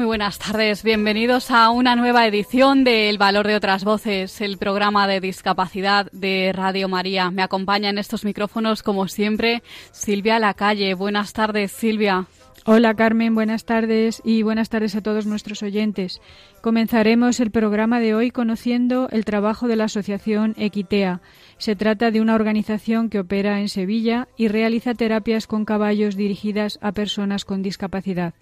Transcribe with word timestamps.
Muy 0.00 0.06
buenas 0.06 0.38
tardes, 0.38 0.82
bienvenidos 0.82 1.50
a 1.50 1.68
una 1.68 1.94
nueva 1.94 2.26
edición 2.26 2.84
de 2.84 3.10
El 3.10 3.18
Valor 3.18 3.46
de 3.46 3.54
otras 3.54 3.84
Voces, 3.84 4.40
el 4.40 4.56
programa 4.56 5.06
de 5.06 5.20
discapacidad 5.20 6.10
de 6.10 6.54
Radio 6.54 6.88
María. 6.88 7.30
Me 7.30 7.42
acompaña 7.42 7.90
en 7.90 7.98
estos 7.98 8.24
micrófonos, 8.24 8.82
como 8.82 9.08
siempre, 9.08 9.62
Silvia 9.92 10.38
Lacalle. 10.38 10.94
Buenas 10.94 11.34
tardes, 11.34 11.72
Silvia. 11.72 12.26
Hola 12.64 12.94
Carmen, 12.94 13.34
buenas 13.34 13.66
tardes 13.66 14.22
y 14.24 14.42
buenas 14.42 14.70
tardes 14.70 14.94
a 14.96 15.02
todos 15.02 15.26
nuestros 15.26 15.62
oyentes. 15.62 16.22
Comenzaremos 16.62 17.38
el 17.40 17.50
programa 17.50 18.00
de 18.00 18.14
hoy 18.14 18.30
conociendo 18.30 19.06
el 19.10 19.26
trabajo 19.26 19.68
de 19.68 19.76
la 19.76 19.84
asociación 19.84 20.54
Equitea. 20.56 21.20
Se 21.58 21.76
trata 21.76 22.10
de 22.10 22.22
una 22.22 22.34
organización 22.34 23.10
que 23.10 23.18
opera 23.18 23.60
en 23.60 23.68
Sevilla 23.68 24.28
y 24.38 24.48
realiza 24.48 24.94
terapias 24.94 25.46
con 25.46 25.66
caballos 25.66 26.16
dirigidas 26.16 26.78
a 26.80 26.92
personas 26.92 27.44
con 27.44 27.62
discapacidad. 27.62 28.32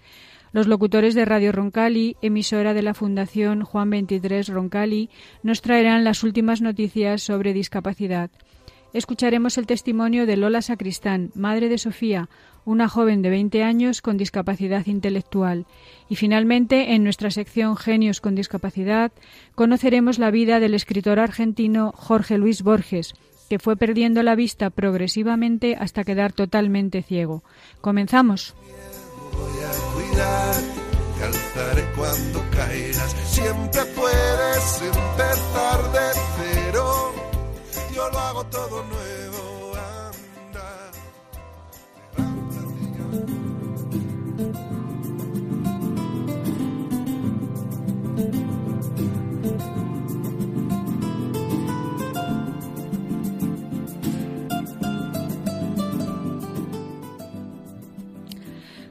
Los 0.58 0.66
locutores 0.66 1.14
de 1.14 1.24
Radio 1.24 1.52
Roncali, 1.52 2.16
emisora 2.20 2.74
de 2.74 2.82
la 2.82 2.92
Fundación 2.92 3.62
Juan 3.62 3.90
23 3.90 4.48
Roncali, 4.48 5.08
nos 5.44 5.62
traerán 5.62 6.02
las 6.02 6.24
últimas 6.24 6.62
noticias 6.62 7.22
sobre 7.22 7.52
discapacidad. 7.52 8.28
Escucharemos 8.92 9.56
el 9.56 9.68
testimonio 9.68 10.26
de 10.26 10.36
Lola 10.36 10.60
Sacristán, 10.60 11.30
madre 11.36 11.68
de 11.68 11.78
Sofía, 11.78 12.28
una 12.64 12.88
joven 12.88 13.22
de 13.22 13.30
20 13.30 13.62
años 13.62 14.02
con 14.02 14.16
discapacidad 14.16 14.84
intelectual. 14.86 15.64
Y 16.08 16.16
finalmente, 16.16 16.92
en 16.96 17.04
nuestra 17.04 17.30
sección 17.30 17.76
Genios 17.76 18.20
con 18.20 18.34
discapacidad, 18.34 19.12
conoceremos 19.54 20.18
la 20.18 20.32
vida 20.32 20.58
del 20.58 20.74
escritor 20.74 21.20
argentino 21.20 21.92
Jorge 21.94 22.36
Luis 22.36 22.62
Borges, 22.62 23.14
que 23.48 23.60
fue 23.60 23.76
perdiendo 23.76 24.24
la 24.24 24.34
vista 24.34 24.70
progresivamente 24.70 25.76
hasta 25.78 26.02
quedar 26.02 26.32
totalmente 26.32 27.04
ciego. 27.04 27.44
Comenzamos 27.80 28.56
te 30.18 31.24
alzaré 31.24 31.92
cuando 31.96 32.44
caigas. 32.50 33.16
Siempre 33.30 33.84
puedes 33.84 34.82
empezar 34.82 35.92
de 35.92 36.20
cero, 36.36 37.12
yo 37.94 38.08
lo 38.10 38.18
hago 38.18 38.44
todo 38.46 38.84
nuevo. 38.84 38.97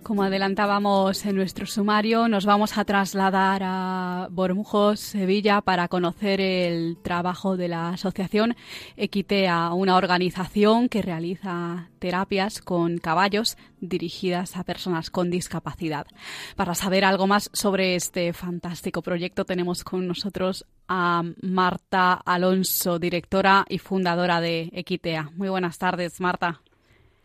Como 0.07 0.23
adelantábamos 0.23 1.25
en 1.25 1.35
nuestro 1.35 1.65
sumario, 1.65 2.29
nos 2.29 2.45
vamos 2.45 2.77
a 2.77 2.85
trasladar 2.85 3.61
a 3.65 4.29
Bormujos, 4.31 5.01
Sevilla, 5.01 5.59
para 5.59 5.89
conocer 5.89 6.39
el 6.39 6.95
trabajo 7.03 7.57
de 7.57 7.67
la 7.67 7.89
asociación 7.89 8.55
Equitea, 8.95 9.73
una 9.73 9.97
organización 9.97 10.87
que 10.87 11.01
realiza 11.01 11.89
terapias 11.99 12.61
con 12.61 12.99
caballos 12.99 13.57
dirigidas 13.81 14.55
a 14.55 14.63
personas 14.63 15.09
con 15.11 15.29
discapacidad. 15.29 16.07
Para 16.55 16.73
saber 16.73 17.03
algo 17.03 17.27
más 17.27 17.49
sobre 17.51 17.95
este 17.95 18.31
fantástico 18.31 19.01
proyecto, 19.01 19.43
tenemos 19.43 19.83
con 19.83 20.07
nosotros 20.07 20.65
a 20.87 21.21
Marta 21.41 22.13
Alonso, 22.13 22.97
directora 22.97 23.65
y 23.67 23.79
fundadora 23.79 24.39
de 24.39 24.69
Equitea. 24.71 25.31
Muy 25.35 25.49
buenas 25.49 25.77
tardes, 25.77 26.21
Marta. 26.21 26.61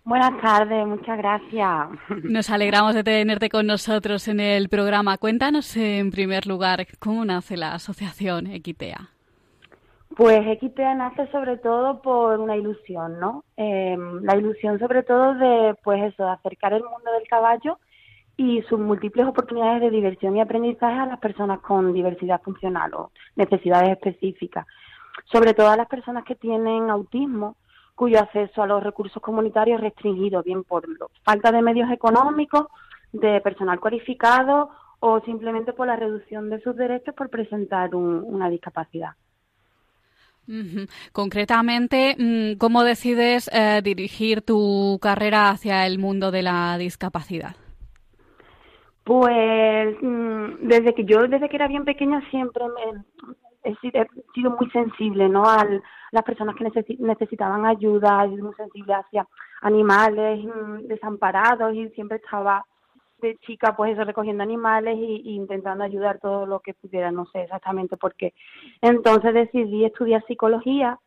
Buenas 0.04 0.40
tardes, 0.40 0.84
muchas 0.86 1.16
gracias. 1.16 1.88
Nos 2.24 2.50
alegramos 2.50 2.94
de 2.94 3.04
tenerte 3.04 3.48
con 3.48 3.66
nosotros 3.66 4.26
en 4.26 4.40
el 4.40 4.68
programa. 4.68 5.16
Cuéntanos 5.16 5.76
en 5.76 6.10
primer 6.10 6.46
lugar 6.46 6.86
cómo 6.98 7.24
nace 7.24 7.56
la 7.56 7.74
asociación 7.74 8.48
Equitea. 8.48 9.10
Pues 10.16 10.44
Equitea 10.46 10.94
nace 10.94 11.30
sobre 11.30 11.56
todo 11.56 12.02
por 12.02 12.40
una 12.40 12.56
ilusión, 12.56 13.20
¿no? 13.20 13.44
Eh, 13.56 13.96
la 14.22 14.36
ilusión 14.36 14.78
sobre 14.80 15.04
todo 15.04 15.34
de, 15.34 15.74
pues 15.84 16.02
eso, 16.02 16.24
de 16.24 16.32
acercar 16.32 16.72
el 16.72 16.82
mundo 16.82 17.12
del 17.12 17.28
caballo 17.28 17.78
y 18.36 18.60
sus 18.62 18.80
múltiples 18.80 19.26
oportunidades 19.26 19.82
de 19.82 19.90
diversión 19.90 20.36
y 20.36 20.40
aprendizaje 20.40 20.98
a 20.98 21.06
las 21.06 21.20
personas 21.20 21.60
con 21.60 21.92
diversidad 21.92 22.42
funcional 22.42 22.92
o 22.94 23.12
necesidades 23.36 23.90
específicas. 23.90 24.66
Sobre 25.30 25.54
todo 25.54 25.68
a 25.68 25.76
las 25.76 25.86
personas 25.86 26.24
que 26.24 26.34
tienen 26.34 26.90
autismo 26.90 27.56
cuyo 27.94 28.18
acceso 28.18 28.62
a 28.62 28.66
los 28.66 28.82
recursos 28.82 29.22
comunitarios 29.22 29.78
es 29.78 29.82
restringido, 29.82 30.42
bien 30.42 30.64
por 30.64 30.84
falta 31.24 31.52
de 31.52 31.62
medios 31.62 31.90
económicos, 31.90 32.66
de 33.12 33.40
personal 33.40 33.80
cualificado 33.80 34.70
o 35.00 35.20
simplemente 35.20 35.72
por 35.72 35.86
la 35.86 35.96
reducción 35.96 36.48
de 36.48 36.60
sus 36.60 36.76
derechos 36.76 37.14
por 37.14 37.28
presentar 37.28 37.94
una 37.94 38.48
discapacidad. 38.48 39.12
Concretamente, 41.12 42.16
mm, 42.18 42.58
¿cómo 42.58 42.82
decides 42.82 43.48
eh, 43.52 43.80
dirigir 43.82 44.42
tu 44.42 44.98
carrera 45.00 45.50
hacia 45.50 45.86
el 45.86 45.98
mundo 45.98 46.30
de 46.30 46.42
la 46.42 46.76
discapacidad? 46.78 47.54
Pues 49.04 49.96
mm, 50.00 50.66
desde 50.66 50.94
que 50.94 51.04
yo, 51.04 51.26
desde 51.28 51.48
que 51.48 51.56
era 51.56 51.68
bien 51.68 51.84
pequeña, 51.84 52.22
siempre 52.30 52.64
me, 52.64 53.02
he 53.62 53.74
sido 54.34 54.50
muy 54.50 54.70
sensible 54.70 55.28
¿no? 55.28 55.44
a 55.44 55.66
las 56.10 56.24
personas 56.24 56.56
que 56.56 56.64
necesitaban 56.98 57.64
ayuda, 57.64 58.24
he 58.24 58.30
sido 58.30 58.46
muy 58.46 58.54
sensible 58.54 58.94
hacia 58.94 59.26
animales 59.60 60.44
mm, 60.44 60.86
desamparados 60.86 61.74
y 61.74 61.88
siempre 61.90 62.18
estaba 62.18 62.64
de 63.20 63.36
chica 63.38 63.74
pues 63.76 63.92
eso 63.92 64.04
recogiendo 64.04 64.42
animales 64.42 64.96
y, 64.98 65.34
intentando 65.34 65.84
ayudar 65.84 66.18
todo 66.18 66.44
lo 66.44 66.60
que 66.60 66.74
pudiera, 66.74 67.12
no 67.12 67.24
sé 67.26 67.42
exactamente 67.42 67.96
por 67.96 68.14
qué. 68.14 68.34
Entonces 68.80 69.32
decidí 69.32 69.84
estudiar 69.84 70.24
psicología 70.26 70.98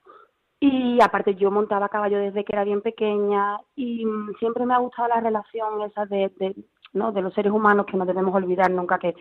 y 0.60 1.00
aparte 1.02 1.36
yo 1.36 1.52
montaba 1.52 1.90
caballo 1.90 2.18
desde 2.18 2.46
que 2.46 2.54
era 2.54 2.64
bien 2.64 2.82
pequeña 2.82 3.58
y 3.76 4.06
mm, 4.06 4.36
siempre 4.40 4.66
me 4.66 4.74
ha 4.74 4.80
gustado 4.80 5.10
la 5.10 5.20
relación 5.20 5.82
esa 5.82 6.06
de, 6.06 6.32
de, 6.38 6.56
¿no? 6.94 7.12
de 7.12 7.22
los 7.22 7.34
seres 7.34 7.52
humanos 7.52 7.86
que 7.86 7.98
no 7.98 8.06
debemos 8.06 8.34
olvidar 8.34 8.72
nunca 8.72 8.98
que 8.98 9.14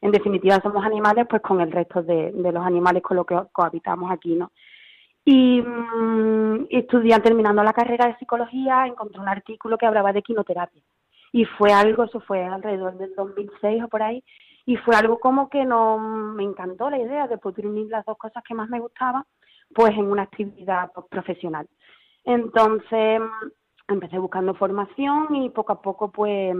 en 0.00 0.10
definitiva 0.10 0.60
somos 0.60 0.84
animales 0.84 1.26
pues 1.28 1.42
con 1.42 1.60
el 1.60 1.72
resto 1.72 2.02
de, 2.02 2.32
los 2.32 2.64
animales 2.64 3.02
con 3.02 3.16
los 3.16 3.26
que 3.26 3.36
cohabitamos 3.52 4.10
aquí, 4.10 4.34
¿no? 4.34 4.52
Y 5.24 5.60
mm, 5.60 6.66
estudié, 6.70 7.18
terminando 7.20 7.62
la 7.62 7.72
carrera 7.72 8.06
de 8.06 8.16
psicología, 8.16 8.86
encontré 8.86 9.20
un 9.20 9.28
artículo 9.28 9.76
que 9.76 9.86
hablaba 9.86 10.12
de 10.12 10.22
quinoterapia. 10.22 10.82
Y 11.32 11.44
fue 11.44 11.72
algo, 11.72 12.04
eso 12.04 12.20
fue 12.20 12.44
alrededor 12.44 12.96
del 12.96 13.14
2006 13.14 13.84
o 13.84 13.88
por 13.88 14.02
ahí, 14.02 14.24
y 14.64 14.76
fue 14.76 14.96
algo 14.96 15.18
como 15.18 15.50
que 15.50 15.64
no 15.64 15.98
me 15.98 16.44
encantó 16.44 16.88
la 16.88 16.98
idea 16.98 17.26
de 17.26 17.38
poder 17.38 17.66
unir 17.66 17.88
las 17.88 18.06
dos 18.06 18.16
cosas 18.16 18.42
que 18.42 18.54
más 18.54 18.68
me 18.70 18.80
gustaban, 18.80 19.24
pues 19.74 19.90
en 19.92 20.10
una 20.10 20.22
actividad 20.22 20.90
pues, 20.94 21.06
profesional. 21.10 21.66
Entonces 22.24 23.20
mm, 23.20 23.92
empecé 23.92 24.18
buscando 24.18 24.54
formación 24.54 25.34
y 25.34 25.50
poco 25.50 25.72
a 25.72 25.82
poco 25.82 26.10
pues 26.10 26.54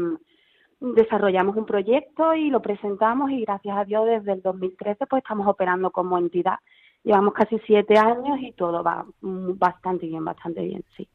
desarrollamos 0.80 1.56
un 1.56 1.66
proyecto 1.66 2.34
y 2.34 2.50
lo 2.50 2.62
presentamos 2.62 3.30
y 3.30 3.42
gracias 3.42 3.76
a 3.76 3.84
Dios 3.84 4.06
desde 4.06 4.32
el 4.32 4.42
2013 4.42 5.06
pues 5.06 5.22
estamos 5.22 5.46
operando 5.46 5.90
como 5.90 6.18
entidad. 6.18 6.58
Llevamos 7.04 7.34
casi 7.34 7.58
siete 7.66 7.96
años 7.98 8.38
y 8.40 8.52
todo 8.52 8.82
va 8.82 9.04
bastante 9.22 10.06
bien, 10.06 10.24
bastante 10.24 10.62
bien, 10.62 10.84
sí. 10.96 11.08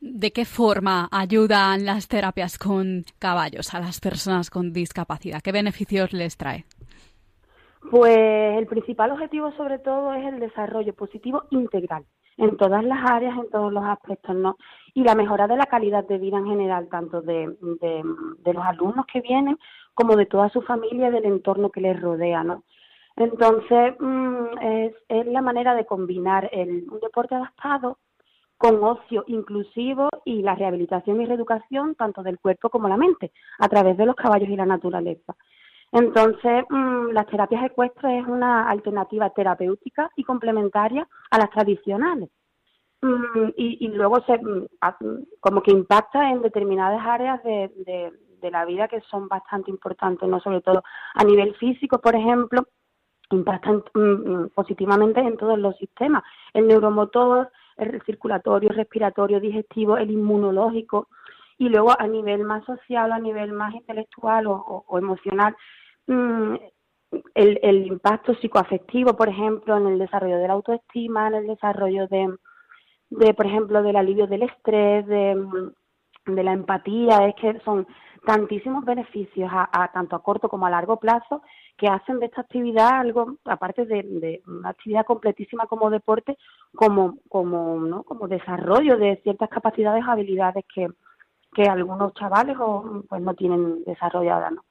¿De 0.00 0.32
qué 0.32 0.44
forma 0.44 1.08
ayudan 1.10 1.86
las 1.86 2.08
terapias 2.08 2.58
con 2.58 3.04
caballos 3.18 3.74
a 3.74 3.80
las 3.80 4.00
personas 4.00 4.50
con 4.50 4.72
discapacidad? 4.72 5.40
¿Qué 5.40 5.52
beneficios 5.52 6.12
les 6.12 6.36
trae? 6.36 6.66
Pues 7.90 8.18
el 8.58 8.66
principal 8.66 9.12
objetivo 9.12 9.52
sobre 9.52 9.78
todo 9.78 10.12
es 10.14 10.26
el 10.26 10.40
desarrollo 10.40 10.94
positivo 10.94 11.44
integral 11.50 12.04
en 12.36 12.56
todas 12.56 12.84
las 12.84 12.98
áreas, 13.10 13.38
en 13.38 13.50
todos 13.50 13.72
los 13.72 13.84
aspectos, 13.84 14.34
¿no? 14.34 14.56
Y 14.94 15.02
la 15.02 15.14
mejora 15.14 15.46
de 15.48 15.56
la 15.56 15.66
calidad 15.66 16.06
de 16.06 16.18
vida 16.18 16.38
en 16.38 16.46
general, 16.46 16.88
tanto 16.88 17.20
de, 17.20 17.56
de, 17.60 18.52
los 18.52 18.64
alumnos 18.64 19.06
que 19.12 19.20
vienen 19.20 19.58
como 19.92 20.16
de 20.16 20.26
toda 20.26 20.48
su 20.50 20.62
familia 20.62 21.08
y 21.08 21.12
del 21.12 21.24
entorno 21.24 21.70
que 21.70 21.80
les 21.80 22.00
rodea, 22.00 22.44
¿no? 22.44 22.62
Entonces, 23.16 23.94
mm, 23.98 24.58
es, 24.60 25.26
la 25.26 25.42
manera 25.42 25.74
de 25.74 25.86
combinar 25.86 26.48
el, 26.52 26.86
un 26.90 27.00
deporte 27.00 27.34
adaptado 27.34 27.98
con 28.56 28.82
ocio 28.82 29.24
inclusivo 29.26 30.08
y 30.24 30.42
la 30.42 30.54
rehabilitación 30.54 31.20
y 31.20 31.26
reeducación 31.26 31.94
tanto 31.96 32.22
del 32.22 32.38
cuerpo 32.38 32.70
como 32.70 32.88
la 32.88 32.96
mente 32.96 33.32
a 33.58 33.68
través 33.68 33.96
de 33.96 34.06
los 34.06 34.16
caballos 34.16 34.48
y 34.48 34.56
la 34.56 34.66
naturaleza. 34.66 35.34
Entonces, 35.92 36.64
mm, 36.68 37.10
las 37.12 37.26
terapias 37.26 37.64
ecuestres 37.64 38.22
es 38.22 38.26
una 38.26 38.68
alternativa 38.68 39.30
terapéutica 39.30 40.10
y 40.16 40.24
complementaria 40.24 41.06
a 41.30 41.38
las 41.38 41.50
tradicionales. 41.50 42.30
Mm, 43.04 43.52
y, 43.56 43.88
luego 43.88 44.24
se 44.24 44.38
mm, 44.38 44.66
como 45.40 45.62
que 45.62 45.72
impacta 45.72 46.30
en 46.30 46.40
determinadas 46.40 47.04
áreas 47.06 47.42
de, 47.44 47.70
de, 48.40 48.50
la 48.50 48.64
vida 48.64 48.88
que 48.88 49.02
son 49.10 49.28
bastante 49.28 49.70
importantes, 49.70 50.26
no 50.26 50.40
sobre 50.40 50.62
todo 50.62 50.82
a 51.14 51.24
nivel 51.24 51.54
físico, 51.56 51.98
por 51.98 52.14
ejemplo, 52.14 52.66
impactan 53.30 53.82
positivamente 54.54 55.20
en 55.20 55.36
todos 55.36 55.58
los 55.58 55.76
sistemas, 55.76 56.22
el 56.54 56.66
neuromotor, 56.66 57.50
el 57.76 58.02
circulatorio, 58.04 58.70
respiratorio, 58.70 59.40
digestivo, 59.40 59.96
el 59.98 60.10
inmunológico, 60.10 61.08
y 61.58 61.68
luego 61.68 61.98
a 61.98 62.06
nivel 62.06 62.44
más 62.44 62.64
social, 62.64 63.12
a 63.12 63.18
nivel 63.18 63.52
más 63.52 63.74
intelectual 63.74 64.46
o, 64.46 64.98
emocional, 64.98 65.56
mm, 66.06 66.54
el, 67.34 67.60
el, 67.62 67.86
impacto 67.86 68.34
psicoafectivo, 68.34 69.14
por 69.14 69.28
ejemplo, 69.28 69.76
en 69.76 69.86
el 69.88 69.98
desarrollo 69.98 70.38
de 70.38 70.48
la 70.48 70.54
autoestima, 70.54 71.28
en 71.28 71.34
el 71.34 71.46
desarrollo 71.46 72.06
de, 72.08 72.34
de 73.18 73.34
por 73.34 73.46
ejemplo, 73.46 73.82
del 73.82 73.96
alivio 73.96 74.26
del 74.26 74.42
estrés, 74.42 75.06
de, 75.06 75.36
de 76.26 76.42
la 76.42 76.52
empatía, 76.52 77.26
es 77.28 77.34
que 77.36 77.60
son 77.60 77.86
tantísimos 78.24 78.84
beneficios 78.84 79.50
a, 79.52 79.90
tanto 79.92 80.16
a 80.16 80.22
corto 80.22 80.48
como 80.48 80.66
a 80.66 80.70
largo 80.70 80.98
plazo 80.98 81.42
que 81.76 81.88
hacen 81.88 82.20
de 82.20 82.26
esta 82.26 82.40
actividad 82.40 83.00
algo, 83.00 83.36
aparte 83.44 83.84
de, 83.84 84.42
una 84.46 84.70
actividad 84.70 85.04
completísima 85.04 85.66
como 85.66 85.90
deporte, 85.90 86.38
como, 86.74 87.18
como, 87.28 87.78
¿no? 87.80 88.02
como 88.04 88.28
desarrollo 88.28 88.96
de 88.96 89.20
ciertas 89.22 89.50
capacidades, 89.50 90.04
habilidades 90.06 90.64
que, 90.74 90.88
que 91.52 91.64
algunos 91.64 92.14
chavales 92.14 92.56
o, 92.58 93.02
pues 93.08 93.20
no 93.20 93.34
tienen 93.34 93.84
desarrolladas, 93.84 94.52
¿no? 94.52 94.64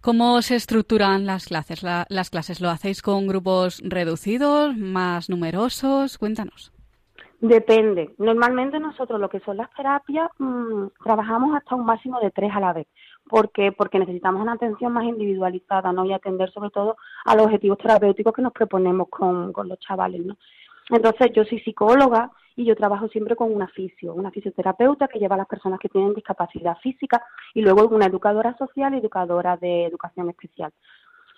¿Cómo 0.00 0.40
se 0.42 0.54
estructuran 0.54 1.26
las 1.26 1.46
clases? 1.46 1.82
¿Las 1.82 2.30
clases 2.30 2.60
lo 2.60 2.70
hacéis 2.70 3.02
con 3.02 3.26
grupos 3.26 3.80
reducidos, 3.84 4.76
más 4.76 5.28
numerosos? 5.28 6.18
Cuéntanos. 6.18 6.72
Depende. 7.40 8.14
Normalmente 8.18 8.80
nosotros 8.80 9.20
lo 9.20 9.28
que 9.28 9.40
son 9.40 9.56
las 9.56 9.72
terapias 9.74 10.28
mmm, 10.38 10.86
trabajamos 11.02 11.56
hasta 11.56 11.74
un 11.74 11.84
máximo 11.84 12.18
de 12.20 12.30
tres 12.30 12.50
a 12.54 12.60
la 12.60 12.72
vez. 12.72 12.86
¿Por 13.28 13.52
qué? 13.52 13.72
Porque 13.72 13.98
necesitamos 13.98 14.42
una 14.42 14.54
atención 14.54 14.92
más 14.92 15.04
individualizada, 15.04 15.92
¿no? 15.92 16.04
Y 16.04 16.12
atender 16.12 16.50
sobre 16.52 16.70
todo 16.70 16.96
a 17.24 17.36
los 17.36 17.46
objetivos 17.46 17.78
terapéuticos 17.78 18.32
que 18.32 18.42
nos 18.42 18.52
proponemos 18.52 19.08
con, 19.08 19.52
con 19.52 19.68
los 19.68 19.78
chavales, 19.78 20.24
¿no? 20.24 20.36
Entonces 20.90 21.30
yo 21.34 21.44
soy 21.44 21.60
psicóloga 21.60 22.30
y 22.58 22.64
yo 22.64 22.74
trabajo 22.74 23.06
siempre 23.06 23.36
con 23.36 23.54
una 23.54 23.68
fisio, 23.68 24.12
una 24.12 24.32
fisioterapeuta 24.32 25.06
que 25.06 25.20
lleva 25.20 25.36
a 25.36 25.38
las 25.38 25.46
personas 25.46 25.78
que 25.78 25.88
tienen 25.88 26.12
discapacidad 26.12 26.76
física 26.78 27.24
y 27.54 27.62
luego 27.62 27.86
una 27.86 28.06
educadora 28.06 28.56
social 28.58 28.92
y 28.94 28.98
educadora 28.98 29.56
de 29.56 29.84
educación 29.84 30.28
especial. 30.28 30.72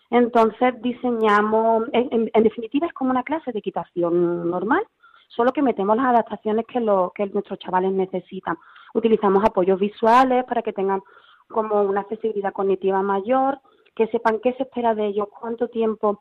Entonces 0.09 0.81
diseñamos, 0.81 1.85
en, 1.93 2.31
en 2.33 2.43
definitiva 2.43 2.87
es 2.87 2.95
como 2.95 3.11
una 3.11 3.23
clase 3.23 3.53
de 3.53 3.59
equitación 3.59 4.51
normal, 4.51 4.83
solo 5.29 5.53
que 5.53 5.61
metemos 5.61 5.95
las 5.95 6.07
adaptaciones 6.07 6.65
que, 6.67 6.81
lo, 6.81 7.13
que 7.15 7.27
nuestros 7.27 7.59
chavales 7.59 7.93
necesitan. 7.93 8.57
Utilizamos 8.95 9.45
apoyos 9.45 9.79
visuales 9.79 10.45
para 10.45 10.63
que 10.63 10.73
tengan 10.73 11.03
como 11.49 11.83
una 11.83 12.01
accesibilidad 12.01 12.55
cognitiva 12.55 13.03
mayor, 13.03 13.61
que 13.95 14.07
sepan 14.07 14.41
qué 14.43 14.55
se 14.55 14.63
espera 14.63 14.95
de 14.95 15.09
ellos, 15.09 15.29
cuánto 15.39 15.69
tiempo 15.69 16.19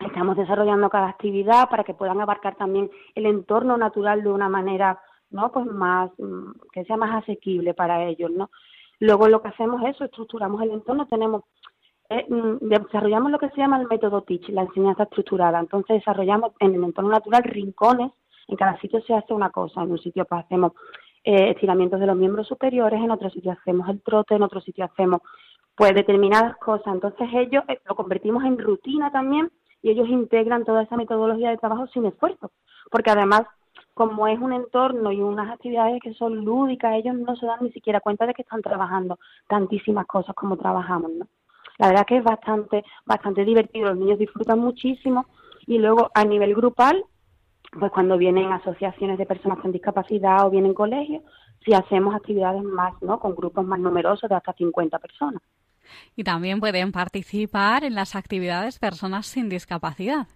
estamos 0.00 0.36
desarrollando 0.36 0.90
cada 0.90 1.08
actividad 1.08 1.68
para 1.68 1.84
que 1.84 1.94
puedan 1.94 2.20
abarcar 2.20 2.56
también 2.56 2.90
el 3.14 3.26
entorno 3.26 3.76
natural 3.76 4.22
de 4.22 4.30
una 4.30 4.48
manera 4.48 5.00
no 5.30 5.50
pues 5.52 5.66
más 5.66 6.10
mm, 6.18 6.52
que 6.72 6.84
sea 6.84 6.96
más 6.96 7.22
asequible 7.22 7.74
para 7.74 8.04
ellos 8.04 8.30
no 8.30 8.50
luego 8.98 9.28
lo 9.28 9.42
que 9.42 9.48
hacemos 9.48 9.82
es 9.82 9.96
eso 9.96 10.04
estructuramos 10.04 10.62
el 10.62 10.70
entorno 10.70 11.06
tenemos 11.06 11.42
eh, 12.10 12.26
mm, 12.28 12.68
desarrollamos 12.68 13.30
lo 13.30 13.38
que 13.38 13.48
se 13.50 13.56
llama 13.56 13.80
el 13.80 13.88
método 13.88 14.22
teach 14.22 14.48
la 14.50 14.62
enseñanza 14.62 15.04
estructurada. 15.04 15.58
Entonces 15.58 15.96
desarrollamos 15.96 16.52
en 16.60 16.74
el 16.74 16.84
entorno 16.84 17.10
natural 17.10 17.42
rincones 17.44 18.12
en 18.48 18.56
cada 18.56 18.78
sitio 18.80 19.00
se 19.02 19.14
hace 19.14 19.32
una 19.32 19.50
cosa, 19.50 19.82
en 19.82 19.90
un 19.90 19.98
sitio 19.98 20.24
pues 20.24 20.44
hacemos 20.44 20.72
eh, 21.24 21.50
estiramientos 21.50 22.00
de 22.00 22.06
los 22.06 22.16
miembros 22.16 22.46
superiores, 22.46 23.00
en 23.00 23.10
otro 23.10 23.30
sitio 23.30 23.52
hacemos 23.52 23.88
el 23.88 24.02
trote, 24.02 24.34
en 24.34 24.42
otro 24.42 24.60
sitio 24.60 24.84
hacemos 24.84 25.22
pues 25.74 25.94
determinadas 25.94 26.56
cosas. 26.58 26.94
Entonces 26.94 27.28
ellos 27.32 27.64
eh, 27.68 27.80
lo 27.86 27.94
convertimos 27.94 28.44
en 28.44 28.58
rutina 28.58 29.10
también 29.10 29.50
y 29.84 29.90
ellos 29.90 30.08
integran 30.08 30.64
toda 30.64 30.82
esa 30.82 30.96
metodología 30.96 31.50
de 31.50 31.58
trabajo 31.58 31.86
sin 31.88 32.06
esfuerzo, 32.06 32.50
porque 32.90 33.10
además 33.10 33.42
como 33.92 34.26
es 34.26 34.40
un 34.40 34.54
entorno 34.54 35.12
y 35.12 35.20
unas 35.20 35.52
actividades 35.52 36.00
que 36.02 36.14
son 36.14 36.42
lúdicas, 36.44 36.94
ellos 36.94 37.14
no 37.14 37.36
se 37.36 37.46
dan 37.46 37.58
ni 37.60 37.70
siquiera 37.70 38.00
cuenta 38.00 38.26
de 38.26 38.32
que 38.32 38.42
están 38.42 38.62
trabajando 38.62 39.18
tantísimas 39.46 40.06
cosas 40.06 40.34
como 40.34 40.56
trabajamos, 40.56 41.12
¿no? 41.12 41.28
La 41.78 41.88
verdad 41.88 42.06
que 42.06 42.16
es 42.16 42.24
bastante, 42.24 42.82
bastante 43.04 43.44
divertido, 43.44 43.90
los 43.90 43.98
niños 43.98 44.18
disfrutan 44.18 44.58
muchísimo 44.58 45.26
y 45.66 45.78
luego 45.78 46.10
a 46.14 46.24
nivel 46.24 46.54
grupal 46.54 47.04
pues 47.78 47.92
cuando 47.92 48.16
vienen 48.16 48.52
asociaciones 48.52 49.18
de 49.18 49.26
personas 49.26 49.58
con 49.58 49.72
discapacidad 49.72 50.46
o 50.46 50.50
vienen 50.50 50.74
colegios, 50.74 51.22
si 51.64 51.74
hacemos 51.74 52.14
actividades 52.14 52.62
más, 52.62 52.94
¿no? 53.02 53.18
Con 53.18 53.34
grupos 53.34 53.66
más 53.66 53.80
numerosos 53.80 54.30
de 54.30 54.36
hasta 54.36 54.52
50 54.52 54.98
personas. 54.98 55.42
Y 56.16 56.24
también 56.24 56.60
pueden 56.60 56.92
participar 56.92 57.84
en 57.84 57.94
las 57.94 58.14
actividades 58.14 58.78
personas 58.78 59.26
sin 59.26 59.48
discapacidad. 59.48 60.26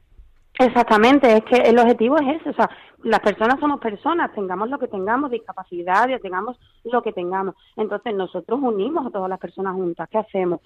Exactamente, 0.58 1.36
es 1.36 1.44
que 1.44 1.56
el 1.56 1.78
objetivo 1.78 2.16
es 2.16 2.40
ese, 2.40 2.50
o 2.50 2.54
sea, 2.54 2.68
las 3.04 3.20
personas 3.20 3.60
somos 3.60 3.78
personas, 3.78 4.32
tengamos 4.34 4.68
lo 4.68 4.78
que 4.78 4.88
tengamos, 4.88 5.30
discapacidad, 5.30 6.08
tengamos 6.20 6.58
lo 6.84 7.00
que 7.00 7.12
tengamos. 7.12 7.54
Entonces 7.76 8.12
nosotros 8.14 8.58
unimos 8.60 9.06
a 9.06 9.10
todas 9.10 9.28
las 9.28 9.38
personas 9.38 9.74
juntas. 9.74 10.08
¿Qué 10.10 10.18
hacemos? 10.18 10.60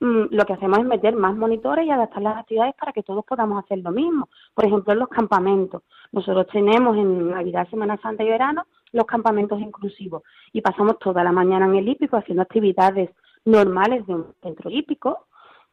Mm, 0.00 0.26
lo 0.30 0.44
que 0.44 0.52
hacemos 0.52 0.78
es 0.78 0.84
meter 0.84 1.16
más 1.16 1.34
monitores 1.34 1.86
y 1.86 1.90
adaptar 1.90 2.22
las 2.22 2.38
actividades 2.38 2.74
para 2.74 2.92
que 2.92 3.02
todos 3.02 3.24
podamos 3.24 3.64
hacer 3.64 3.78
lo 3.78 3.92
mismo. 3.92 4.28
Por 4.54 4.66
ejemplo, 4.66 4.92
en 4.92 4.98
los 4.98 5.08
campamentos. 5.08 5.82
Nosotros 6.12 6.46
tenemos 6.52 6.96
en 6.96 7.30
Navidad, 7.30 7.68
Semana 7.70 7.98
Santa 8.02 8.24
y 8.24 8.28
verano 8.28 8.66
los 8.92 9.06
campamentos 9.06 9.60
inclusivos 9.60 10.22
y 10.52 10.60
pasamos 10.62 10.98
toda 10.98 11.22
la 11.22 11.32
mañana 11.32 11.66
en 11.66 11.76
el 11.76 11.88
hípico 11.88 12.16
haciendo 12.16 12.42
actividades 12.42 13.10
normales 13.44 14.06
de 14.06 14.14
un 14.14 14.34
centro 14.42 14.70
hípico 14.70 15.26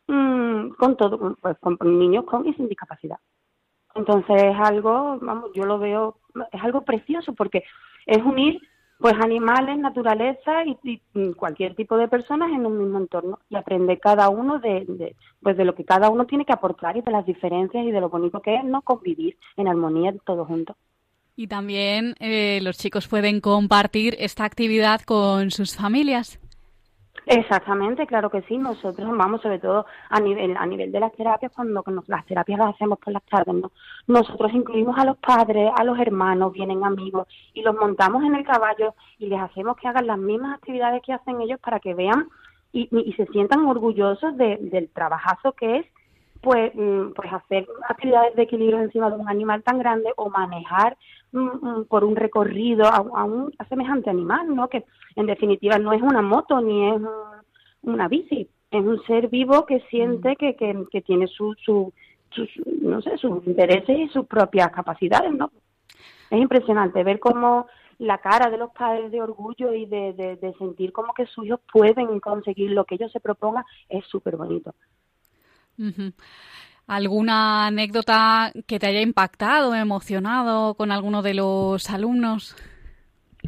mm, 0.08 0.70
con 0.72 0.98
todo, 0.98 1.36
pues 1.42 1.58
con 1.60 1.78
niños 1.82 2.26
con 2.26 2.48
y 2.48 2.54
sin 2.54 2.68
discapacidad. 2.68 3.20
Entonces 3.96 4.44
es 4.44 4.56
algo, 4.60 5.18
vamos, 5.22 5.52
yo 5.56 5.66
lo 5.66 5.80
veo, 5.80 6.18
es 6.52 6.62
algo 6.62 6.82
precioso 6.82 7.34
porque 7.34 7.64
es 8.06 8.24
unir 8.24 8.62
pues 9.00 9.14
animales, 9.14 9.78
naturaleza 9.78 10.64
y, 10.66 11.00
cualquier 11.36 11.76
tipo 11.76 11.98
de 11.98 12.08
personas 12.08 12.50
en 12.52 12.66
un 12.66 12.80
mismo 12.80 12.98
entorno 12.98 13.40
y 13.50 13.56
aprender 13.56 14.00
cada 14.00 14.30
uno 14.30 14.60
de, 14.60 15.16
pues 15.42 15.56
de 15.56 15.66
lo 15.66 15.76
que 15.76 15.86
cada 15.86 16.10
uno 16.10 16.26
tiene 16.26 16.46
que 16.46 16.54
aportar 16.54 16.98
y 16.98 17.02
de 17.02 17.12
las 17.12 17.26
diferencias 17.26 17.86
y 17.86 17.92
de 17.92 18.02
lo 18.02 18.10
bonito 18.10 18.42
que 18.42 18.56
es 18.56 18.64
no 18.64 18.82
convivir 18.82 19.38
en 19.56 19.68
armonía 19.68 20.16
todos 20.26 20.48
juntos. 20.48 20.76
Y 21.36 21.48
también 21.48 22.16
eh, 22.20 22.60
los 22.64 22.80
chicos 22.80 23.08
pueden 23.08 23.40
compartir 23.40 24.16
esta 24.18 24.46
actividad 24.46 25.02
con 25.02 25.52
sus 25.52 25.76
familias. 25.76 26.40
Exactamente, 27.30 28.08
claro 28.08 28.30
que 28.30 28.42
sí. 28.44 28.58
Nosotros 28.58 29.10
vamos, 29.18 29.42
sobre 29.42 29.60
todo 29.60 29.86
a 30.10 30.20
nivel 30.22 30.56
a 30.56 30.66
nivel 30.66 30.94
de 30.94 31.00
las 31.02 31.12
terapias, 31.12 31.52
cuando 31.54 31.84
las 32.08 32.26
terapias 32.26 32.58
las 32.58 32.74
hacemos 32.74 33.00
por 33.00 33.12
las 33.12 33.24
tardes, 33.24 33.54
¿no? 33.54 33.72
nosotros 34.08 34.54
incluimos 34.54 34.98
a 34.98 35.04
los 35.04 35.18
padres, 35.18 35.70
a 35.76 35.84
los 35.84 36.00
hermanos, 36.00 36.54
vienen 36.54 36.86
amigos 36.86 37.28
y 37.54 37.64
los 37.64 37.76
montamos 37.76 38.24
en 38.24 38.36
el 38.36 38.46
caballo 38.46 38.96
y 39.20 39.28
les 39.28 39.42
hacemos 39.42 39.76
que 39.76 39.90
hagan 39.90 40.08
las 40.08 40.18
mismas 40.18 40.56
actividades 40.56 41.02
que 41.02 41.12
hacen 41.12 41.42
ellos 41.42 41.60
para 41.60 41.82
que 41.82 41.94
vean 41.94 42.30
y, 42.72 42.88
y 42.92 43.14
se 43.14 43.26
sientan 43.28 43.66
orgullosos 43.66 44.38
de, 44.38 44.58
del 44.62 44.90
trabajazo 44.90 45.52
que 45.52 45.80
es 45.80 45.86
pues, 46.42 46.72
mm, 46.76 47.12
pues 47.14 47.34
hacer 47.34 47.68
actividades 47.90 48.36
de 48.36 48.44
equilibrio 48.44 48.80
encima 48.80 49.10
de 49.10 49.18
un 49.18 49.28
animal 49.28 49.64
tan 49.64 49.80
grande 49.80 50.14
o 50.16 50.30
manejar 50.30 50.98
mm, 51.32 51.40
mm, 51.40 51.86
por 51.86 52.04
un 52.04 52.16
recorrido 52.16 52.86
a, 52.86 53.24
un 53.24 53.54
semejante 53.70 54.10
animal, 54.10 54.56
¿no? 54.56 54.68
Que 54.68 54.86
en 55.16 55.26
definitiva 55.26 55.78
no 55.78 55.94
es 55.94 56.02
una 56.02 56.22
moto 56.22 56.62
ni 56.62 56.90
es 56.90 57.02
una 57.82 58.08
bici, 58.08 58.50
es 58.72 58.86
un 58.86 59.02
ser 59.04 59.30
vivo 59.30 59.66
que 59.66 59.82
siente 59.90 60.36
que, 60.36 60.56
que, 60.56 60.86
que 60.92 61.02
tiene 61.02 61.28
su, 61.28 61.56
su, 61.64 61.94
no 62.82 63.02
sé, 63.02 63.18
sus 63.18 63.46
intereses 63.48 63.98
y 63.98 64.08
sus 64.10 64.26
propias 64.26 64.72
capacidades, 64.72 65.34
¿no? 65.34 65.52
Es 66.30 66.40
impresionante 66.40 67.04
ver 67.04 67.20
cómo 67.20 67.68
la 68.00 68.20
cara 68.20 68.50
de 68.50 68.58
los 68.58 68.72
padres 68.72 69.12
de 69.12 69.22
orgullo 69.22 69.74
y 69.74 69.86
de, 69.86 70.14
de 70.14 70.54
sentir 70.60 70.92
como 70.92 71.14
que 71.14 71.26
sus 71.26 71.46
hijos 71.46 71.62
pueden 71.72 72.20
conseguir 72.20 72.72
lo 72.72 72.86
que 72.86 72.96
ellos 72.96 73.12
se 73.12 73.20
propongan 73.20 73.64
es 73.90 74.06
súper 74.06 74.36
bonito. 74.36 74.76
¿Alguna 76.88 77.68
anécdota 77.68 78.52
que 78.66 78.80
te 78.80 78.88
haya 78.88 79.02
impactado, 79.02 79.76
emocionado 79.76 80.74
con 80.76 80.92
alguno 80.92 81.22
de 81.22 81.34
los 81.34 81.90
alumnos? 81.90 82.56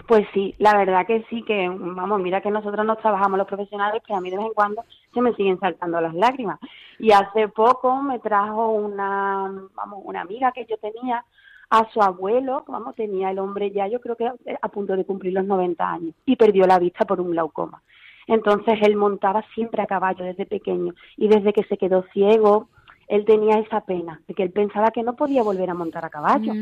Pues 0.07 0.27
sí, 0.33 0.55
la 0.59 0.75
verdad 0.77 1.05
que 1.05 1.25
sí, 1.29 1.43
que 1.43 1.69
vamos, 1.69 2.21
mira 2.21 2.41
que 2.41 2.51
nosotros 2.51 2.85
nos 2.85 2.99
trabajamos 2.99 3.37
los 3.37 3.47
profesionales, 3.47 4.01
pero 4.05 4.17
a 4.17 4.21
mí 4.21 4.29
de 4.29 4.37
vez 4.37 4.45
en 4.45 4.53
cuando 4.53 4.83
se 5.13 5.21
me 5.21 5.33
siguen 5.35 5.59
saltando 5.59 6.01
las 6.01 6.13
lágrimas. 6.13 6.59
Y 6.99 7.11
hace 7.11 7.47
poco 7.47 8.01
me 8.01 8.19
trajo 8.19 8.71
una, 8.71 9.51
vamos, 9.73 10.01
una 10.03 10.21
amiga 10.21 10.51
que 10.51 10.65
yo 10.65 10.77
tenía 10.77 11.23
a 11.69 11.89
su 11.91 12.01
abuelo, 12.01 12.63
vamos, 12.67 12.95
tenía 12.95 13.31
el 13.31 13.39
hombre 13.39 13.71
ya, 13.71 13.87
yo 13.87 14.01
creo 14.01 14.15
que 14.15 14.29
a 14.61 14.67
punto 14.69 14.95
de 14.95 15.05
cumplir 15.05 15.33
los 15.33 15.45
90 15.45 15.89
años, 15.89 16.15
y 16.25 16.35
perdió 16.35 16.65
la 16.65 16.79
vista 16.79 17.05
por 17.05 17.21
un 17.21 17.31
glaucoma. 17.31 17.81
Entonces 18.27 18.79
él 18.81 18.95
montaba 18.95 19.43
siempre 19.53 19.81
a 19.81 19.87
caballo 19.87 20.25
desde 20.25 20.45
pequeño, 20.45 20.93
y 21.17 21.27
desde 21.27 21.53
que 21.53 21.63
se 21.63 21.77
quedó 21.77 22.03
ciego, 22.13 22.69
él 23.09 23.25
tenía 23.25 23.59
esa 23.59 23.81
pena, 23.81 24.21
de 24.27 24.33
que 24.33 24.43
él 24.43 24.51
pensaba 24.51 24.91
que 24.91 25.03
no 25.03 25.15
podía 25.15 25.43
volver 25.43 25.69
a 25.69 25.73
montar 25.73 26.05
a 26.05 26.09
caballo. 26.09 26.53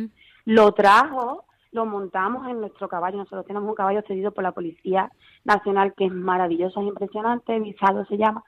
Lo 0.45 0.71
trajo, 0.71 1.45
lo 1.71 1.85
montamos 1.85 2.47
en 2.47 2.61
nuestro 2.61 2.87
caballo, 2.87 3.17
nosotros 3.17 3.45
tenemos 3.45 3.69
un 3.69 3.75
caballo 3.75 4.01
cedido 4.07 4.31
por 4.31 4.43
la 4.43 4.53
Policía 4.53 5.11
Nacional 5.43 5.93
que 5.95 6.05
es 6.05 6.11
maravilloso, 6.11 6.81
es 6.81 6.87
impresionante, 6.87 7.59
Visado 7.59 8.05
se 8.05 8.17
llama, 8.17 8.43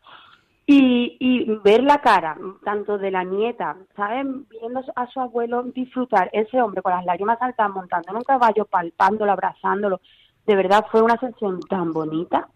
y, 0.65 1.18
y 1.20 1.46
ver 1.63 1.84
la 1.84 2.00
cara 2.00 2.38
tanto 2.63 2.98
de 2.98 3.12
la 3.12 3.24
nieta, 3.24 3.75
¿saben? 3.96 4.48
Viendo 4.50 4.82
a 4.96 5.08
su 5.08 5.20
abuelo 5.20 5.63
disfrutar, 5.63 6.29
ese 6.32 6.62
hombre 6.62 6.82
con 6.82 6.94
las 6.94 7.06
lágrimas 7.06 7.39
saltas 7.39 7.70
montando 7.70 8.12
en 8.12 8.18
un 8.18 8.24
caballo, 8.24 8.65
palpándolo, 8.65 9.32
abrazándolo, 9.32 10.00
de 10.46 10.56
verdad 10.56 10.86
fue 10.91 11.01
una 11.01 11.18
sensación 11.18 11.60
tan 11.62 11.91
bonita. 11.91 12.48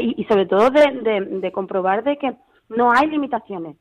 Y, 0.00 0.24
sobre 0.24 0.46
todo 0.46 0.70
de, 0.70 1.40
de, 1.40 1.52
comprobar 1.52 2.02
de 2.02 2.16
que 2.16 2.34
no 2.70 2.92
hay 2.92 3.08
limitaciones, 3.08 3.76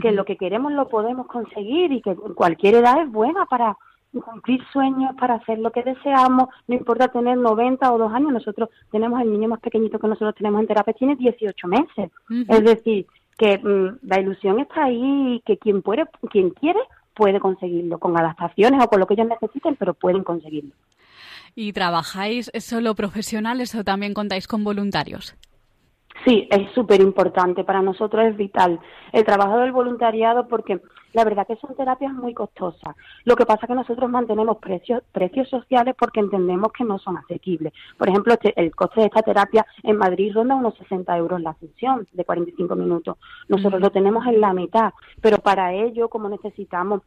que 0.00 0.12
lo 0.12 0.24
que 0.24 0.36
queremos 0.36 0.72
lo 0.72 0.88
podemos 0.88 1.26
conseguir 1.26 1.92
y 1.92 2.00
que 2.00 2.14
cualquier 2.14 2.76
edad 2.76 3.02
es 3.02 3.10
buena 3.10 3.44
para 3.46 3.76
cumplir 4.12 4.62
sueños, 4.72 5.14
para 5.18 5.34
hacer 5.34 5.58
lo 5.58 5.72
que 5.72 5.82
deseamos, 5.82 6.48
no 6.68 6.74
importa 6.74 7.08
tener 7.08 7.36
90 7.36 7.92
o 7.92 7.98
2 7.98 8.12
años, 8.12 8.32
nosotros 8.32 8.68
tenemos 8.90 9.20
el 9.20 9.32
niño 9.32 9.48
más 9.48 9.60
pequeñito 9.60 9.98
que 9.98 10.08
nosotros 10.08 10.34
tenemos 10.36 10.60
en 10.60 10.68
terapia, 10.68 10.94
tiene 10.94 11.16
18 11.16 11.68
meses. 11.68 12.10
Es 12.48 12.64
decir, 12.64 13.06
que 13.36 13.58
mm, 13.58 13.98
la 14.06 14.20
ilusión 14.20 14.60
está 14.60 14.84
ahí 14.84 15.34
y 15.36 15.40
que 15.40 15.58
quien, 15.58 15.82
puede, 15.82 16.06
quien 16.30 16.50
quiere 16.50 16.80
puede 17.14 17.40
conseguirlo, 17.40 17.98
con 17.98 18.16
adaptaciones 18.18 18.82
o 18.82 18.88
con 18.88 19.00
lo 19.00 19.06
que 19.06 19.14
ellos 19.14 19.28
necesiten, 19.28 19.76
pero 19.76 19.94
pueden 19.94 20.24
conseguirlo. 20.24 20.72
¿Y 21.54 21.72
trabajáis 21.72 22.50
solo 22.58 22.94
profesionales 22.94 23.74
o 23.76 23.84
también 23.84 24.14
contáis 24.14 24.48
con 24.48 24.64
voluntarios? 24.64 25.36
Sí, 26.24 26.48
es 26.50 26.70
súper 26.72 27.00
importante. 27.00 27.64
Para 27.64 27.82
nosotros 27.82 28.24
es 28.24 28.36
vital 28.36 28.78
el 29.12 29.24
trabajo 29.24 29.58
del 29.58 29.72
voluntariado 29.72 30.46
porque 30.48 30.80
la 31.12 31.24
verdad 31.24 31.46
que 31.46 31.56
son 31.56 31.74
terapias 31.76 32.12
muy 32.12 32.34
costosas. 32.34 32.96
Lo 33.24 33.36
que 33.36 33.46
pasa 33.46 33.60
es 33.62 33.68
que 33.68 33.74
nosotros 33.74 34.10
mantenemos 34.10 34.58
precios, 34.58 35.02
precios 35.12 35.48
sociales 35.48 35.94
porque 35.98 36.20
entendemos 36.20 36.72
que 36.72 36.84
no 36.84 36.98
son 36.98 37.16
asequibles. 37.18 37.72
Por 37.98 38.08
ejemplo, 38.08 38.34
este, 38.34 38.58
el 38.60 38.74
coste 38.74 39.00
de 39.00 39.06
esta 39.06 39.22
terapia 39.22 39.66
en 39.82 39.96
Madrid 39.96 40.32
ronda 40.34 40.54
unos 40.54 40.74
60 40.78 41.16
euros 41.16 41.40
la 41.40 41.54
sesión 41.54 42.06
de 42.12 42.24
45 42.24 42.74
minutos. 42.74 43.16
Nosotros 43.48 43.80
lo 43.80 43.90
tenemos 43.90 44.26
en 44.26 44.40
la 44.40 44.52
mitad, 44.52 44.92
pero 45.20 45.38
para 45.38 45.72
ello, 45.72 46.08
como 46.08 46.28
necesitamos 46.28 47.02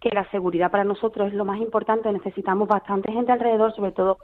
que 0.00 0.10
la 0.10 0.28
seguridad 0.30 0.70
para 0.70 0.84
nosotros 0.84 1.28
es 1.28 1.34
lo 1.34 1.44
más 1.44 1.60
importante, 1.60 2.12
necesitamos 2.12 2.66
bastante 2.66 3.12
gente 3.12 3.30
alrededor, 3.30 3.74
sobre 3.76 3.92
todo 3.92 4.18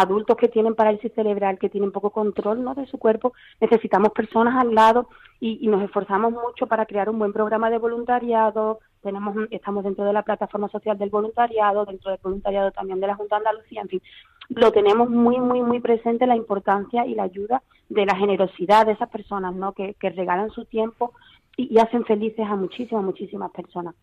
adultos 0.00 0.36
que 0.36 0.48
tienen 0.48 0.74
parálisis 0.74 1.12
cerebral, 1.14 1.58
que 1.58 1.68
tienen 1.68 1.92
poco 1.92 2.10
control 2.10 2.62
¿no? 2.62 2.74
de 2.74 2.86
su 2.86 2.98
cuerpo, 2.98 3.32
necesitamos 3.60 4.12
personas 4.12 4.56
al 4.56 4.74
lado 4.74 5.08
y, 5.40 5.66
nos 5.68 5.82
esforzamos 5.82 6.32
mucho 6.32 6.66
para 6.66 6.86
crear 6.86 7.08
un 7.10 7.18
buen 7.18 7.32
programa 7.32 7.70
de 7.70 7.78
voluntariado. 7.78 8.80
Tenemos, 9.02 9.36
estamos 9.50 9.84
dentro 9.84 10.04
de 10.04 10.12
la 10.12 10.22
plataforma 10.22 10.68
social 10.68 10.98
del 10.98 11.10
voluntariado, 11.10 11.84
dentro 11.84 12.10
del 12.10 12.20
voluntariado 12.22 12.70
también 12.72 13.00
de 13.00 13.06
la 13.06 13.14
Junta 13.14 13.36
de 13.36 13.48
Andalucía, 13.48 13.82
en 13.82 13.88
fin, 13.88 14.02
lo 14.48 14.72
tenemos 14.72 15.10
muy, 15.10 15.38
muy, 15.38 15.62
muy 15.62 15.80
presente 15.80 16.26
la 16.26 16.36
importancia 16.36 17.06
y 17.06 17.14
la 17.14 17.24
ayuda 17.24 17.62
de 17.88 18.06
la 18.06 18.16
generosidad 18.16 18.86
de 18.86 18.92
esas 18.92 19.10
personas, 19.10 19.54
¿no? 19.54 19.72
Que, 19.72 19.94
regalan 20.00 20.50
su 20.50 20.64
tiempo 20.64 21.12
y, 21.56 21.74
y 21.74 21.78
hacen 21.78 22.04
felices 22.04 22.46
a 22.48 22.56
muchísimas, 22.56 23.04
muchísimas 23.04 23.50
personas. 23.50 23.94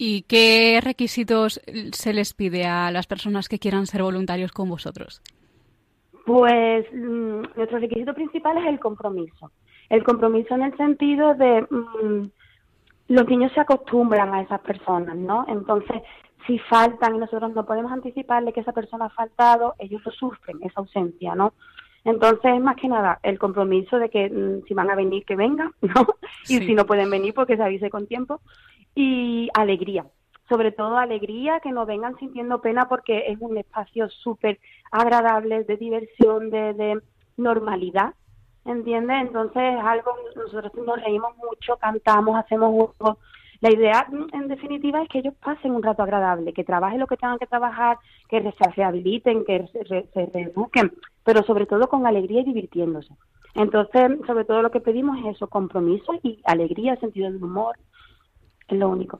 ¿Y 0.00 0.22
qué 0.22 0.80
requisitos 0.80 1.60
se 1.92 2.12
les 2.14 2.32
pide 2.32 2.64
a 2.66 2.92
las 2.92 3.08
personas 3.08 3.48
que 3.48 3.58
quieran 3.58 3.86
ser 3.86 4.04
voluntarios 4.04 4.52
con 4.52 4.70
vosotros? 4.70 5.20
Pues 6.24 6.86
mm, 6.92 7.56
nuestro 7.56 7.78
requisito 7.80 8.14
principal 8.14 8.58
es 8.58 8.66
el 8.66 8.78
compromiso. 8.78 9.50
El 9.90 10.04
compromiso 10.04 10.54
en 10.54 10.62
el 10.62 10.76
sentido 10.76 11.34
de 11.34 11.62
mm, 11.62 12.30
los 13.08 13.26
niños 13.26 13.50
se 13.52 13.60
acostumbran 13.60 14.32
a 14.34 14.42
esas 14.42 14.60
personas, 14.60 15.16
¿no? 15.16 15.44
Entonces, 15.48 16.00
si 16.46 16.60
faltan 16.60 17.16
y 17.16 17.18
nosotros 17.18 17.52
no 17.52 17.66
podemos 17.66 17.90
anticiparle 17.90 18.52
que 18.52 18.60
esa 18.60 18.72
persona 18.72 19.06
ha 19.06 19.10
faltado, 19.10 19.74
ellos 19.80 20.00
lo 20.04 20.12
sufren, 20.12 20.58
esa 20.62 20.80
ausencia, 20.80 21.34
¿no? 21.34 21.54
Entonces, 22.08 22.58
más 22.60 22.76
que 22.76 22.88
nada, 22.88 23.20
el 23.22 23.38
compromiso 23.38 23.98
de 23.98 24.08
que 24.08 24.30
mm, 24.30 24.66
si 24.66 24.72
van 24.72 24.90
a 24.90 24.94
venir, 24.94 25.24
que 25.26 25.36
vengan, 25.36 25.72
¿no? 25.82 26.06
Y 26.48 26.58
si 26.58 26.74
no 26.74 26.86
pueden 26.86 27.10
venir, 27.10 27.34
porque 27.34 27.56
se 27.56 27.62
avise 27.62 27.90
con 27.90 28.06
tiempo 28.06 28.40
y 28.94 29.50
alegría, 29.52 30.06
sobre 30.48 30.72
todo 30.72 30.96
alegría, 30.96 31.60
que 31.60 31.70
no 31.70 31.84
vengan 31.84 32.16
sintiendo 32.16 32.62
pena 32.62 32.88
porque 32.88 33.24
es 33.28 33.38
un 33.40 33.58
espacio 33.58 34.08
súper 34.08 34.58
agradable 34.90 35.64
de 35.64 35.76
diversión, 35.76 36.48
de, 36.48 36.72
de 36.72 37.00
normalidad, 37.36 38.14
¿entiendes? 38.64 39.18
Entonces 39.20 39.62
es 39.78 39.84
algo, 39.84 40.12
nosotros 40.34 40.72
nos 40.86 41.02
reímos 41.02 41.36
mucho, 41.36 41.76
cantamos, 41.76 42.38
hacemos 42.38 42.70
juegos. 42.70 43.18
La 43.60 43.72
idea, 43.72 44.06
en 44.32 44.48
definitiva, 44.48 45.02
es 45.02 45.08
que 45.08 45.18
ellos 45.18 45.34
pasen 45.42 45.72
un 45.72 45.82
rato 45.82 46.02
agradable, 46.02 46.52
que 46.52 46.62
trabajen 46.62 47.00
lo 47.00 47.08
que 47.08 47.16
tengan 47.16 47.38
que 47.38 47.46
trabajar, 47.46 47.98
que 48.28 48.40
se 48.40 48.70
rehabiliten, 48.76 49.44
que 49.44 49.66
se, 49.72 50.06
se 50.12 50.26
reeduquen, 50.32 50.92
pero 51.24 51.42
sobre 51.42 51.66
todo 51.66 51.88
con 51.88 52.06
alegría 52.06 52.42
y 52.42 52.44
divirtiéndose. 52.44 53.12
Entonces, 53.54 54.12
sobre 54.26 54.44
todo 54.44 54.62
lo 54.62 54.70
que 54.70 54.80
pedimos 54.80 55.18
es 55.18 55.36
eso, 55.36 55.48
compromiso 55.48 56.12
y 56.22 56.40
alegría, 56.44 56.94
sentido 56.96 57.30
del 57.30 57.42
humor, 57.42 57.76
es 58.68 58.78
lo 58.78 58.88
único. 58.90 59.18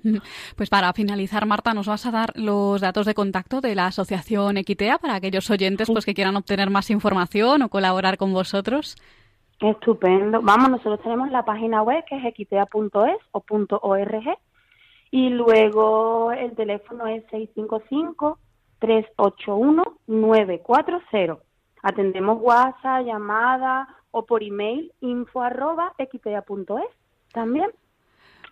Pues 0.57 0.69
para 0.69 0.93
finalizar, 0.93 1.47
Marta, 1.47 1.75
nos 1.75 1.87
vas 1.87 2.07
a 2.07 2.11
dar 2.11 2.33
los 2.37 2.81
datos 2.81 3.07
de 3.07 3.15
contacto 3.15 3.61
de 3.61 3.75
la 3.75 3.87
asociación 3.87 4.59
Equitea 4.59 4.99
para 4.99 5.15
aquellos 5.15 5.51
oyentes 5.51 5.89
pues 5.91 6.05
que 6.05 6.15
quieran 6.15 6.37
obtener 6.37 6.71
más 6.71 6.91
información 6.91 7.63
o 7.63 7.69
colaborar 7.69 8.19
con 8.19 8.33
vosotros. 8.33 8.97
Estupendo. 9.61 10.41
Vamos, 10.43 10.71
nosotros 10.71 11.01
tenemos 11.03 11.31
la 11.31 11.45
página 11.45 11.83
web 11.83 12.05
que 12.05 12.17
es 12.17 12.25
equitea.es 12.25 13.19
o 13.33 13.45
.org 13.83 14.39
y 15.11 15.31
luego 15.31 16.33
el 16.33 16.55
teléfono 16.55 17.07
es 17.07 17.25
655 17.31 18.39
381 18.79 19.99
940. 20.07 21.43
Atendemos 21.83 22.39
WhatsApp, 22.41 23.05
llamada 23.05 23.89
o 24.11 24.25
por 24.27 24.43
email 24.43 24.93
info 25.01 25.43
arroba 25.43 25.93
equitea.es 25.99 26.89
también. 27.33 27.71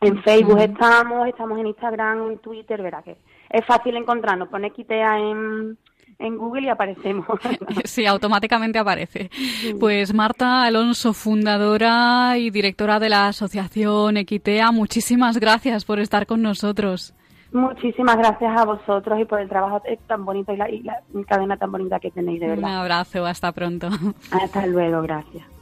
En 0.00 0.22
Facebook 0.22 0.58
estamos, 0.58 1.26
estamos 1.26 1.58
en 1.58 1.68
Instagram, 1.68 2.32
en 2.32 2.38
Twitter, 2.38 2.82
verá 2.82 3.02
que 3.02 3.16
es 3.48 3.64
fácil 3.64 3.96
encontrarnos. 3.96 4.48
Pone 4.48 4.70
Quitea 4.70 5.18
en, 5.18 5.78
en 6.18 6.36
Google 6.36 6.66
y 6.66 6.68
aparecemos. 6.68 7.26
Sí, 7.84 8.06
automáticamente 8.06 8.78
aparece. 8.78 9.30
Pues 9.78 10.12
Marta 10.12 10.64
Alonso, 10.64 11.12
fundadora 11.12 12.36
y 12.38 12.50
directora 12.50 12.98
de 12.98 13.08
la 13.08 13.28
Asociación 13.28 14.16
Equitea, 14.16 14.72
muchísimas 14.72 15.38
gracias 15.38 15.84
por 15.84 16.00
estar 16.00 16.26
con 16.26 16.42
nosotros. 16.42 17.14
Muchísimas 17.52 18.16
gracias 18.16 18.58
a 18.58 18.64
vosotros 18.64 19.20
y 19.20 19.24
por 19.24 19.40
el 19.40 19.48
trabajo 19.48 19.82
tan 20.06 20.24
bonito 20.24 20.52
y 20.52 20.56
la, 20.56 20.70
y 20.70 20.82
la 20.82 21.00
cadena 21.26 21.56
tan 21.56 21.70
bonita 21.70 22.00
que 22.00 22.10
tenéis, 22.10 22.40
de 22.40 22.48
verdad. 22.48 22.70
Un 22.70 22.74
abrazo, 22.76 23.24
hasta 23.24 23.52
pronto. 23.52 23.88
Hasta 24.30 24.66
luego, 24.66 25.00
gracias. 25.02 25.55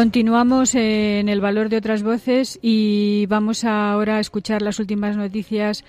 Continuamos 0.00 0.74
en 0.76 1.28
el 1.28 1.42
valor 1.42 1.68
de 1.68 1.76
otras 1.76 2.02
voces 2.02 2.58
y 2.62 3.26
vamos 3.26 3.64
ahora 3.64 4.16
a 4.16 4.20
escuchar 4.20 4.62
las 4.62 4.78
últimas 4.78 5.14
noticias 5.14 5.84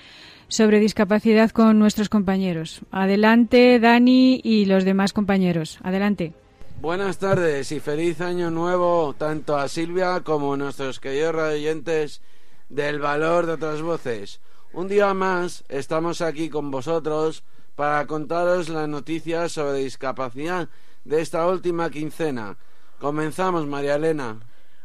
sobre 0.49 0.81
discapacidad 0.81 1.51
con 1.51 1.79
nuestros 1.79 2.09
compañeros. 2.09 2.81
Adelante, 2.91 3.79
Dani 3.79 4.41
y 4.43 4.65
los 4.65 4.83
demás 4.83 5.13
compañeros. 5.13 5.79
Adelante. 5.81 6.33
Buenas 6.81 7.19
tardes 7.19 7.71
y 7.71 7.79
feliz 7.79 8.19
año 8.19 8.51
nuevo 8.51 9.15
tanto 9.17 9.55
a 9.55 9.69
Silvia 9.69 10.19
como 10.25 10.55
a 10.55 10.57
nuestros 10.57 10.99
queridos 10.99 11.53
oyentes 11.53 12.21
del 12.67 12.99
valor 12.99 13.45
de 13.45 13.53
otras 13.53 13.81
voces. 13.81 14.41
Un 14.73 14.89
día 14.89 15.13
más 15.13 15.63
estamos 15.69 16.19
aquí 16.19 16.49
con 16.49 16.69
vosotros 16.69 17.45
para 17.77 18.05
contaros 18.07 18.67
las 18.67 18.89
noticias 18.89 19.53
sobre 19.53 19.77
discapacidad 19.77 20.67
de 21.05 21.21
esta 21.21 21.47
última 21.47 21.89
quincena. 21.89 22.57
Comenzamos, 23.01 23.65
María 23.65 23.95
Elena. 23.95 24.37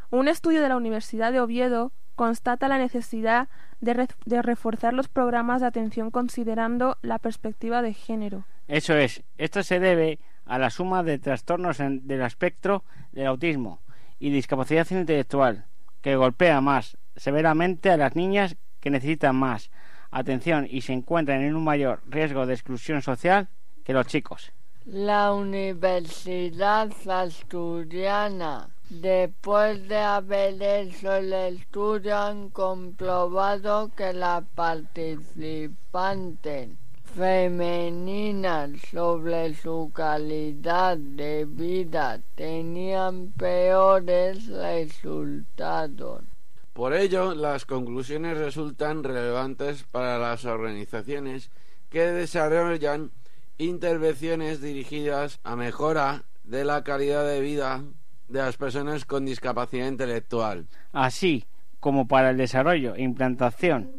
Un 0.09 0.27
estudio 0.27 0.63
de 0.63 0.69
la 0.69 0.75
Universidad 0.75 1.31
de 1.31 1.39
Oviedo 1.39 1.91
constata 2.15 2.67
la 2.67 2.79
necesidad 2.79 3.47
de, 3.79 4.07
de, 4.25 4.41
reforzar 4.41 4.95
los 4.95 5.07
programas 5.07 5.61
de 5.61 5.67
atención 5.67 6.09
considerando 6.09 6.97
la 7.03 7.19
perspectiva 7.19 7.83
de 7.83 7.93
género. 7.93 8.45
Eso 8.67 8.95
es. 8.95 9.21
Esto 9.37 9.61
se 9.61 9.79
debe 9.79 10.17
a 10.45 10.57
la 10.57 10.71
suma 10.71 11.03
de 11.03 11.19
trastornos 11.19 11.79
en, 11.79 12.07
del 12.07 12.23
espectro 12.23 12.83
del 13.11 13.27
autismo 13.27 13.81
y 14.17 14.31
discapacidad 14.31 14.87
intelectual, 14.89 15.65
que 16.01 16.15
golpea 16.15 16.59
más 16.59 16.97
severamente 17.15 17.91
a 17.91 17.97
las 17.97 18.15
niñas 18.15 18.55
que 18.79 18.89
necesitan 18.89 19.35
más 19.35 19.69
atención 20.09 20.65
y 20.67 20.81
se 20.81 20.93
encuentran 20.93 21.43
en 21.43 21.55
un 21.55 21.63
mayor 21.63 22.01
riesgo 22.07 22.47
de 22.47 22.55
exclusión 22.55 23.03
social 23.03 23.49
que 23.83 23.93
los 23.93 24.07
chicos. 24.07 24.53
La 24.89 25.33
Universidad 25.33 26.89
Asturiana, 27.09 28.69
después 28.89 29.85
de 29.89 29.97
haber 29.97 30.63
hecho 30.63 31.13
el 31.13 31.33
estudio, 31.33 32.15
han 32.15 32.49
comprobado 32.51 33.91
que 33.97 34.13
las 34.13 34.45
participantes 34.55 36.69
femeninas 37.03 38.79
sobre 38.89 39.55
su 39.55 39.91
calidad 39.93 40.95
de 40.95 41.43
vida 41.43 42.21
tenían 42.35 43.33
peores 43.33 44.47
resultados. 44.47 46.23
Por 46.71 46.93
ello, 46.93 47.35
las 47.35 47.65
conclusiones 47.65 48.37
resultan 48.37 49.03
relevantes 49.03 49.83
para 49.83 50.17
las 50.17 50.45
organizaciones 50.45 51.51
que 51.89 52.03
desarrollan 52.03 53.11
intervenciones 53.57 54.61
dirigidas 54.61 55.39
a 55.43 55.55
mejora 55.55 56.23
de 56.43 56.63
la 56.63 56.83
calidad 56.83 57.25
de 57.25 57.41
vida 57.41 57.83
de 58.27 58.39
las 58.39 58.57
personas 58.57 59.05
con 59.05 59.25
discapacidad 59.25 59.87
intelectual. 59.87 60.67
Así 60.91 61.45
como 61.79 62.07
para 62.07 62.31
el 62.31 62.37
desarrollo 62.37 62.95
e 62.95 63.01
implantación 63.01 63.91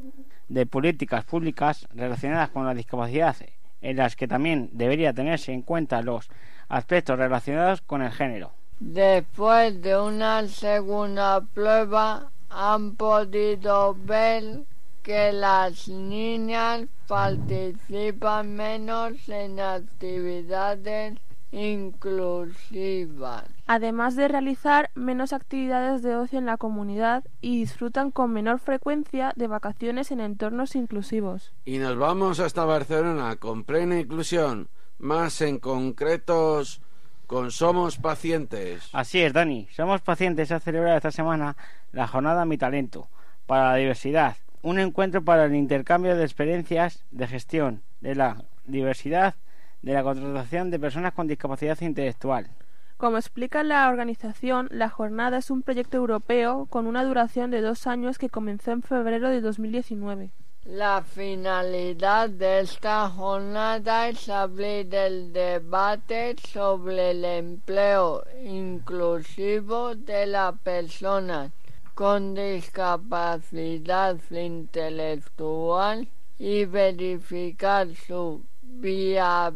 de 0.48 0.66
políticas 0.66 1.24
públicas 1.24 1.86
relacionadas 1.94 2.50
con 2.50 2.66
la 2.66 2.74
discapacidad, 2.74 3.36
en 3.80 3.96
las 3.96 4.16
que 4.16 4.28
también 4.28 4.70
debería 4.72 5.12
tenerse 5.12 5.52
en 5.52 5.62
cuenta 5.62 6.02
los 6.02 6.28
aspectos 6.68 7.18
relacionados 7.18 7.80
con 7.82 8.02
el 8.02 8.12
género. 8.12 8.52
Después 8.80 9.80
de 9.82 9.98
una 10.00 10.46
segunda 10.46 11.40
prueba 11.40 12.30
han 12.48 12.94
podido 12.96 13.94
ver 13.94 14.64
que 15.08 15.32
las 15.32 15.88
niñas 15.88 16.86
participan 17.06 18.54
menos 18.54 19.26
en 19.30 19.58
actividades 19.58 21.14
inclusivas. 21.50 23.44
Además 23.66 24.16
de 24.16 24.28
realizar 24.28 24.90
menos 24.94 25.32
actividades 25.32 26.02
de 26.02 26.14
ocio 26.14 26.38
en 26.38 26.44
la 26.44 26.58
comunidad 26.58 27.24
y 27.40 27.58
disfrutan 27.60 28.10
con 28.10 28.34
menor 28.34 28.58
frecuencia 28.58 29.32
de 29.34 29.46
vacaciones 29.46 30.10
en 30.10 30.20
entornos 30.20 30.76
inclusivos. 30.76 31.54
Y 31.64 31.78
nos 31.78 31.96
vamos 31.96 32.38
hasta 32.38 32.66
Barcelona 32.66 33.36
con 33.36 33.64
plena 33.64 33.98
inclusión, 33.98 34.68
más 34.98 35.40
en 35.40 35.58
concretos 35.58 36.82
con 37.26 37.50
Somos 37.50 37.96
Pacientes. 37.96 38.90
Así 38.92 39.22
es, 39.22 39.32
Dani. 39.32 39.68
Somos 39.74 40.02
Pacientes 40.02 40.52
ha 40.52 40.60
celebrado 40.60 40.98
esta 40.98 41.12
semana 41.12 41.56
la 41.92 42.06
jornada 42.06 42.44
Mi 42.44 42.58
Talento 42.58 43.08
para 43.46 43.70
la 43.70 43.76
diversidad, 43.76 44.36
un 44.62 44.78
encuentro 44.78 45.22
para 45.22 45.44
el 45.44 45.54
intercambio 45.54 46.16
de 46.16 46.24
experiencias 46.24 47.04
de 47.10 47.26
gestión 47.26 47.82
de 48.00 48.14
la 48.14 48.44
diversidad 48.64 49.34
de 49.82 49.92
la 49.92 50.02
contratación 50.02 50.70
de 50.70 50.78
personas 50.78 51.12
con 51.12 51.26
discapacidad 51.26 51.80
intelectual. 51.80 52.48
Como 52.96 53.16
explica 53.16 53.62
la 53.62 53.88
organización, 53.88 54.68
la 54.72 54.88
jornada 54.88 55.38
es 55.38 55.50
un 55.50 55.62
proyecto 55.62 55.96
europeo 55.98 56.66
con 56.68 56.88
una 56.88 57.04
duración 57.04 57.50
de 57.52 57.60
dos 57.60 57.86
años 57.86 58.18
que 58.18 58.28
comenzó 58.28 58.72
en 58.72 58.82
febrero 58.82 59.30
de 59.30 59.40
2019. 59.40 60.30
La 60.64 61.02
finalidad 61.02 62.28
de 62.28 62.60
esta 62.60 63.08
jornada 63.08 64.08
es 64.08 64.28
abrir 64.28 64.92
el 64.92 65.32
debate 65.32 66.34
sobre 66.46 67.12
el 67.12 67.24
empleo 67.24 68.24
inclusivo 68.44 69.94
de 69.94 70.26
las 70.26 70.58
personas 70.58 71.52
con 71.98 72.34
discapacidad 72.36 74.16
intelectual 74.30 76.06
y 76.38 76.64
verificar 76.64 77.88
su 77.96 78.44
viabilidad 78.62 79.48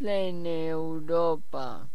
en 0.00 0.46
Europa. 0.46 1.90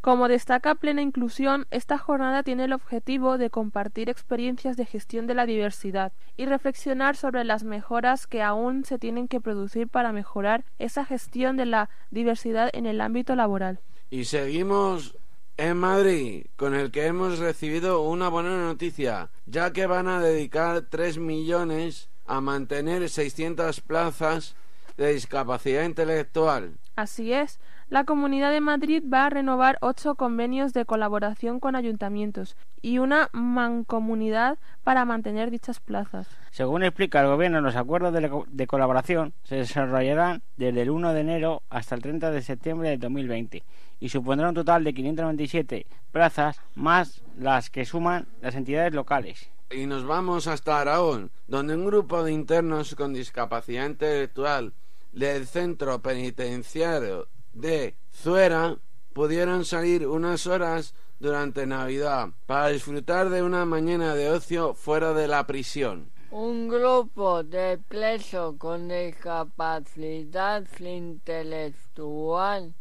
Como 0.00 0.28
destaca 0.28 0.74
Plena 0.76 1.02
Inclusión, 1.02 1.66
esta 1.70 1.98
jornada 1.98 2.42
tiene 2.42 2.64
el 2.64 2.72
objetivo 2.72 3.36
de 3.36 3.50
compartir 3.50 4.08
experiencias 4.08 4.78
de 4.78 4.86
gestión 4.86 5.26
de 5.26 5.34
la 5.34 5.44
diversidad 5.44 6.14
y 6.38 6.46
reflexionar 6.46 7.16
sobre 7.16 7.44
las 7.44 7.64
mejoras 7.64 8.26
que 8.26 8.40
aún 8.42 8.86
se 8.86 8.98
tienen 8.98 9.28
que 9.28 9.42
producir 9.42 9.88
para 9.88 10.12
mejorar 10.12 10.64
esa 10.78 11.04
gestión 11.04 11.58
de 11.58 11.66
la 11.66 11.90
diversidad 12.10 12.70
en 12.72 12.86
el 12.86 13.02
ámbito 13.02 13.36
laboral. 13.36 13.80
Y 14.08 14.24
seguimos 14.24 15.18
en 15.56 15.76
Madrid, 15.78 16.46
con 16.56 16.74
el 16.74 16.90
que 16.90 17.06
hemos 17.06 17.38
recibido 17.38 18.02
una 18.02 18.28
buena 18.28 18.56
noticia, 18.58 19.30
ya 19.46 19.72
que 19.72 19.86
van 19.86 20.08
a 20.08 20.20
dedicar 20.20 20.82
3 20.82 21.18
millones 21.18 22.10
a 22.26 22.40
mantener 22.40 23.08
600 23.08 23.80
plazas 23.80 24.54
de 24.96 25.12
discapacidad 25.12 25.84
intelectual. 25.84 26.76
Así 26.96 27.32
es, 27.32 27.58
la 27.88 28.04
Comunidad 28.04 28.50
de 28.50 28.60
Madrid 28.60 29.02
va 29.12 29.26
a 29.26 29.30
renovar 29.30 29.78
ocho 29.80 30.14
convenios 30.14 30.72
de 30.72 30.84
colaboración 30.84 31.60
con 31.60 31.76
ayuntamientos 31.76 32.56
y 32.82 32.98
una 32.98 33.28
mancomunidad 33.32 34.58
para 34.82 35.04
mantener 35.04 35.50
dichas 35.50 35.80
plazas. 35.80 36.28
Según 36.56 36.84
explica 36.84 37.20
el 37.20 37.26
Gobierno, 37.26 37.60
los 37.60 37.76
acuerdos 37.76 38.14
de, 38.14 38.66
colaboración 38.66 39.34
se 39.44 39.56
desarrollarán 39.56 40.42
desde 40.56 40.80
el 40.80 40.88
1 40.88 41.12
de 41.12 41.20
enero 41.20 41.62
hasta 41.68 41.94
el 41.94 42.00
30 42.00 42.30
de 42.30 42.40
septiembre 42.40 42.88
de 42.88 42.96
2020 42.96 43.62
y 44.00 44.08
supondrá 44.08 44.48
un 44.48 44.54
total 44.54 44.82
de 44.82 44.94
597 44.94 45.86
plazas 46.12 46.58
más 46.74 47.22
las 47.38 47.68
que 47.68 47.84
suman 47.84 48.26
las 48.40 48.54
entidades 48.54 48.94
locales. 48.94 49.50
Y 49.70 49.84
nos 49.84 50.06
vamos 50.06 50.46
hasta 50.46 50.80
Aragón, 50.80 51.30
donde 51.46 51.74
un 51.74 51.84
grupo 51.84 52.24
de 52.24 52.32
internos 52.32 52.94
con 52.94 53.12
discapacidad 53.12 53.84
intelectual 53.84 54.72
del 55.12 55.46
centro 55.46 56.00
penitenciario 56.00 57.28
de 57.52 57.96
Zuera 58.14 58.78
pudieron 59.12 59.66
salir 59.66 60.06
unas 60.06 60.46
horas 60.46 60.94
durante 61.20 61.66
Navidad 61.66 62.30
para 62.46 62.68
disfrutar 62.68 63.28
de 63.28 63.42
una 63.42 63.66
mañana 63.66 64.14
de 64.14 64.30
ocio 64.30 64.72
fuera 64.72 65.12
de 65.12 65.28
la 65.28 65.46
prisión. 65.46 66.15
Un 66.30 66.68
grupo 66.68 67.42
de 67.44 67.78
presos 67.88 68.56
con 68.58 68.88
discapacidad 68.88 70.64
intelectual 70.80 72.74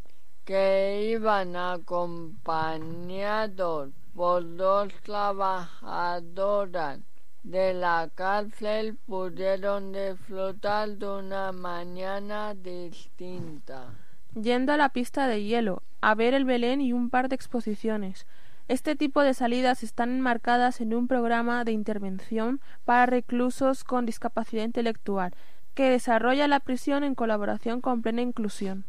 que 0.43 1.12
iban 1.12 1.55
acompañados 1.55 3.91
por 4.15 4.55
dos 4.55 4.91
trabajadoras 5.03 7.01
de 7.43 7.75
la 7.75 8.10
cárcel 8.15 8.97
pudieron 9.05 9.91
disfrutar 9.91 10.97
de 10.97 11.08
una 11.08 11.51
mañana 11.51 12.55
distinta. 12.55 13.93
Yendo 14.34 14.73
a 14.73 14.77
la 14.77 14.89
pista 14.89 15.27
de 15.27 15.43
hielo, 15.43 15.84
a 16.01 16.15
ver 16.15 16.34
el 16.34 16.45
Belén 16.45 16.81
y 16.81 16.93
un 16.93 17.12
par 17.12 17.29
de 17.29 17.36
exposiciones. 17.36 18.25
Este 18.67 18.95
tipo 18.95 19.21
de 19.21 19.36
salidas 19.36 19.84
están 19.84 20.10
enmarcadas 20.10 20.82
en 20.82 20.95
un 20.95 21.08
programa 21.08 21.63
de 21.63 21.71
intervención 21.71 22.60
para 22.84 23.06
reclusos 23.06 23.84
con 23.84 24.08
discapacidad 24.08 24.63
intelectual 24.63 25.36
que 25.75 25.91
desarrolla 25.91 26.47
la 26.47 26.60
prisión 26.60 27.04
en 27.04 27.13
colaboración 27.13 27.80
con 27.80 28.01
Plena 28.01 28.23
Inclusión. 28.23 28.84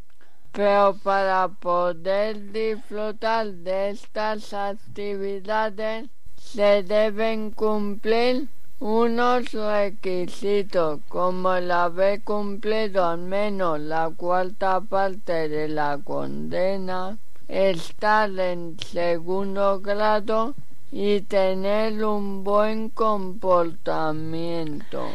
Pero 0.52 0.96
para 1.02 1.48
poder 1.48 2.52
disfrutar 2.52 3.48
de 3.48 3.90
estas 3.90 4.54
actividades 4.54 6.08
se 6.38 6.82
deben 6.82 7.50
cumplir 7.50 8.48
unos 8.80 9.52
requisitos 9.52 11.00
como 11.08 11.52
el 11.52 11.70
haber 11.70 12.22
cumplido 12.22 13.04
al 13.04 13.18
menos 13.18 13.78
la 13.80 14.10
cuarta 14.16 14.80
parte 14.80 15.50
de 15.50 15.68
la 15.68 15.98
condena 16.02 17.18
estar 17.48 18.30
en 18.38 18.78
segundo 18.80 19.80
grado 19.80 20.54
y 20.90 21.20
tener 21.22 22.04
un 22.04 22.44
buen 22.44 22.90
comportamiento. 22.90 25.08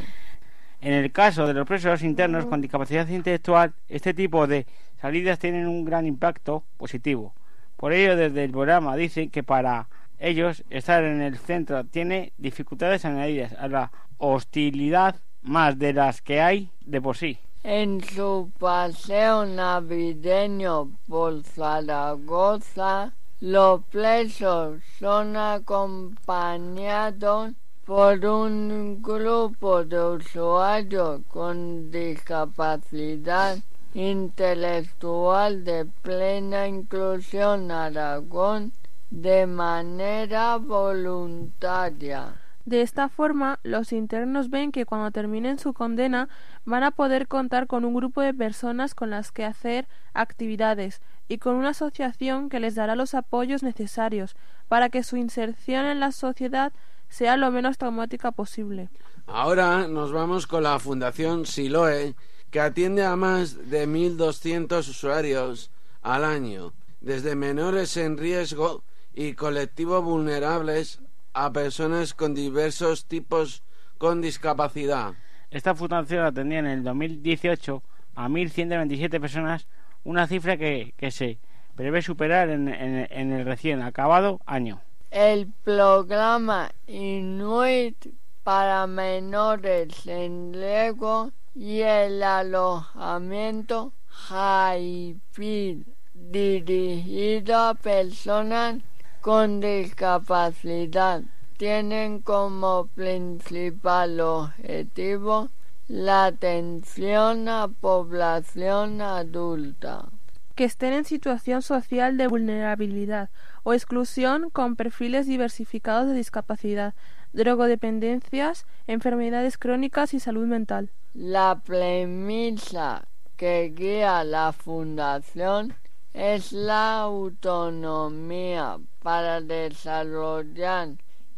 En 0.81 0.93
el 0.93 1.11
caso 1.11 1.45
de 1.45 1.53
los 1.53 1.67
presos 1.67 2.01
internos 2.01 2.45
con 2.45 2.61
discapacidad 2.61 3.07
intelectual, 3.07 3.73
este 3.87 4.13
tipo 4.13 4.47
de 4.47 4.65
salidas 4.99 5.39
tienen 5.39 5.67
un 5.67 5.85
gran 5.85 6.07
impacto 6.07 6.63
positivo. 6.77 7.33
Por 7.77 7.93
ello, 7.93 8.15
desde 8.15 8.43
el 8.43 8.51
programa 8.51 8.95
dicen 8.95 9.29
que 9.29 9.43
para 9.43 9.87
ellos 10.19 10.63
estar 10.69 11.03
en 11.03 11.21
el 11.21 11.37
centro 11.37 11.83
tiene 11.83 12.33
dificultades 12.37 13.05
añadidas 13.05 13.53
a 13.53 13.67
la 13.67 13.91
hostilidad 14.17 15.15
más 15.41 15.79
de 15.79 15.93
las 15.93 16.21
que 16.21 16.41
hay 16.41 16.69
de 16.85 17.01
por 17.01 17.17
sí. 17.17 17.39
En 17.63 18.03
su 18.03 18.51
paseo 18.57 19.45
navideño 19.45 20.97
por 21.07 21.43
Zaragoza, 21.43 23.13
los 23.39 23.83
presos 23.85 24.81
son 24.97 25.37
acompañados 25.37 27.53
por 27.85 28.25
un 28.25 28.99
grupo 29.03 29.83
de 29.83 30.03
usuarios 30.03 31.21
con 31.27 31.91
discapacidad 31.91 33.59
intelectual 33.93 35.63
de 35.63 35.85
plena 36.01 36.67
inclusión 36.67 37.69
Aragón 37.69 38.73
de 39.11 39.45
manera 39.45 40.57
voluntaria. 40.57 42.40
De 42.65 42.81
esta 42.81 43.09
forma, 43.09 43.59
los 43.63 43.91
internos 43.91 44.49
ven 44.49 44.71
que 44.71 44.85
cuando 44.85 45.11
terminen 45.11 45.57
su 45.57 45.73
condena 45.73 46.29
van 46.63 46.83
a 46.83 46.91
poder 46.91 47.27
contar 47.27 47.67
con 47.67 47.85
un 47.85 47.95
grupo 47.95 48.21
de 48.21 48.33
personas 48.33 48.93
con 48.93 49.09
las 49.09 49.31
que 49.31 49.45
hacer 49.45 49.87
actividades 50.13 51.01
y 51.27 51.39
con 51.39 51.55
una 51.55 51.69
asociación 51.69 52.49
que 52.49 52.59
les 52.59 52.75
dará 52.75 52.95
los 52.95 53.15
apoyos 53.15 53.63
necesarios 53.63 54.35
para 54.67 54.89
que 54.89 55.01
su 55.03 55.17
inserción 55.17 55.85
en 55.85 55.99
la 55.99 56.11
sociedad 56.11 56.71
sea 57.09 57.35
lo 57.35 57.51
menos 57.51 57.77
traumática 57.77 58.31
posible. 58.31 58.89
Ahora 59.25 59.87
nos 59.87 60.11
vamos 60.11 60.45
con 60.45 60.63
la 60.63 60.79
Fundación 60.79 61.45
Siloe, 61.45 62.15
que 62.51 62.59
atiende 62.59 63.03
a 63.03 63.15
más 63.15 63.69
de 63.69 63.87
1.200 63.87 64.77
usuarios 64.79 65.71
al 66.01 66.23
año, 66.23 66.73
desde 66.99 67.35
menores 67.35 67.97
en 67.97 68.17
riesgo 68.17 68.83
y 69.13 69.33
colectivos 69.33 70.03
vulnerables 70.03 70.99
a 71.33 71.51
personas 71.51 72.13
con 72.13 72.33
diversos 72.33 73.05
tipos 73.05 73.63
con 73.97 74.21
discapacidad. 74.21 75.13
Esta 75.51 75.75
fundación 75.75 76.25
atendía 76.25 76.59
en 76.59 76.65
el 76.65 76.83
2018 76.83 77.83
a 78.15 78.27
1.127 78.27 79.19
personas, 79.19 79.67
una 80.03 80.27
cifra 80.27 80.57
que, 80.57 80.93
que 80.97 81.11
se 81.11 81.39
prevé 81.75 82.01
superar 82.01 82.49
en, 82.49 82.67
en, 82.67 83.31
el 83.31 83.45
recién 83.45 83.81
acabado 83.81 84.39
año. 84.45 84.81
El 85.11 85.51
programa 85.63 86.71
Inuit 86.87 88.07
para 88.43 88.87
menores 88.87 90.07
en 90.07 90.59
Lego 90.59 91.31
y 91.53 91.81
el 91.81 92.23
alojamiento 92.23 93.93
Jaipil 94.07 95.85
dirigido 96.13 97.57
a 97.57 97.73
personas 97.75 98.77
con 99.21 99.61
discapacidad 99.61 101.21
tienen 101.57 102.21
como 102.21 102.87
principal 102.95 104.19
objetivo 104.19 105.49
la 105.87 106.25
atención 106.25 107.47
a 107.47 107.67
población 107.67 109.01
adulta 109.01 110.09
que 110.55 110.65
estén 110.65 110.93
en 110.93 111.05
situación 111.05 111.61
social 111.61 112.17
de 112.17 112.27
vulnerabilidad 112.27 113.29
o 113.63 113.73
exclusión 113.73 114.49
con 114.49 114.75
perfiles 114.75 115.25
diversificados 115.25 116.07
de 116.07 116.13
discapacidad, 116.13 116.93
drogodependencias, 117.33 118.65
enfermedades 118.87 119.57
crónicas 119.57 120.13
y 120.13 120.19
salud 120.19 120.47
mental. 120.47 120.91
La 121.13 121.61
premisa 121.65 123.07
que 123.37 123.73
guía 123.75 124.23
la 124.23 124.51
fundación 124.51 125.73
es 126.13 126.51
la 126.51 127.01
autonomía 127.01 128.77
para 129.01 129.41
desarrollar 129.41 130.89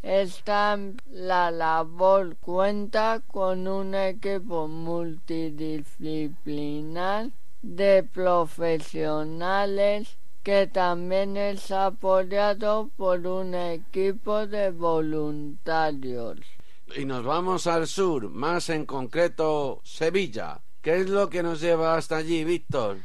esta 0.04 0.78
la 1.12 1.50
labor 1.50 2.36
cuenta 2.42 3.22
con 3.26 3.68
un 3.70 3.96
equipo 3.96 4.68
multidisciplinar 4.68 7.32
de 7.62 8.04
profesionales 8.04 10.18
que 10.44 10.68
también 10.68 11.38
es 11.38 11.72
apoyado 11.72 12.90
por 12.98 13.26
un 13.26 13.56
equipo 13.56 14.46
de 14.46 14.72
voluntarios. 14.72 16.38
Y 16.98 17.06
nos 17.06 17.24
vamos 17.24 17.66
al 17.66 17.88
sur, 17.88 18.30
más 18.30 18.68
en 18.68 18.86
concreto 18.86 19.80
Sevilla. 19.86 20.60
¿Qué 20.82 20.98
es 20.98 21.10
lo 21.10 21.30
que 21.30 21.44
nos 21.44 21.62
lleva 21.62 21.96
hasta 21.96 22.18
allí, 22.18 22.44
Víctor? 22.44 22.98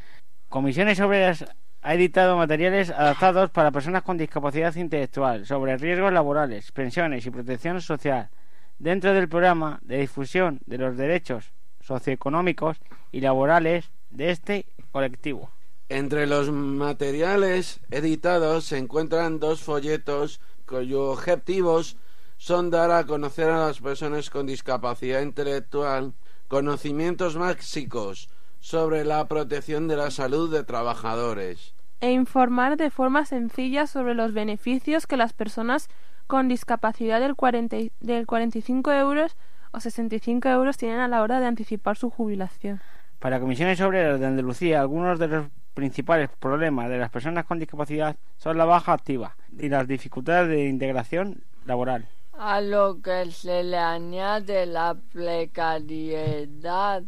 Comisiones 0.48 0.98
Obreras 1.00 1.44
ha 1.82 1.94
editado 1.94 2.34
materiales 2.38 2.88
adaptados 2.88 3.50
para 3.50 3.70
personas 3.70 4.02
con 4.02 4.16
discapacidad 4.16 4.74
intelectual 4.76 5.44
sobre 5.44 5.76
riesgos 5.76 6.10
laborales, 6.10 6.72
pensiones 6.72 7.26
y 7.26 7.30
protección 7.30 7.82
social, 7.82 8.30
dentro 8.78 9.12
del 9.12 9.28
programa 9.28 9.78
de 9.82 9.98
difusión 9.98 10.60
de 10.64 10.78
los 10.78 10.96
derechos 10.96 11.52
socioeconómicos 11.80 12.78
y 13.12 13.20
laborales 13.20 13.90
de 14.08 14.30
este 14.30 14.64
colectivo. 14.90 15.50
Entre 15.90 16.26
los 16.26 16.50
materiales 16.50 17.80
editados 17.90 18.64
se 18.64 18.78
encuentran 18.78 19.40
dos 19.40 19.60
folletos 19.60 20.40
cuyos 20.66 21.18
objetivos 21.18 21.98
son 22.38 22.70
dar 22.70 22.90
a 22.90 23.04
conocer 23.04 23.50
a 23.50 23.66
las 23.66 23.80
personas 23.80 24.30
con 24.30 24.46
discapacidad 24.46 25.20
intelectual 25.20 26.14
conocimientos 26.48 27.36
básicos 27.36 28.30
sobre 28.68 29.02
la 29.06 29.26
protección 29.28 29.88
de 29.88 29.96
la 29.96 30.10
salud 30.10 30.52
de 30.52 30.62
trabajadores. 30.62 31.72
E 32.02 32.12
informar 32.12 32.76
de 32.76 32.90
forma 32.90 33.24
sencilla 33.24 33.86
sobre 33.86 34.12
los 34.12 34.34
beneficios 34.34 35.06
que 35.06 35.16
las 35.16 35.32
personas 35.32 35.88
con 36.26 36.48
discapacidad 36.48 37.18
del, 37.18 37.34
40, 37.34 37.78
del 38.00 38.26
45 38.26 38.92
euros 38.92 39.38
o 39.72 39.80
65 39.80 40.50
euros 40.50 40.76
tienen 40.76 41.00
a 41.00 41.08
la 41.08 41.22
hora 41.22 41.40
de 41.40 41.46
anticipar 41.46 41.96
su 41.96 42.10
jubilación. 42.10 42.82
Para 43.20 43.40
Comisiones 43.40 43.80
Obreras 43.80 44.20
de 44.20 44.26
Andalucía, 44.26 44.82
algunos 44.82 45.18
de 45.18 45.28
los 45.28 45.46
principales 45.72 46.28
problemas 46.38 46.90
de 46.90 46.98
las 46.98 47.08
personas 47.08 47.46
con 47.46 47.58
discapacidad 47.58 48.16
son 48.36 48.58
la 48.58 48.66
baja 48.66 48.92
activa 48.92 49.34
y 49.58 49.70
las 49.70 49.88
dificultades 49.88 50.50
de 50.50 50.68
integración 50.68 51.40
laboral. 51.64 52.06
A 52.34 52.60
lo 52.60 53.00
que 53.00 53.30
se 53.30 53.62
le 53.62 53.78
añade 53.78 54.66
la 54.66 54.94
precariedad 55.10 57.02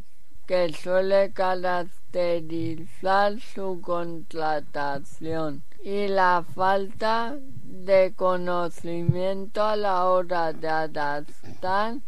que 0.51 0.73
suele 0.73 1.33
caracterizar 1.33 3.39
su 3.39 3.81
contratación 3.81 5.63
y 5.85 6.09
la 6.09 6.45
falta 6.57 7.37
de 7.63 8.13
conocimiento 8.17 9.63
a 9.63 9.77
la 9.77 10.07
hora 10.07 10.53
de 10.53 10.69
adaptar 10.69 11.99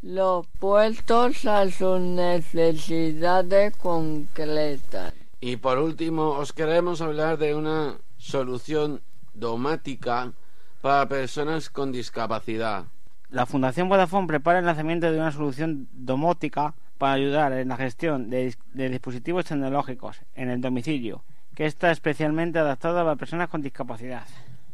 los 0.00 0.46
puestos 0.58 1.44
a 1.44 1.70
sus 1.70 2.00
necesidades 2.00 3.76
concretas. 3.76 5.12
Y 5.42 5.56
por 5.56 5.76
último, 5.76 6.30
os 6.30 6.54
queremos 6.54 7.02
hablar 7.02 7.36
de 7.36 7.54
una 7.54 7.98
solución 8.16 9.02
domática 9.34 10.32
para 10.80 11.06
personas 11.06 11.68
con 11.68 11.92
discapacidad. 11.92 12.86
La 13.28 13.44
Fundación 13.44 13.90
Vodafone 13.90 14.26
prepara 14.26 14.60
el 14.60 14.64
lanzamiento 14.64 15.12
de 15.12 15.18
una 15.18 15.32
solución 15.32 15.86
domótica 15.92 16.74
para 17.00 17.14
ayudar 17.14 17.54
en 17.54 17.68
la 17.68 17.78
gestión 17.78 18.28
de, 18.28 18.54
dispositivos 18.74 19.46
tecnológicos 19.46 20.20
en 20.34 20.50
el 20.50 20.60
domicilio, 20.60 21.24
que 21.54 21.64
está 21.64 21.90
especialmente 21.90 22.58
adaptada 22.58 23.10
a 23.10 23.16
personas 23.16 23.48
con 23.48 23.62
discapacidad. 23.62 24.26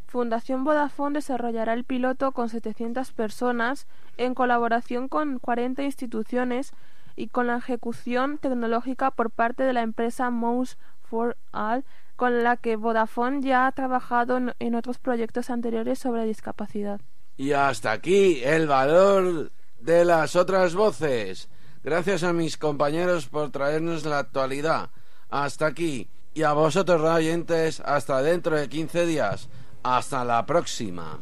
Fundación 0.08 0.64
Vodafone 0.64 1.14
desarrollará 1.14 1.72
el 1.72 1.84
piloto 1.84 2.32
con 2.32 2.48
700 2.48 3.12
personas 3.12 3.86
en 4.16 4.34
colaboración 4.34 5.06
con 5.06 5.38
40 5.38 5.84
instituciones 5.84 6.72
y 7.14 7.28
con 7.28 7.46
la 7.46 7.58
ejecución 7.58 8.38
tecnológica 8.38 9.12
por 9.12 9.30
parte 9.30 9.62
de 9.62 9.72
la 9.72 9.82
empresa 9.82 10.28
Mouse 10.30 10.78
for 11.08 11.36
All, 11.52 11.84
con 12.16 12.42
la 12.42 12.56
que 12.56 12.74
Vodafone 12.74 13.40
ya 13.40 13.68
ha 13.68 13.72
trabajado 13.72 14.40
en 14.58 14.74
otros 14.74 14.98
proyectos 14.98 15.48
anteriores 15.48 16.00
sobre 16.00 16.24
discapacidad. 16.24 17.00
Y 17.36 17.52
hasta 17.52 17.92
aquí 17.92 18.42
el 18.42 18.66
valor 18.66 19.52
de 19.78 20.04
las 20.04 20.34
otras 20.34 20.74
voces. 20.74 21.48
Gracias 21.86 22.24
a 22.24 22.32
mis 22.32 22.56
compañeros 22.56 23.28
por 23.28 23.52
traernos 23.52 24.04
la 24.04 24.18
actualidad. 24.18 24.90
Hasta 25.30 25.66
aquí. 25.66 26.08
Y 26.34 26.42
a 26.42 26.52
vosotros, 26.52 27.00
oyentes, 27.00 27.78
hasta 27.78 28.20
dentro 28.22 28.56
de 28.56 28.68
15 28.68 29.06
días. 29.06 29.48
Hasta 29.84 30.24
la 30.24 30.44
próxima. 30.46 31.20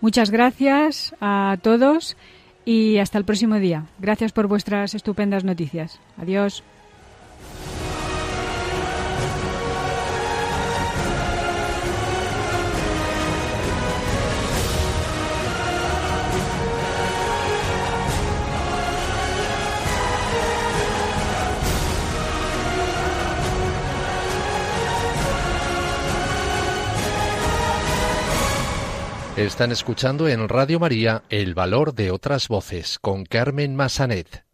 Muchas 0.00 0.30
gracias 0.30 1.14
a 1.20 1.58
todos 1.60 2.16
y 2.64 2.96
hasta 2.96 3.18
el 3.18 3.26
próximo 3.26 3.56
día. 3.56 3.84
Gracias 3.98 4.32
por 4.32 4.46
vuestras 4.46 4.94
estupendas 4.94 5.44
noticias. 5.44 6.00
Adiós. 6.16 6.64
Están 29.40 29.72
escuchando 29.72 30.28
en 30.28 30.50
Radio 30.50 30.78
María 30.78 31.22
El 31.30 31.54
Valor 31.54 31.94
de 31.94 32.10
otras 32.10 32.48
Voces 32.48 32.98
con 32.98 33.24
Carmen 33.24 33.74
Massanet. 33.74 34.44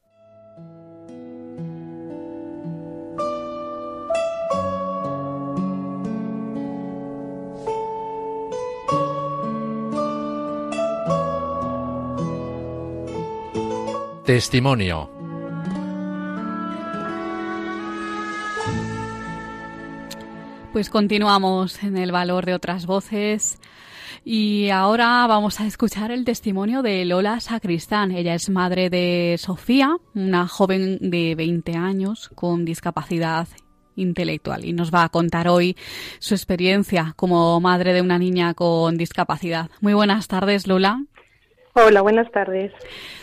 Testimonio. 14.25 15.11
Pues 20.73 20.89
continuamos 20.91 21.83
en 21.83 21.97
el 21.97 22.13
valor 22.13 22.47
de 22.47 22.55
otras 22.55 22.87
voces. 22.87 23.59
Y 24.29 24.71
ahora 24.71 25.25
vamos 25.29 25.61
a 25.61 25.69
escuchar 25.69 26.11
el 26.11 26.25
testimonio 26.25 26.83
de 26.83 27.05
Lola 27.05 27.39
Sacristán. 27.39 28.11
Ella 28.11 28.35
es 28.35 28.51
madre 28.51 28.91
de 28.91 29.37
Sofía, 29.39 29.99
una 30.17 30.49
joven 30.49 30.99
de 31.01 31.37
20 31.37 31.77
años 31.77 32.29
con 32.35 32.65
discapacidad 32.65 33.47
intelectual 33.95 34.65
y 34.65 34.73
nos 34.73 34.93
va 34.93 35.05
a 35.05 35.11
contar 35.11 35.47
hoy 35.47 35.77
su 36.19 36.35
experiencia 36.35 37.13
como 37.15 37.61
madre 37.61 37.93
de 37.93 38.03
una 38.03 38.19
niña 38.19 38.55
con 38.55 38.97
discapacidad. 38.97 39.71
Muy 39.81 39.95
buenas 39.95 40.27
tardes, 40.27 40.67
Lola. 40.67 41.05
Hola, 41.75 42.03
buenas 42.03 42.29
tardes. 42.33 42.73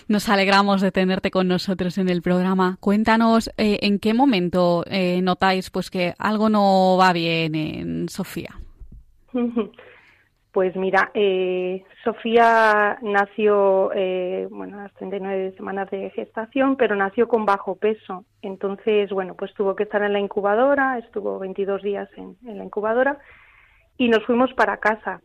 Nos 0.08 0.30
alegramos 0.30 0.80
de 0.80 0.94
tenerte 0.94 1.32
con 1.32 1.50
nosotros 1.50 1.98
en 1.98 2.08
el 2.08 2.22
programa. 2.22 2.78
Cuéntanos 2.80 3.50
eh, 3.58 3.80
en 3.82 4.00
qué 4.00 4.14
momento 4.14 4.86
eh, 4.88 5.22
notáis 5.22 5.70
pues 5.70 5.90
que 5.90 6.14
algo 6.18 6.48
no 6.48 6.96
va 6.98 7.12
bien 7.12 7.56
en 7.56 8.08
Sofía. 8.08 8.58
Pues 10.54 10.76
mira, 10.76 11.10
eh, 11.16 11.84
Sofía 12.04 13.00
nació, 13.02 13.92
eh, 13.96 14.48
bueno, 14.52 14.78
a 14.78 14.84
las 14.84 14.94
39 14.94 15.56
semanas 15.58 15.90
de 15.90 16.12
gestación, 16.12 16.76
pero 16.76 16.96
nació 16.96 17.28
con 17.28 17.44
bajo 17.44 17.76
peso. 17.76 18.24
Entonces, 18.44 19.10
bueno, 19.10 19.34
pues 19.34 19.52
tuvo 19.56 19.76
que 19.76 19.82
estar 19.82 20.04
en 20.04 20.14
la 20.14 20.20
incubadora, 20.20 21.00
estuvo 21.00 21.40
22 21.40 21.82
días 21.82 22.08
en, 22.18 22.38
la 22.44 22.64
incubadora 22.64 23.18
y 23.98 24.10
nos 24.10 24.24
fuimos 24.26 24.54
para 24.54 24.78
casa. 24.78 25.22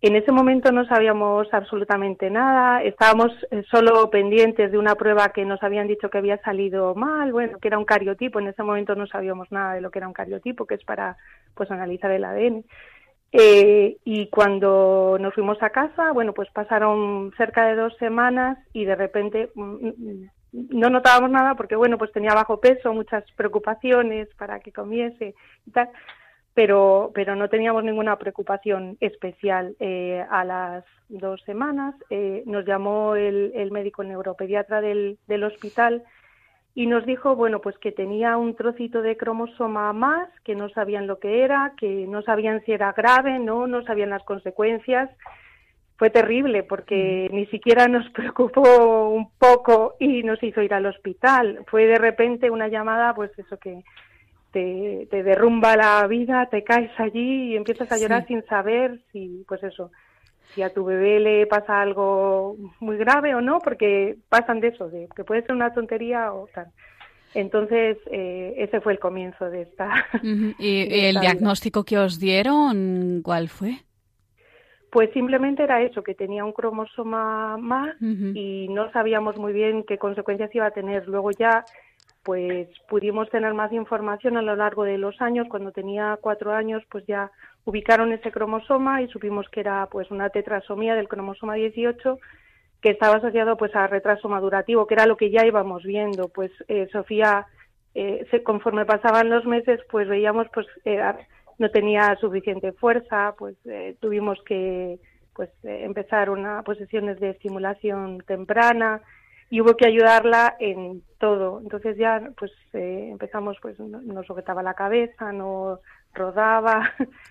En 0.00 0.16
ese 0.16 0.32
momento 0.32 0.72
no 0.72 0.86
sabíamos 0.86 1.52
absolutamente 1.52 2.30
nada, 2.30 2.82
estábamos 2.82 3.32
eh, 3.50 3.62
solo 3.70 4.08
pendientes 4.08 4.72
de 4.72 4.78
una 4.78 4.94
prueba 4.94 5.28
que 5.28 5.44
nos 5.44 5.62
habían 5.62 5.88
dicho 5.88 6.08
que 6.08 6.16
había 6.16 6.38
salido 6.38 6.94
mal, 6.94 7.32
bueno, 7.32 7.58
que 7.58 7.68
era 7.68 7.76
un 7.76 7.84
cariotipo, 7.84 8.40
en 8.40 8.48
ese 8.48 8.62
momento 8.62 8.94
no 8.94 9.06
sabíamos 9.06 9.52
nada 9.52 9.74
de 9.74 9.82
lo 9.82 9.90
que 9.90 9.98
era 9.98 10.08
un 10.08 10.14
cariotipo, 10.14 10.64
que 10.64 10.76
es 10.76 10.84
para 10.84 11.18
pues 11.54 11.70
analizar 11.70 12.10
el 12.12 12.24
ADN. 12.24 12.64
Eh, 13.32 13.98
y 14.04 14.26
cuando 14.28 15.16
nos 15.20 15.34
fuimos 15.34 15.62
a 15.62 15.70
casa, 15.70 16.12
bueno, 16.12 16.32
pues 16.32 16.50
pasaron 16.50 17.32
cerca 17.36 17.66
de 17.66 17.76
dos 17.76 17.96
semanas 17.98 18.58
y 18.72 18.84
de 18.84 18.96
repente 18.96 19.50
mm, 19.54 19.86
mm, 19.86 20.28
no 20.52 20.90
notábamos 20.90 21.30
nada 21.30 21.54
porque, 21.54 21.76
bueno, 21.76 21.96
pues 21.96 22.10
tenía 22.10 22.34
bajo 22.34 22.60
peso, 22.60 22.92
muchas 22.92 23.24
preocupaciones 23.36 24.28
para 24.36 24.58
que 24.58 24.72
comiese 24.72 25.34
y 25.64 25.70
tal, 25.70 25.90
pero, 26.54 27.12
pero 27.14 27.36
no 27.36 27.48
teníamos 27.48 27.84
ninguna 27.84 28.18
preocupación 28.18 28.96
especial. 28.98 29.76
Eh, 29.78 30.24
a 30.28 30.44
las 30.44 30.84
dos 31.08 31.40
semanas 31.42 31.94
eh, 32.10 32.42
nos 32.46 32.66
llamó 32.66 33.14
el, 33.14 33.52
el 33.54 33.70
médico 33.70 34.02
neuropediatra 34.02 34.80
del, 34.80 35.18
del 35.28 35.44
hospital 35.44 36.02
y 36.74 36.86
nos 36.86 37.04
dijo, 37.04 37.34
bueno, 37.34 37.60
pues 37.60 37.76
que 37.78 37.92
tenía 37.92 38.36
un 38.36 38.54
trocito 38.54 39.02
de 39.02 39.16
cromosoma 39.16 39.92
más, 39.92 40.28
que 40.44 40.54
no 40.54 40.68
sabían 40.70 41.06
lo 41.06 41.18
que 41.18 41.42
era, 41.42 41.74
que 41.76 42.06
no 42.06 42.22
sabían 42.22 42.62
si 42.64 42.72
era 42.72 42.92
grave, 42.92 43.38
no, 43.38 43.66
no 43.66 43.82
sabían 43.82 44.10
las 44.10 44.22
consecuencias. 44.22 45.10
Fue 45.96 46.10
terrible 46.10 46.62
porque 46.62 47.28
ni 47.32 47.46
siquiera 47.46 47.86
nos 47.88 48.08
preocupó 48.14 49.08
un 49.08 49.30
poco 49.38 49.96
y 49.98 50.22
nos 50.22 50.42
hizo 50.42 50.62
ir 50.62 50.72
al 50.72 50.86
hospital. 50.86 51.64
Fue 51.66 51.86
de 51.86 51.98
repente 51.98 52.50
una 52.50 52.68
llamada, 52.68 53.14
pues 53.14 53.36
eso 53.36 53.58
que 53.58 53.82
te, 54.52 55.08
te 55.10 55.22
derrumba 55.24 55.76
la 55.76 56.06
vida, 56.06 56.46
te 56.46 56.62
caes 56.62 56.92
allí 56.98 57.52
y 57.52 57.56
empiezas 57.56 57.90
a 57.90 57.98
llorar 57.98 58.26
sin 58.26 58.44
saber 58.46 59.00
si, 59.12 59.44
pues 59.48 59.62
eso, 59.64 59.90
si 60.54 60.62
a 60.62 60.72
tu 60.72 60.84
bebé 60.84 61.20
le 61.20 61.46
pasa 61.46 61.80
algo 61.80 62.56
muy 62.80 62.96
grave 62.96 63.34
o 63.34 63.40
no, 63.40 63.58
porque 63.60 64.16
pasan 64.28 64.60
de 64.60 64.68
eso, 64.68 64.88
de 64.88 65.08
que 65.14 65.24
puede 65.24 65.42
ser 65.42 65.52
una 65.52 65.72
tontería 65.72 66.32
o 66.32 66.46
tal. 66.54 66.68
Entonces, 67.34 67.96
eh, 68.10 68.54
ese 68.56 68.80
fue 68.80 68.92
el 68.92 68.98
comienzo 68.98 69.50
de 69.50 69.62
esta. 69.62 69.88
¿Y 70.58 71.06
el 71.06 71.20
diagnóstico 71.20 71.84
que 71.84 71.98
os 71.98 72.18
dieron, 72.18 73.20
cuál 73.22 73.48
fue? 73.48 73.78
Pues 74.90 75.10
simplemente 75.12 75.62
era 75.62 75.82
eso, 75.82 76.02
que 76.02 76.14
tenía 76.14 76.44
un 76.44 76.52
cromosoma 76.52 77.56
más 77.56 77.94
y 78.00 78.66
no 78.70 78.90
sabíamos 78.90 79.36
muy 79.36 79.52
bien 79.52 79.84
qué 79.84 79.98
consecuencias 79.98 80.52
iba 80.52 80.66
a 80.66 80.72
tener. 80.72 81.06
Luego 81.06 81.30
ya, 81.30 81.64
pues 82.22 82.68
pudimos 82.88 83.30
tener 83.30 83.54
más 83.54 83.72
información 83.72 84.36
a 84.36 84.42
lo 84.42 84.56
largo 84.56 84.84
de 84.84 84.98
los 84.98 85.20
años. 85.20 85.46
Cuando 85.48 85.72
tenía 85.72 86.18
cuatro 86.20 86.52
años, 86.52 86.82
pues 86.90 87.06
ya 87.06 87.30
ubicaron 87.64 88.12
ese 88.12 88.30
cromosoma 88.30 89.02
y 89.02 89.08
supimos 89.08 89.48
que 89.48 89.60
era 89.60 89.86
pues 89.86 90.10
una 90.10 90.30
tetrasomía 90.30 90.94
del 90.94 91.08
cromosoma 91.08 91.54
18 91.54 92.18
que 92.82 92.90
estaba 92.90 93.16
asociado 93.16 93.56
pues 93.56 93.74
a 93.74 93.86
retraso 93.86 94.28
madurativo, 94.28 94.86
que 94.86 94.94
era 94.94 95.06
lo 95.06 95.16
que 95.16 95.30
ya 95.30 95.46
íbamos 95.46 95.82
viendo. 95.82 96.28
Pues 96.28 96.50
eh, 96.68 96.88
Sofía, 96.92 97.46
eh, 97.94 98.26
se, 98.30 98.42
conforme 98.42 98.84
pasaban 98.84 99.30
los 99.30 99.44
meses, 99.46 99.80
pues 99.90 100.08
veíamos 100.08 100.46
pues 100.52 100.66
eh, 100.84 101.00
no 101.58 101.70
tenía 101.70 102.16
suficiente 102.20 102.72
fuerza, 102.72 103.34
pues 103.38 103.56
eh, 103.66 103.96
tuvimos 104.00 104.42
que 104.44 104.98
pues 105.34 105.50
empezar 105.62 106.28
una 106.28 106.62
pues, 106.62 106.78
sesiones 106.78 107.18
de 107.20 107.30
estimulación 107.30 108.18
temprana 108.26 109.00
y 109.50 109.60
hubo 109.60 109.76
que 109.76 109.86
ayudarla 109.86 110.56
en 110.58 111.02
todo. 111.18 111.60
Entonces 111.60 111.98
ya 111.98 112.30
pues 112.38 112.52
empezamos 112.72 113.58
pues 113.60 113.78
no 113.78 114.22
sujetaba 114.22 114.62
la 114.62 114.74
cabeza, 114.74 115.32
no 115.32 115.80
rodaba, 116.14 116.92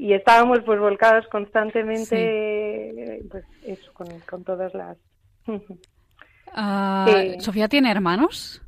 y 0.00 0.14
estábamos 0.14 0.60
pues 0.64 0.80
volcados 0.80 1.26
constantemente 1.26 3.22
pues 3.30 3.44
eso 3.66 3.92
con, 3.92 4.08
con 4.20 4.44
todas 4.44 4.72
las 4.72 4.96
ah, 6.54 7.06
Sofía 7.38 7.68
tiene 7.68 7.90
hermanos 7.90 8.62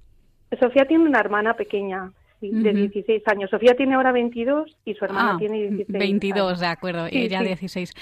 Sofía 0.61 0.85
tiene 0.85 1.05
una 1.05 1.21
hermana 1.21 1.55
pequeña 1.55 2.13
de 2.51 2.73
16 2.73 3.23
años. 3.27 3.51
Sofía 3.51 3.75
tiene 3.75 3.95
ahora 3.95 4.13
22 4.13 4.77
y 4.85 4.95
su 4.95 5.05
hermana 5.05 5.33
ah, 5.35 5.39
tiene 5.39 5.59
16. 5.63 5.99
22, 5.99 6.61
de 6.61 6.67
acuerdo, 6.67 7.07
ella 7.11 7.43
16. 7.43 7.93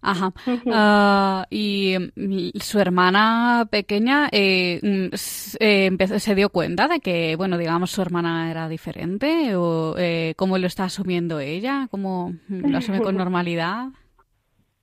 Ajá. 0.00 0.32
Ah, 0.72 1.46
y 1.50 1.96
mm, 2.16 2.58
su 2.58 2.78
hermana 2.78 3.68
pequeña 3.70 4.28
eh, 4.32 4.80
mm, 4.82 5.14
eh 5.60 5.90
se 6.18 6.34
dio 6.34 6.50
cuenta 6.50 6.88
de 6.88 7.00
que, 7.00 7.36
bueno, 7.36 7.58
digamos, 7.58 7.90
su 7.90 8.02
hermana 8.02 8.50
era 8.50 8.68
diferente 8.68 9.54
o 9.56 9.94
eh, 9.98 10.34
cómo 10.36 10.58
lo 10.58 10.66
está 10.66 10.84
asumiendo 10.84 11.40
ella, 11.40 11.88
cómo 11.90 12.34
lo 12.48 12.78
asume 12.78 13.00
con 13.00 13.16
normalidad. 13.16 13.88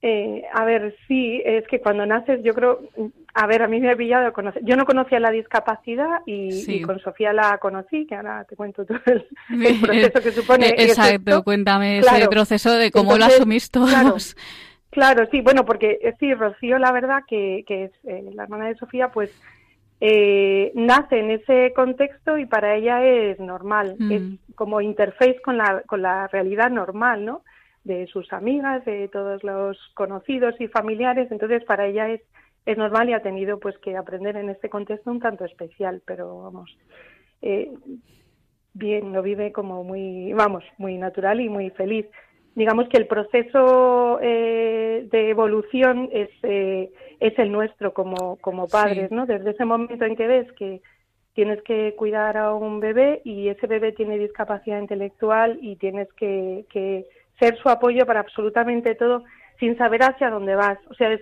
Eh, 0.02 0.44
a 0.54 0.64
ver, 0.64 0.96
sí, 1.08 1.42
es 1.44 1.68
que 1.68 1.80
cuando 1.80 2.06
naces, 2.06 2.42
yo 2.44 2.54
creo, 2.54 2.82
a 3.34 3.48
ver, 3.48 3.64
a 3.64 3.68
mí 3.68 3.80
me 3.80 3.92
ha 3.92 3.96
pillado 3.96 4.32
conocer. 4.32 4.64
Yo 4.64 4.76
no 4.76 4.86
conocía 4.86 5.20
la 5.20 5.32
discapacidad 5.32 6.22
y, 6.26 6.82
con 6.84 7.00
Sofía 7.00 7.34
la 7.34 7.58
conocí, 7.58 8.06
que 8.06 8.16
ahora 8.16 8.46
te 8.46 8.56
cuento 8.56 8.86
todo 8.86 9.00
el, 9.08 9.26
proceso 9.82 10.22
que 10.22 10.32
supone. 10.32 10.68
Exacto, 10.78 11.44
cuéntame 11.44 12.00
ese 12.00 12.28
proceso 12.28 12.76
de 12.76 12.92
cómo 12.92 13.18
lo 13.18 13.26
asumís 13.26 13.72
todos. 13.72 14.36
Claro, 14.90 15.28
sí, 15.32 15.42
bueno, 15.42 15.66
porque 15.66 16.00
eh, 16.02 16.16
sí, 16.20 16.34
Rocío, 16.34 16.80
la 16.80 16.92
verdad 16.92 17.24
que, 17.28 17.64
que 17.68 17.86
es 17.86 17.92
eh, 18.06 18.32
la 18.34 18.44
hermana 18.44 18.68
de 18.68 18.76
Sofía, 18.76 19.10
pues 19.12 19.32
eh, 20.00 20.72
nace 20.76 21.20
en 21.20 21.32
ese 21.32 21.74
contexto 21.76 22.38
y 22.38 22.46
para 22.46 22.76
ella 22.76 23.04
es 23.04 23.40
normal, 23.40 23.96
es 24.12 24.22
mm. 24.22 24.38
como 24.56 24.82
interface 24.82 25.42
con 25.44 25.58
la, 25.58 25.82
con 25.86 26.02
la 26.02 26.28
realidad 26.28 26.70
normal, 26.70 27.26
¿no? 27.26 27.44
De 27.88 28.06
sus 28.08 28.32
amigas, 28.34 28.84
de 28.86 29.08
todos 29.08 29.44
los 29.44 29.78
conocidos 29.96 30.54
y 30.60 30.68
familiares, 30.68 31.32
entonces 31.32 31.64
para 31.64 31.88
ella 31.88 32.10
es, 32.10 32.22
es 32.66 32.78
normal 32.78 33.10
y 33.10 33.14
ha 33.14 33.22
tenido 33.22 33.60
pues 33.60 33.78
que 33.80 33.96
aprender 33.96 34.36
en 34.36 34.50
este 34.50 34.70
contexto 34.70 35.10
un 35.10 35.22
tanto 35.22 35.46
especial, 35.46 36.02
pero 36.06 36.42
vamos, 36.42 36.78
eh, 37.42 37.72
bien, 38.74 39.14
lo 39.14 39.24
vive 39.24 39.54
como 39.54 39.84
muy, 39.84 40.34
vamos, 40.34 40.64
muy 40.78 40.98
natural 40.98 41.40
y 41.40 41.50
muy 41.50 41.70
feliz. 41.72 42.06
Digamos 42.56 42.90
que 42.90 42.98
el 42.98 43.08
proceso 43.08 44.20
eh, 44.22 45.08
de 45.10 45.30
evolución 45.30 46.10
es, 46.12 46.30
eh, 46.44 46.92
es 47.20 47.40
el 47.40 47.52
nuestro 47.52 47.94
como, 47.94 48.36
como 48.38 48.68
padres, 48.68 49.12
¿no? 49.12 49.26
Desde 49.26 49.52
ese 49.52 49.64
momento 49.64 50.04
en 50.04 50.16
que 50.16 50.28
ves 50.28 50.52
que 50.54 50.82
tienes 51.34 51.62
que 51.62 51.94
cuidar 51.96 52.36
a 52.36 52.54
un 52.54 52.80
bebé 52.80 53.22
y 53.24 53.48
ese 53.48 53.68
bebé 53.68 53.92
tiene 53.92 54.18
discapacidad 54.18 54.82
intelectual 54.82 55.60
y 55.62 55.76
tienes 55.76 56.12
que, 56.14 56.66
que 56.70 57.06
ser 57.40 57.58
su 57.58 57.70
apoyo 57.70 58.06
para 58.06 58.22
absolutamente 58.22 58.96
todo 58.96 59.24
sin 59.60 59.78
saber 59.78 60.04
hacia 60.04 60.30
dónde 60.30 60.56
vas. 60.56 60.78
O 60.90 60.94
sea, 60.94 61.12
es, 61.12 61.22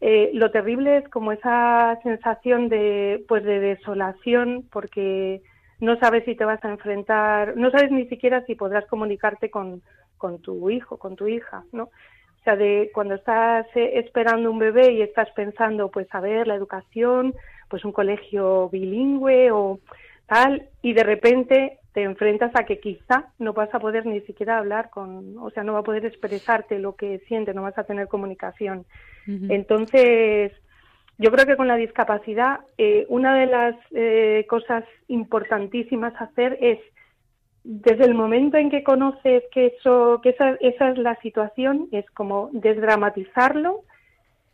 eh, 0.00 0.30
lo 0.34 0.50
terrible 0.50 0.98
es 0.98 1.08
como 1.08 1.32
esa 1.32 1.98
sensación 2.02 2.68
de, 2.68 3.24
pues, 3.28 3.44
de 3.44 3.60
desolación 3.60 4.64
porque 4.70 5.42
no 5.80 5.98
sabes 5.98 6.24
si 6.24 6.34
te 6.34 6.44
vas 6.44 6.64
a 6.64 6.70
enfrentar, 6.70 7.56
no 7.56 7.70
sabes 7.70 7.90
ni 7.90 8.06
siquiera 8.08 8.44
si 8.46 8.54
podrás 8.54 8.86
comunicarte 8.86 9.50
con, 9.50 9.82
con 10.16 10.40
tu 10.40 10.70
hijo, 10.70 10.98
con 10.98 11.16
tu 11.16 11.28
hija, 11.28 11.64
¿no? 11.72 11.84
O 11.84 12.42
sea, 12.44 12.56
de 12.56 12.90
cuando 12.94 13.14
estás 13.14 13.66
eh, 13.74 13.92
esperando 13.94 14.50
un 14.50 14.58
bebé 14.58 14.92
y 14.92 15.02
estás 15.02 15.28
pensando, 15.32 15.90
pues, 15.90 16.06
a 16.12 16.20
ver, 16.20 16.46
la 16.46 16.54
educación, 16.54 17.34
pues 17.68 17.84
un 17.84 17.92
colegio 17.92 18.68
bilingüe 18.70 19.50
o 19.50 19.80
tal, 20.28 20.68
y 20.82 20.92
de 20.92 21.02
repente 21.02 21.78
te 21.92 22.02
enfrentas 22.02 22.52
a 22.54 22.64
que 22.64 22.78
quizá 22.78 23.32
no 23.38 23.54
vas 23.54 23.74
a 23.74 23.80
poder 23.80 24.06
ni 24.06 24.20
siquiera 24.20 24.58
hablar 24.58 24.90
con, 24.90 25.36
o 25.38 25.50
sea, 25.50 25.64
no 25.64 25.72
va 25.72 25.80
a 25.80 25.84
poder 25.84 26.04
expresarte 26.04 26.78
lo 26.78 26.94
que 26.94 27.18
sientes, 27.26 27.54
no 27.54 27.62
vas 27.62 27.78
a 27.78 27.84
tener 27.84 28.06
comunicación. 28.08 28.84
Entonces, 29.26 30.52
yo 31.18 31.30
creo 31.30 31.44
que 31.44 31.56
con 31.56 31.68
la 31.68 31.76
discapacidad, 31.76 32.60
eh, 32.78 33.04
una 33.08 33.36
de 33.36 33.46
las 33.46 33.74
eh, 33.90 34.46
cosas 34.48 34.84
importantísimas 35.08 36.14
a 36.20 36.24
hacer 36.24 36.56
es, 36.60 36.78
desde 37.64 38.04
el 38.04 38.14
momento 38.14 38.56
en 38.56 38.70
que 38.70 38.82
conoces 38.82 39.42
que 39.52 39.66
eso, 39.66 40.20
que 40.22 40.30
esa, 40.30 40.56
esa 40.60 40.90
es 40.90 40.98
la 40.98 41.16
situación, 41.16 41.88
es 41.92 42.08
como 42.12 42.48
desdramatizarlo 42.52 43.82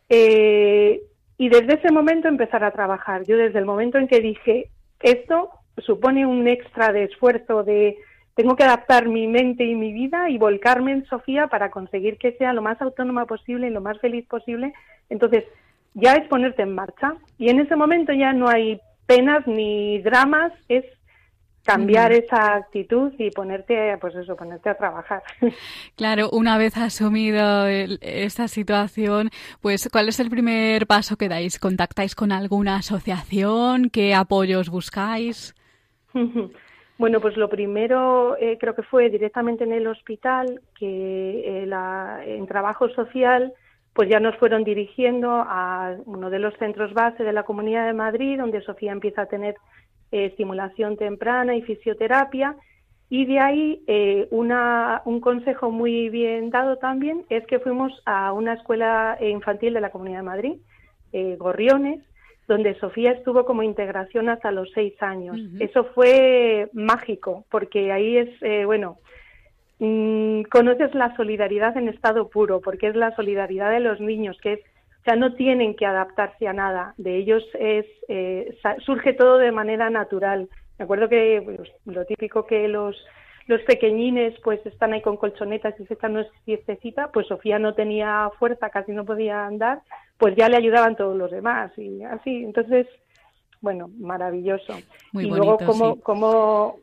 eh, 0.09 1.01
y 1.37 1.49
desde 1.49 1.75
ese 1.75 1.91
momento 1.91 2.27
empezar 2.27 2.63
a 2.63 2.71
trabajar. 2.71 3.23
Yo 3.25 3.37
desde 3.37 3.59
el 3.59 3.65
momento 3.65 3.97
en 3.97 4.07
que 4.07 4.19
dije 4.19 4.69
esto 5.01 5.51
supone 5.77 6.25
un 6.25 6.47
extra 6.47 6.91
de 6.91 7.03
esfuerzo 7.03 7.63
de 7.63 7.97
tengo 8.35 8.55
que 8.55 8.63
adaptar 8.63 9.07
mi 9.07 9.27
mente 9.27 9.63
y 9.63 9.75
mi 9.75 9.93
vida 9.93 10.29
y 10.29 10.37
volcarme 10.37 10.91
en 10.91 11.05
Sofía 11.05 11.47
para 11.47 11.71
conseguir 11.71 12.17
que 12.17 12.33
sea 12.33 12.53
lo 12.53 12.61
más 12.61 12.81
autónoma 12.81 13.25
posible 13.25 13.67
y 13.67 13.71
lo 13.71 13.81
más 13.81 13.99
feliz 13.99 14.27
posible. 14.27 14.73
Entonces, 15.09 15.45
ya 15.93 16.15
es 16.15 16.27
ponerte 16.27 16.63
en 16.63 16.75
marcha. 16.75 17.15
Y 17.37 17.49
en 17.49 17.61
ese 17.61 17.77
momento 17.77 18.11
ya 18.11 18.33
no 18.33 18.49
hay 18.49 18.81
penas 19.07 19.47
ni 19.47 19.99
dramas, 20.01 20.51
es 20.67 20.83
cambiar 21.63 22.11
esa 22.11 22.55
actitud 22.55 23.11
y 23.17 23.31
ponerte, 23.31 23.97
pues 23.99 24.15
eso, 24.15 24.35
ponerte 24.35 24.69
a 24.69 24.77
trabajar. 24.77 25.23
Claro, 25.95 26.29
una 26.31 26.57
vez 26.57 26.75
asumido 26.77 27.67
esta 27.67 28.47
situación, 28.49 29.29
pues 29.61 29.87
¿cuál 29.91 30.09
es 30.09 30.19
el 30.19 30.29
primer 30.29 30.87
paso 30.87 31.15
que 31.15 31.29
dais? 31.29 31.57
¿Contactáis 31.57 32.15
con 32.15 32.33
alguna 32.33 32.77
asociación? 32.77 33.89
¿Qué 33.89 34.13
apoyos 34.13 34.69
buscáis? 34.69 35.54
Bueno, 36.97 37.19
pues 37.19 37.35
lo 37.35 37.49
primero 37.49 38.37
eh, 38.37 38.57
creo 38.57 38.73
que 38.73 38.81
fue 38.81 39.09
directamente 39.09 39.65
en 39.65 39.73
el 39.73 39.85
hospital, 39.85 40.61
que 40.79 41.63
eh, 41.63 41.65
la, 41.65 42.21
en 42.25 42.47
trabajo 42.47 42.87
social 42.87 43.51
pues 43.95 44.09
ya 44.09 44.19
nos 44.19 44.35
fueron 44.35 44.65
dirigiendo 44.65 45.29
a 45.31 45.95
uno 46.05 46.29
de 46.29 46.39
los 46.39 46.53
centros 46.55 46.93
base 46.93 47.23
de 47.23 47.31
la 47.31 47.43
Comunidad 47.43 47.85
de 47.85 47.93
Madrid, 47.93 48.37
donde 48.37 48.61
Sofía 48.61 48.91
empieza 48.91 49.21
a 49.21 49.25
tener 49.27 49.55
eh, 50.11 50.25
estimulación 50.25 50.97
temprana 50.97 51.55
y 51.55 51.61
fisioterapia. 51.61 52.57
Y 53.09 53.25
de 53.25 53.39
ahí 53.39 53.83
eh, 53.87 54.27
una, 54.31 55.01
un 55.05 55.21
consejo 55.21 55.71
muy 55.71 56.09
bien 56.09 56.49
dado 56.49 56.77
también 56.77 57.23
es 57.29 57.47
que 57.47 57.59
fuimos 57.59 57.93
a 58.05 58.33
una 58.33 58.55
escuela 58.55 59.17
infantil 59.21 59.73
de 59.73 59.81
la 59.81 59.91
Comunidad 59.91 60.17
de 60.17 60.23
Madrid, 60.23 60.55
eh, 61.13 61.37
Gorriones, 61.37 62.03
donde 62.47 62.75
Sofía 62.79 63.11
estuvo 63.11 63.45
como 63.45 63.63
integración 63.63 64.29
hasta 64.29 64.51
los 64.51 64.69
seis 64.73 64.93
años. 65.01 65.37
Eso 65.59 65.85
fue 65.95 66.69
mágico, 66.73 67.45
porque 67.49 67.91
ahí 67.91 68.17
es, 68.17 68.65
bueno, 68.65 68.99
Mm, 69.79 70.43
conoces 70.43 70.93
la 70.95 71.15
solidaridad 71.17 71.75
en 71.77 71.89
estado 71.89 72.29
puro, 72.29 72.61
porque 72.61 72.87
es 72.87 72.95
la 72.95 73.13
solidaridad 73.15 73.71
de 73.71 73.81
los 73.81 73.99
niños, 73.99 74.37
que 74.41 74.53
es, 74.53 74.59
o 75.01 75.03
sea, 75.03 75.15
no 75.15 75.33
tienen 75.33 75.75
que 75.75 75.85
adaptarse 75.85 76.47
a 76.47 76.53
nada, 76.53 76.93
de 76.97 77.17
ellos 77.17 77.43
es, 77.59 77.85
eh, 78.07 78.57
surge 78.85 79.13
todo 79.13 79.37
de 79.37 79.51
manera 79.51 79.89
natural. 79.89 80.47
Me 80.79 80.85
acuerdo 80.85 81.09
que 81.09 81.41
pues, 81.43 81.69
lo 81.85 82.05
típico 82.05 82.45
que 82.45 82.67
los 82.67 82.95
los 83.47 83.61
pequeñines 83.61 84.33
pues 84.43 84.65
están 84.65 84.93
ahí 84.93 85.01
con 85.01 85.17
colchonetas 85.17 85.79
y 85.79 85.85
se 85.85 85.93
echan 85.93 86.13
una 86.13 86.27
siestecita, 86.45 87.11
pues 87.11 87.27
Sofía 87.27 87.59
no 87.59 87.75
tenía 87.75 88.29
fuerza, 88.39 88.69
casi 88.69 88.91
no 88.91 89.05
podía 89.05 89.45
andar, 89.45 89.81
pues 90.17 90.35
ya 90.35 90.49
le 90.49 90.57
ayudaban 90.57 90.95
todos 90.95 91.15
los 91.15 91.31
demás 91.31 91.71
y 91.77 92.03
así, 92.03 92.43
entonces, 92.43 92.87
bueno, 93.61 93.89
maravilloso. 93.99 94.73
Muy 95.13 95.25
y 95.25 95.29
bonito, 95.29 95.45
luego 95.45 95.57
cómo, 95.65 95.95
sí. 95.95 96.01
cómo, 96.01 96.75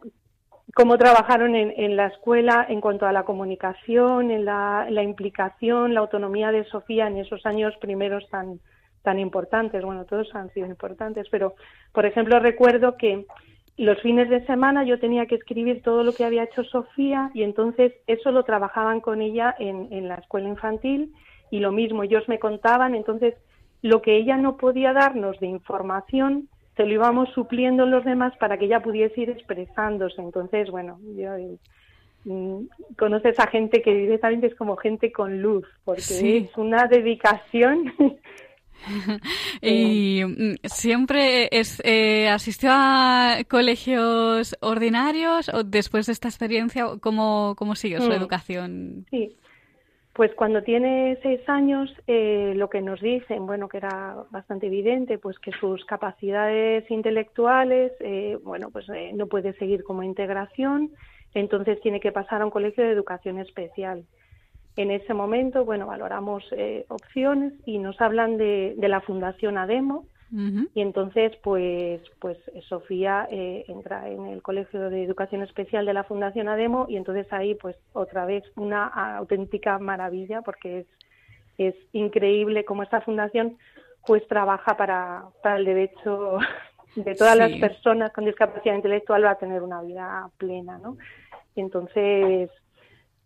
cómo 0.75 0.98
trabajaron 0.98 1.57
en, 1.57 1.72
en, 1.77 1.96
la 1.96 2.07
escuela 2.07 2.64
en 2.68 2.81
cuanto 2.81 3.07
a 3.07 3.12
la 3.12 3.25
comunicación, 3.25 4.31
en 4.31 4.44
la, 4.44 4.87
la, 4.88 5.03
implicación, 5.03 5.94
la 5.94 6.01
autonomía 6.01 6.53
de 6.53 6.64
Sofía 6.64 7.09
en 7.09 7.18
esos 7.18 7.44
años 7.44 7.75
primeros 7.81 8.29
tan, 8.31 8.61
tan 9.03 9.18
importantes. 9.18 9.83
Bueno, 9.85 10.05
todos 10.05 10.33
han 10.35 10.53
sido 10.53 10.66
importantes, 10.66 11.27
pero, 11.31 11.55
por 11.92 12.07
ejemplo, 12.07 12.38
recuerdo 12.38 12.96
que 12.96 13.27
los 13.76 14.00
fines 14.02 14.28
de 14.28 14.44
semana 14.46 14.85
yo 14.85 14.98
tenía 14.98 15.26
que 15.26 15.37
escribir 15.37 15.82
todo 15.82 16.02
lo 16.04 16.12
que 16.12 16.24
había 16.24 16.44
hecho 16.44 16.62
Sofía 16.64 17.30
y 17.35 17.42
entonces 17.42 17.94
eso 18.06 18.30
lo 18.30 18.44
trabajaban 18.44 19.00
con 19.00 19.22
ella 19.22 19.54
en, 19.58 19.88
en 19.90 20.08
la 20.08 20.16
escuela 20.16 20.48
infantil 20.48 21.12
y 21.50 21.61
lo 21.61 21.72
mismo, 21.72 22.02
ellos 22.02 22.26
me 22.28 22.38
contaban, 22.38 22.94
entonces 22.94 23.35
lo 23.82 24.00
que 24.00 24.16
ella 24.16 24.37
no 24.37 24.56
podía 24.56 24.92
darnos 24.92 25.38
de 25.40 25.46
información, 25.46 26.48
se 26.76 26.87
lo 26.87 26.94
íbamos 26.94 27.28
supliendo 27.30 27.85
los 27.85 28.04
demás 28.04 28.35
para 28.38 28.56
que 28.56 28.64
ella 28.64 28.80
pudiese 28.80 29.20
ir 29.20 29.30
expresándose. 29.30 30.22
Entonces, 30.22 30.70
bueno, 30.70 30.98
yo 31.16 31.30
mm, 32.24 32.66
conoces 32.96 33.38
a 33.38 33.48
gente 33.48 33.82
que 33.82 33.92
directamente 33.94 34.46
es 34.46 34.54
como 34.54 34.76
gente 34.76 35.12
con 35.12 35.42
luz, 35.42 35.66
porque 35.85 36.00
Sí. 36.02 36.48
es 36.50 36.56
una 36.56 36.87
dedicación. 36.87 37.92
y 39.62 40.22
mm, 40.24 40.54
siempre 40.64 41.48
es, 41.50 41.80
eh, 41.84 42.28
asistió 42.28 42.70
a 42.72 43.38
colegios 43.48 44.56
ordinarios 44.60 45.48
o 45.48 45.64
después 45.64 46.06
de 46.06 46.12
esta 46.12 46.28
experiencia, 46.28 46.86
¿cómo, 47.00 47.54
cómo 47.56 47.74
sigue 47.74 48.00
su 48.00 48.08
Mm. 48.08 48.12
educación? 48.12 49.06
Sí, 49.10 49.36
pues 50.14 50.34
cuando 50.34 50.62
tiene 50.62 51.18
seis 51.22 51.40
años, 51.48 51.90
eh, 52.06 52.52
lo 52.54 52.68
que 52.68 52.82
nos 52.82 53.00
dicen, 53.00 53.46
bueno, 53.46 53.68
que 53.68 53.78
era 53.78 54.16
bastante 54.30 54.66
evidente, 54.66 55.16
pues 55.16 55.38
que 55.38 55.52
sus 55.52 55.84
capacidades 55.86 56.90
intelectuales, 56.90 57.92
eh, 58.00 58.38
bueno, 58.42 58.68
pues 58.70 58.86
eh, 58.90 59.12
no 59.14 59.26
puede 59.26 59.54
seguir 59.54 59.84
como 59.84 60.02
integración, 60.02 60.90
entonces 61.32 61.80
tiene 61.80 61.98
que 61.98 62.12
pasar 62.12 62.42
a 62.42 62.44
un 62.44 62.50
colegio 62.50 62.84
de 62.84 62.90
educación 62.90 63.38
especial. 63.38 64.04
En 64.76 64.90
ese 64.90 65.12
momento, 65.14 65.64
bueno, 65.64 65.87
valoramos 65.87 66.44
eh, 66.52 66.87
opciones 66.88 67.52
y 67.66 67.78
nos 67.78 68.00
hablan 68.00 68.38
de, 68.38 68.74
de 68.76 68.88
la 68.88 69.00
Fundación 69.00 69.58
ADEMO, 69.58 70.06
y 70.74 70.80
entonces, 70.80 71.32
pues, 71.42 72.00
pues 72.18 72.38
Sofía 72.66 73.28
eh, 73.30 73.66
entra 73.68 74.08
en 74.08 74.24
el 74.24 74.40
Colegio 74.40 74.88
de 74.88 75.04
Educación 75.04 75.42
Especial 75.42 75.85
de 75.85 75.92
la 75.92 76.04
Fundación 76.04 76.48
ADEMO 76.48 76.87
y 76.88 76.96
entonces 76.96 77.30
ahí, 77.35 77.54
pues, 77.54 77.76
otra 77.92 78.24
vez 78.24 78.42
una 78.56 78.87
auténtica 78.87 79.78
maravilla 79.78 80.40
porque 80.40 80.78
es, 80.78 80.87
es 81.58 81.74
increíble 81.92 82.64
cómo 82.64 82.82
esta 82.82 83.02
fundación, 83.02 83.58
pues, 84.06 84.26
trabaja 84.26 84.74
para, 84.78 85.24
para 85.42 85.58
el 85.58 85.66
derecho 85.66 86.38
de 86.96 87.14
todas 87.14 87.37
las 87.37 87.52
personas 87.61 88.11
con 88.14 88.24
discapacidad 88.24 88.74
intelectual 88.74 89.26
a 89.26 89.35
tener 89.35 89.62
una 89.62 89.82
vida 89.82 90.30
plena, 90.38 90.78
¿no? 90.78 90.96
Y 91.54 91.61
entonces, 91.61 92.48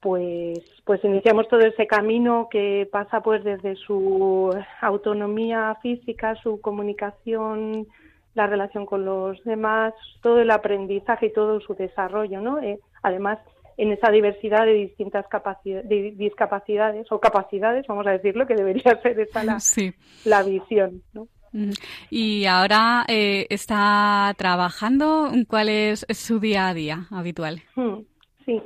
pues, 0.01 0.61
pues 0.85 1.03
iniciamos 1.05 1.49
todo 1.49 1.61
ese 1.61 1.87
camino 1.87 2.49
que 2.51 2.89
pasa 2.91 3.21
pues 3.23 3.43
desde 3.45 3.77
su 3.77 4.57
autonomía 4.81 5.77
física, 5.83 6.37
su 6.37 6.61
comunicación, 6.61 7.87
la 8.35 8.47
relación 8.47 8.87
con 8.87 9.05
los 9.05 9.43
demás, 9.45 9.95
todo 10.23 10.41
el 10.41 10.51
aprendizaje 10.51 11.27
y 11.27 11.33
todo 11.33 11.61
su 11.61 11.75
desarrollo, 11.75 12.41
¿no? 12.41 12.61
Eh, 12.61 12.79
además, 13.03 13.39
en 13.79 13.93
esa 13.93 14.11
diversidad 14.11 14.65
de 14.65 14.75
distintas 14.75 15.27
capacidades, 15.29 15.89
de 15.89 16.13
discapacidades 16.13 17.11
o 17.11 17.19
capacidades, 17.19 17.87
vamos 17.87 18.07
a 18.07 18.13
decirlo, 18.13 18.47
que 18.47 18.55
debería 18.55 18.99
ser 19.03 19.19
esa 19.19 19.43
la, 19.45 19.61
Sí. 19.61 19.93
la 20.25 20.43
visión, 20.43 21.03
¿no? 21.15 21.29
Ujú. 21.53 21.73
Y 22.11 22.45
ahora 22.45 23.05
eh, 23.09 23.47
está 23.49 24.35
trabajando. 24.37 25.31
¿Cuál 25.49 25.71
es 25.71 26.07
su 26.11 26.39
día 26.39 26.69
a 26.69 26.75
día 26.75 27.07
habitual? 27.11 27.63
Hmm, 27.75 28.01
Sí, 28.45 28.63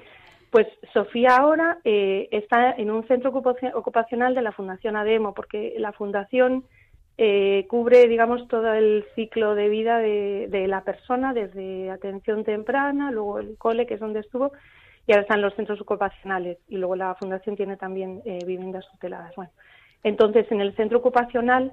pues 0.51 0.67
Sofía 0.93 1.37
ahora 1.37 1.79
eh, 1.85 2.29
está 2.33 2.73
en 2.73 2.91
un 2.91 3.07
centro 3.07 3.33
ocupaci- 3.33 3.73
ocupacional 3.75 4.35
de 4.35 4.43
la 4.43 4.53
Fundación 4.53 4.97
ADEMO, 4.97 5.33
porque 5.33 5.75
la 5.79 5.93
Fundación 5.93 6.65
eh, 7.19 7.67
cubre, 7.69 8.09
digamos, 8.09 8.49
todo 8.49 8.73
el 8.73 9.05
ciclo 9.15 9.55
de 9.55 9.69
vida 9.69 9.99
de, 9.99 10.49
de 10.49 10.67
la 10.67 10.83
persona, 10.83 11.33
desde 11.33 11.91
atención 11.91 12.45
temprana, 12.45 13.11
luego 13.11 13.39
el 13.39 13.57
cole, 13.59 13.87
que 13.87 13.95
es 13.95 14.01
donde 14.01 14.21
estuvo, 14.21 14.53
y 15.07 15.13
ahora 15.13 15.23
están 15.23 15.43
los 15.43 15.55
centros 15.55 15.81
ocupacionales. 15.81 16.59
Y 16.69 16.79
luego 16.79 16.97
la 16.97 17.15
Fundación 17.15 17.57
tiene 17.57 17.77
también 17.77 18.23
eh, 18.25 18.39
viviendas 18.45 18.89
tuteladas. 18.91 19.35
Bueno, 19.37 19.53
entonces 20.03 20.51
en 20.51 20.61
el 20.61 20.75
centro 20.77 20.99
ocupacional, 20.99 21.73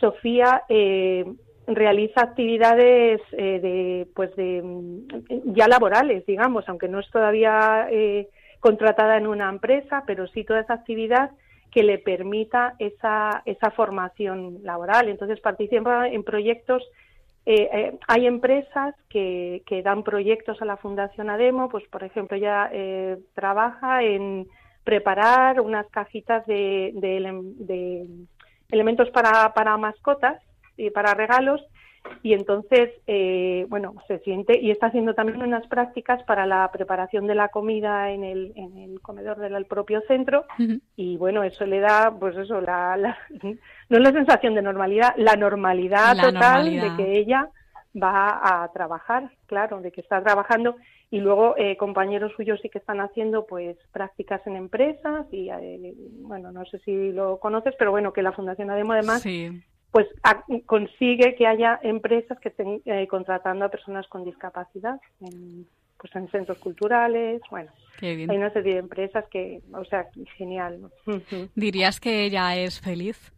Sofía 0.00 0.62
eh, 0.68 1.24
realiza 1.68 2.22
actividades 2.22 3.20
eh, 3.32 3.60
de 3.60 4.08
pues 4.14 4.34
de 4.36 4.62
mm, 4.62 5.52
ya 5.54 5.68
laborales 5.68 6.24
digamos 6.26 6.68
aunque 6.68 6.88
no 6.88 7.00
es 7.00 7.10
todavía 7.10 7.86
eh, 7.90 8.28
contratada 8.60 9.16
en 9.16 9.26
una 9.26 9.48
empresa 9.48 10.02
pero 10.06 10.26
sí 10.28 10.44
toda 10.44 10.60
esa 10.60 10.74
actividad 10.74 11.30
que 11.70 11.82
le 11.82 11.98
permita 11.98 12.74
esa 12.78 13.42
esa 13.44 13.70
formación 13.70 14.58
laboral. 14.62 15.08
Entonces 15.08 15.38
participa 15.40 16.08
en 16.08 16.24
proyectos 16.24 16.82
eh, 17.50 17.66
eh, 17.72 17.98
hay 18.06 18.26
empresas 18.26 18.94
que, 19.08 19.62
que 19.64 19.82
dan 19.82 20.02
proyectos 20.02 20.60
a 20.60 20.66
la 20.66 20.76
Fundación 20.76 21.30
ADEMO, 21.30 21.70
pues 21.70 21.82
por 21.88 22.04
ejemplo 22.04 22.36
ya 22.36 22.68
eh, 22.70 23.16
trabaja 23.32 24.02
en 24.02 24.46
preparar 24.84 25.62
unas 25.62 25.86
cajitas 25.88 26.44
de, 26.46 26.92
de, 26.94 28.06
elementos 28.70 29.08
para, 29.12 29.54
para 29.54 29.78
mascotas 29.78 30.42
y 30.78 30.90
para 30.90 31.12
regalos 31.12 31.60
y 32.22 32.32
entonces, 32.32 32.90
eh, 33.06 33.66
bueno, 33.68 33.94
se 34.06 34.18
siente 34.20 34.58
y 34.58 34.70
está 34.70 34.86
haciendo 34.86 35.14
también 35.14 35.42
unas 35.42 35.66
prácticas 35.66 36.22
para 36.24 36.46
la 36.46 36.70
preparación 36.72 37.26
de 37.26 37.34
la 37.34 37.48
comida 37.48 38.10
en 38.10 38.24
el, 38.24 38.52
en 38.56 38.78
el 38.78 39.00
comedor 39.00 39.38
del 39.38 39.66
propio 39.66 40.00
centro 40.08 40.44
y 40.96 41.16
bueno, 41.16 41.42
eso 41.42 41.64
le 41.66 41.80
da, 41.80 42.14
pues 42.18 42.36
eso, 42.36 42.60
la, 42.60 42.96
la, 42.96 43.18
no 43.42 43.96
es 43.96 44.02
la 44.02 44.12
sensación 44.12 44.54
de 44.54 44.62
normalidad, 44.62 45.14
la 45.16 45.36
normalidad 45.36 46.16
total 46.16 46.70
de 46.70 46.96
que 46.96 47.18
ella 47.18 47.48
va 48.00 48.62
a 48.62 48.70
trabajar, 48.72 49.30
claro, 49.46 49.80
de 49.80 49.92
que 49.92 50.00
está 50.00 50.22
trabajando 50.22 50.76
y 51.10 51.20
luego 51.20 51.56
eh, 51.56 51.76
compañeros 51.76 52.32
suyos 52.36 52.60
sí 52.60 52.68
que 52.68 52.78
están 52.78 53.00
haciendo 53.00 53.46
pues 53.46 53.76
prácticas 53.92 54.46
en 54.46 54.56
empresas 54.56 55.26
y 55.32 55.48
eh, 55.50 55.94
bueno, 56.20 56.52
no 56.52 56.64
sé 56.66 56.78
si 56.80 57.12
lo 57.12 57.38
conoces, 57.38 57.74
pero 57.78 57.90
bueno, 57.90 58.12
que 58.12 58.22
la 58.22 58.32
Fundación 58.32 58.70
Ademo 58.70 58.92
además 58.92 59.24
pues 59.90 60.06
consigue 60.66 61.34
que 61.34 61.46
haya 61.46 61.78
empresas 61.82 62.38
que 62.40 62.50
estén 62.50 62.82
eh, 62.84 63.06
contratando 63.06 63.64
a 63.64 63.70
personas 63.70 64.06
con 64.08 64.24
discapacidad 64.24 65.00
en, 65.20 65.66
pues 65.98 66.14
en 66.14 66.30
centros 66.30 66.58
culturales, 66.58 67.40
bueno, 67.50 67.70
hay 68.00 68.24
una 68.28 68.52
serie 68.52 68.74
de 68.74 68.80
empresas 68.80 69.24
que, 69.30 69.60
o 69.72 69.84
sea, 69.84 70.06
genial. 70.36 70.90
¿Dirías 71.54 71.98
que 72.00 72.24
ella 72.24 72.56
es 72.56 72.80
feliz? 72.80 73.32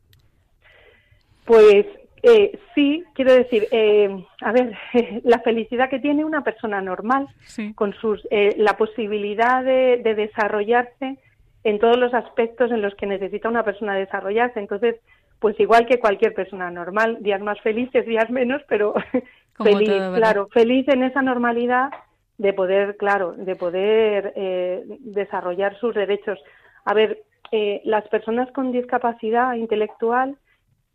Pues 1.44 1.86
eh, 2.22 2.58
sí, 2.74 3.02
quiero 3.14 3.32
decir, 3.32 3.66
eh, 3.70 4.24
a 4.42 4.52
ver, 4.52 4.76
la 5.24 5.38
felicidad 5.40 5.88
que 5.88 6.00
tiene 6.00 6.24
una 6.24 6.44
persona 6.44 6.82
normal, 6.82 7.28
con 7.74 7.94
sus, 7.94 8.26
eh, 8.30 8.54
la 8.58 8.76
posibilidad 8.76 9.64
de, 9.64 10.00
de, 10.04 10.14
desarrollarse 10.14 11.16
en 11.64 11.78
todos 11.78 11.96
los 11.96 12.12
aspectos 12.12 12.70
en 12.70 12.82
los 12.82 12.94
que 12.94 13.06
necesita 13.06 13.48
una 13.48 13.64
persona 13.64 13.94
desarrollarse. 13.94 14.60
Entonces, 14.60 14.96
pues 15.40 15.58
igual 15.58 15.86
que 15.86 15.98
cualquier 15.98 16.34
persona 16.34 16.70
normal, 16.70 17.18
días 17.20 17.40
más 17.40 17.60
felices, 17.62 18.06
días 18.06 18.30
menos, 18.30 18.62
pero 18.68 18.94
feliz, 19.58 19.90
claro, 20.14 20.48
feliz 20.52 20.86
en 20.88 21.02
esa 21.02 21.22
normalidad 21.22 21.90
de 22.38 22.52
poder, 22.52 22.96
claro, 22.96 23.32
de 23.32 23.56
poder 23.56 24.32
eh, 24.36 24.84
desarrollar 25.00 25.78
sus 25.78 25.94
derechos. 25.94 26.38
A 26.84 26.94
ver, 26.94 27.22
eh, 27.52 27.80
las 27.84 28.06
personas 28.08 28.50
con 28.52 28.70
discapacidad 28.70 29.54
intelectual, 29.54 30.36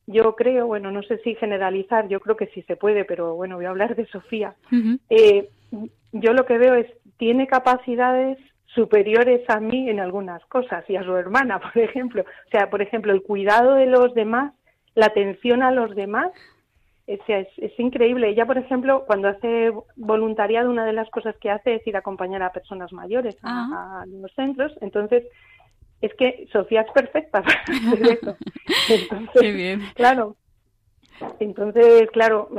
yo 0.07 0.35
creo, 0.35 0.67
bueno, 0.67 0.91
no 0.91 1.01
sé 1.03 1.17
si 1.19 1.35
generalizar, 1.35 2.07
yo 2.07 2.19
creo 2.19 2.37
que 2.37 2.47
sí 2.47 2.61
se 2.63 2.75
puede, 2.75 3.03
pero 3.03 3.35
bueno, 3.35 3.55
voy 3.55 3.65
a 3.65 3.69
hablar 3.69 3.95
de 3.95 4.05
Sofía. 4.05 4.55
eh, 5.09 5.49
yo 6.11 6.33
lo 6.33 6.45
que 6.45 6.59
veo 6.59 6.75
es, 6.75 6.87
tiene 7.17 7.47
capacidades 7.47 8.37
superiores 8.75 9.49
a 9.49 9.59
mí 9.59 9.89
en 9.89 9.99
algunas 9.99 10.45
cosas 10.45 10.87
y 10.89 10.95
a 10.95 11.03
su 11.03 11.15
hermana, 11.15 11.59
por 11.73 11.81
ejemplo. 11.81 12.21
O 12.21 12.49
sea, 12.51 12.69
por 12.69 12.81
ejemplo, 12.81 13.13
el 13.13 13.23
cuidado 13.23 13.75
de 13.75 13.87
los 13.87 14.13
demás, 14.13 14.53
la 14.93 15.07
atención 15.07 15.63
a 15.63 15.71
los 15.71 15.95
demás, 15.95 16.31
es, 17.07 17.19
es, 17.27 17.79
increíble. 17.79 18.29
Ella, 18.29 18.45
por 18.45 18.57
ejemplo, 18.57 19.05
cuando 19.05 19.27
hace 19.27 19.71
voluntariado, 19.95 20.71
una 20.71 20.85
de 20.85 20.93
las 20.93 21.09
cosas 21.11 21.35
que 21.37 21.51
hace 21.51 21.75
es 21.75 21.87
ir 21.87 21.95
a 21.95 21.99
acompañar 21.99 22.41
a 22.41 22.51
personas 22.51 22.91
mayores 22.93 23.37
a, 23.43 24.05
los 24.07 24.31
centros. 24.33 24.73
Entonces, 24.81 25.23
es 26.01 26.13
que 26.15 26.47
Sofía 26.51 26.81
es 26.81 26.91
perfecta 26.91 27.41
para 27.43 27.61
hacer 27.61 28.07
eso. 28.07 28.37
Qué 29.39 29.51
bien. 29.51 29.81
Claro. 29.93 30.35
Entonces, 31.39 32.09
claro, 32.11 32.49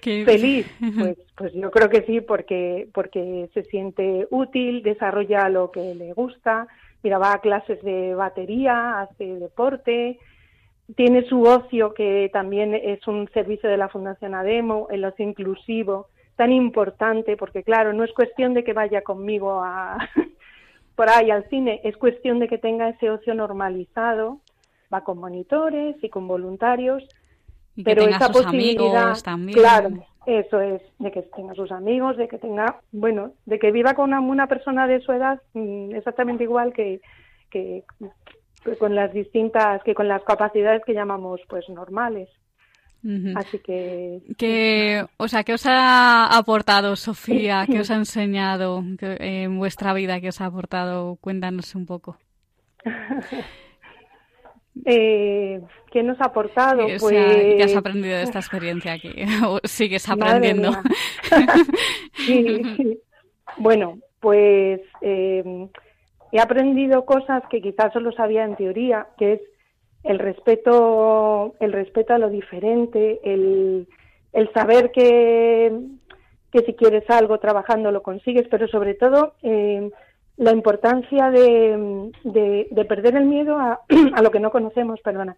feliz. 0.24 0.66
Pues 0.78 1.18
pues 1.36 1.52
yo 1.54 1.70
creo 1.70 1.88
que 1.88 2.02
sí 2.02 2.20
porque 2.20 2.88
porque 2.92 3.48
se 3.54 3.64
siente 3.64 4.26
útil 4.30 4.82
desarrolla 4.82 5.48
lo 5.48 5.70
que 5.70 5.94
le 5.94 6.12
gusta. 6.12 6.66
Mira 7.02 7.18
va 7.18 7.34
a 7.34 7.40
clases 7.40 7.82
de 7.82 8.14
batería 8.14 9.00
hace 9.00 9.24
deporte. 9.24 10.18
Tiene 10.96 11.24
su 11.28 11.42
ocio 11.42 11.94
que 11.94 12.30
también 12.32 12.74
es 12.74 13.06
un 13.06 13.28
servicio 13.32 13.70
de 13.70 13.76
la 13.76 13.88
Fundación 13.88 14.34
Ademo 14.34 14.88
el 14.90 15.04
ocio 15.04 15.24
inclusivo 15.24 16.08
tan 16.36 16.52
importante 16.52 17.36
porque 17.36 17.62
claro 17.62 17.92
no 17.92 18.02
es 18.02 18.12
cuestión 18.12 18.54
de 18.54 18.64
que 18.64 18.72
vaya 18.72 19.02
conmigo 19.02 19.62
a 19.62 19.98
por 20.96 21.08
ahí 21.10 21.30
al 21.30 21.48
cine 21.50 21.80
es 21.84 21.96
cuestión 21.96 22.38
de 22.38 22.48
que 22.48 22.58
tenga 22.58 22.88
ese 22.88 23.10
ocio 23.10 23.34
normalizado 23.34 24.40
va 24.92 25.04
con 25.04 25.18
monitores 25.18 25.96
y 26.02 26.08
con 26.08 26.26
voluntarios 26.26 27.04
pero 27.84 28.02
esa 28.06 28.30
posibilidad, 28.30 29.16
también. 29.22 29.58
claro, 29.58 29.90
eso 30.26 30.60
es, 30.60 30.82
de 30.98 31.10
que 31.10 31.22
tenga 31.22 31.54
sus 31.54 31.72
amigos, 31.72 32.16
de 32.16 32.28
que 32.28 32.38
tenga, 32.38 32.80
bueno, 32.92 33.32
de 33.46 33.58
que 33.58 33.72
viva 33.72 33.94
con 33.94 34.12
una, 34.12 34.46
persona 34.46 34.86
de 34.86 35.00
su 35.00 35.12
edad 35.12 35.40
mm, 35.54 35.94
exactamente 35.94 36.44
igual 36.44 36.72
que, 36.72 37.00
que, 37.50 37.84
con 38.78 38.94
las 38.94 39.12
distintas, 39.12 39.82
que 39.82 39.94
con 39.94 40.08
las 40.08 40.22
capacidades 40.24 40.82
que 40.84 40.94
llamamos 40.94 41.40
pues 41.48 41.68
normales. 41.68 42.28
Así 43.34 43.58
que... 43.60 44.20
que... 44.36 45.06
O 45.16 45.26
sea, 45.26 45.42
¿qué 45.42 45.54
os 45.54 45.64
ha 45.64 46.36
aportado 46.36 46.96
Sofía? 46.96 47.64
¿Qué 47.70 47.80
os 47.80 47.90
ha 47.90 47.96
enseñado 47.96 48.84
en 49.00 49.58
vuestra 49.58 49.94
vida? 49.94 50.20
¿Qué 50.20 50.28
os 50.28 50.40
ha 50.42 50.46
aportado? 50.46 51.16
Cuéntanos 51.16 51.74
un 51.74 51.86
poco. 51.86 52.18
Eh, 54.84 55.60
¿Qué 55.90 56.02
nos 56.02 56.20
ha 56.20 56.26
aportado? 56.26 56.86
pues... 56.86 57.00
¿Qué 57.00 57.62
has 57.62 57.76
aprendido 57.76 58.16
de 58.16 58.22
esta 58.22 58.38
experiencia? 58.38 58.98
que 58.98 59.26
sigues 59.64 60.08
aprendiendo? 60.08 60.72
Bueno, 63.56 63.98
pues 64.20 64.80
eh, 65.00 65.68
he 66.30 66.40
aprendido 66.40 67.04
cosas 67.04 67.42
que 67.50 67.60
quizás 67.60 67.92
solo 67.92 68.12
sabía 68.12 68.44
en 68.44 68.54
teoría, 68.54 69.08
que 69.18 69.32
es 69.34 69.40
el 70.04 70.18
respeto, 70.18 71.56
el 71.60 71.72
respeto 71.72 72.14
a 72.14 72.18
lo 72.18 72.30
diferente, 72.30 73.20
el, 73.24 73.88
el 74.32 74.52
saber 74.52 74.92
que, 74.92 75.72
que 76.52 76.60
si 76.60 76.74
quieres 76.74 77.08
algo 77.10 77.38
trabajando 77.38 77.90
lo 77.90 78.02
consigues, 78.02 78.46
pero 78.48 78.68
sobre 78.68 78.94
todo 78.94 79.34
eh, 79.42 79.90
la 80.40 80.52
importancia 80.52 81.30
de, 81.30 82.10
de, 82.24 82.84
perder 82.86 83.14
el 83.14 83.26
miedo 83.26 83.58
a, 83.58 83.80
a, 84.14 84.22
lo 84.22 84.30
que 84.30 84.40
no 84.40 84.50
conocemos, 84.50 84.98
perdona. 85.02 85.36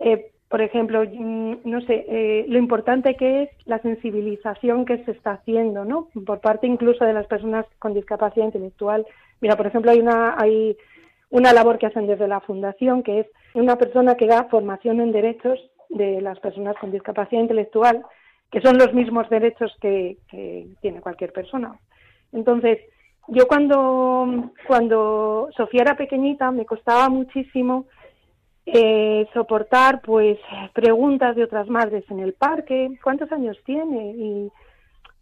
Eh, 0.00 0.32
por 0.48 0.60
ejemplo, 0.60 1.04
mm, 1.04 1.58
no 1.62 1.80
sé, 1.82 2.04
eh, 2.08 2.44
lo 2.48 2.58
importante 2.58 3.14
que 3.14 3.44
es 3.44 3.50
la 3.66 3.78
sensibilización 3.78 4.84
que 4.84 5.04
se 5.04 5.12
está 5.12 5.34
haciendo, 5.34 5.84
¿no? 5.84 6.08
Por 6.26 6.40
parte 6.40 6.66
incluso 6.66 7.04
de 7.04 7.12
las 7.12 7.28
personas 7.28 7.66
con 7.78 7.94
discapacidad 7.94 8.46
intelectual. 8.46 9.06
Mira, 9.40 9.56
por 9.56 9.68
ejemplo, 9.68 9.92
hay 9.92 10.00
una, 10.00 10.34
hay 10.36 10.76
una 11.30 11.52
labor 11.52 11.78
que 11.78 11.86
hacen 11.86 12.08
desde 12.08 12.26
la 12.26 12.40
Fundación, 12.40 13.04
que 13.04 13.20
es 13.20 13.26
una 13.54 13.76
persona 13.76 14.16
que 14.16 14.26
da 14.26 14.48
formación 14.50 15.00
en 15.00 15.12
derechos 15.12 15.60
de 15.88 16.20
las 16.20 16.40
personas 16.40 16.74
con 16.80 16.90
discapacidad 16.90 17.42
intelectual, 17.42 18.04
que 18.50 18.60
son 18.60 18.76
los 18.76 18.92
mismos 18.92 19.30
derechos 19.30 19.72
que, 19.80 20.16
que 20.28 20.66
tiene 20.80 21.00
cualquier 21.00 21.32
persona. 21.32 21.78
Entonces, 22.32 22.80
yo 23.28 23.46
cuando, 23.48 24.50
cuando 24.66 25.48
Sofía 25.56 25.82
era 25.82 25.96
pequeñita 25.96 26.50
me 26.50 26.64
costaba 26.64 27.08
muchísimo 27.08 27.86
eh, 28.66 29.28
soportar 29.32 30.00
pues 30.00 30.38
preguntas 30.72 31.36
de 31.36 31.44
otras 31.44 31.68
madres 31.68 32.04
en 32.10 32.20
el 32.20 32.32
parque, 32.32 32.98
¿cuántos 33.02 33.30
años 33.32 33.56
tiene? 33.64 34.12
Y 34.16 34.52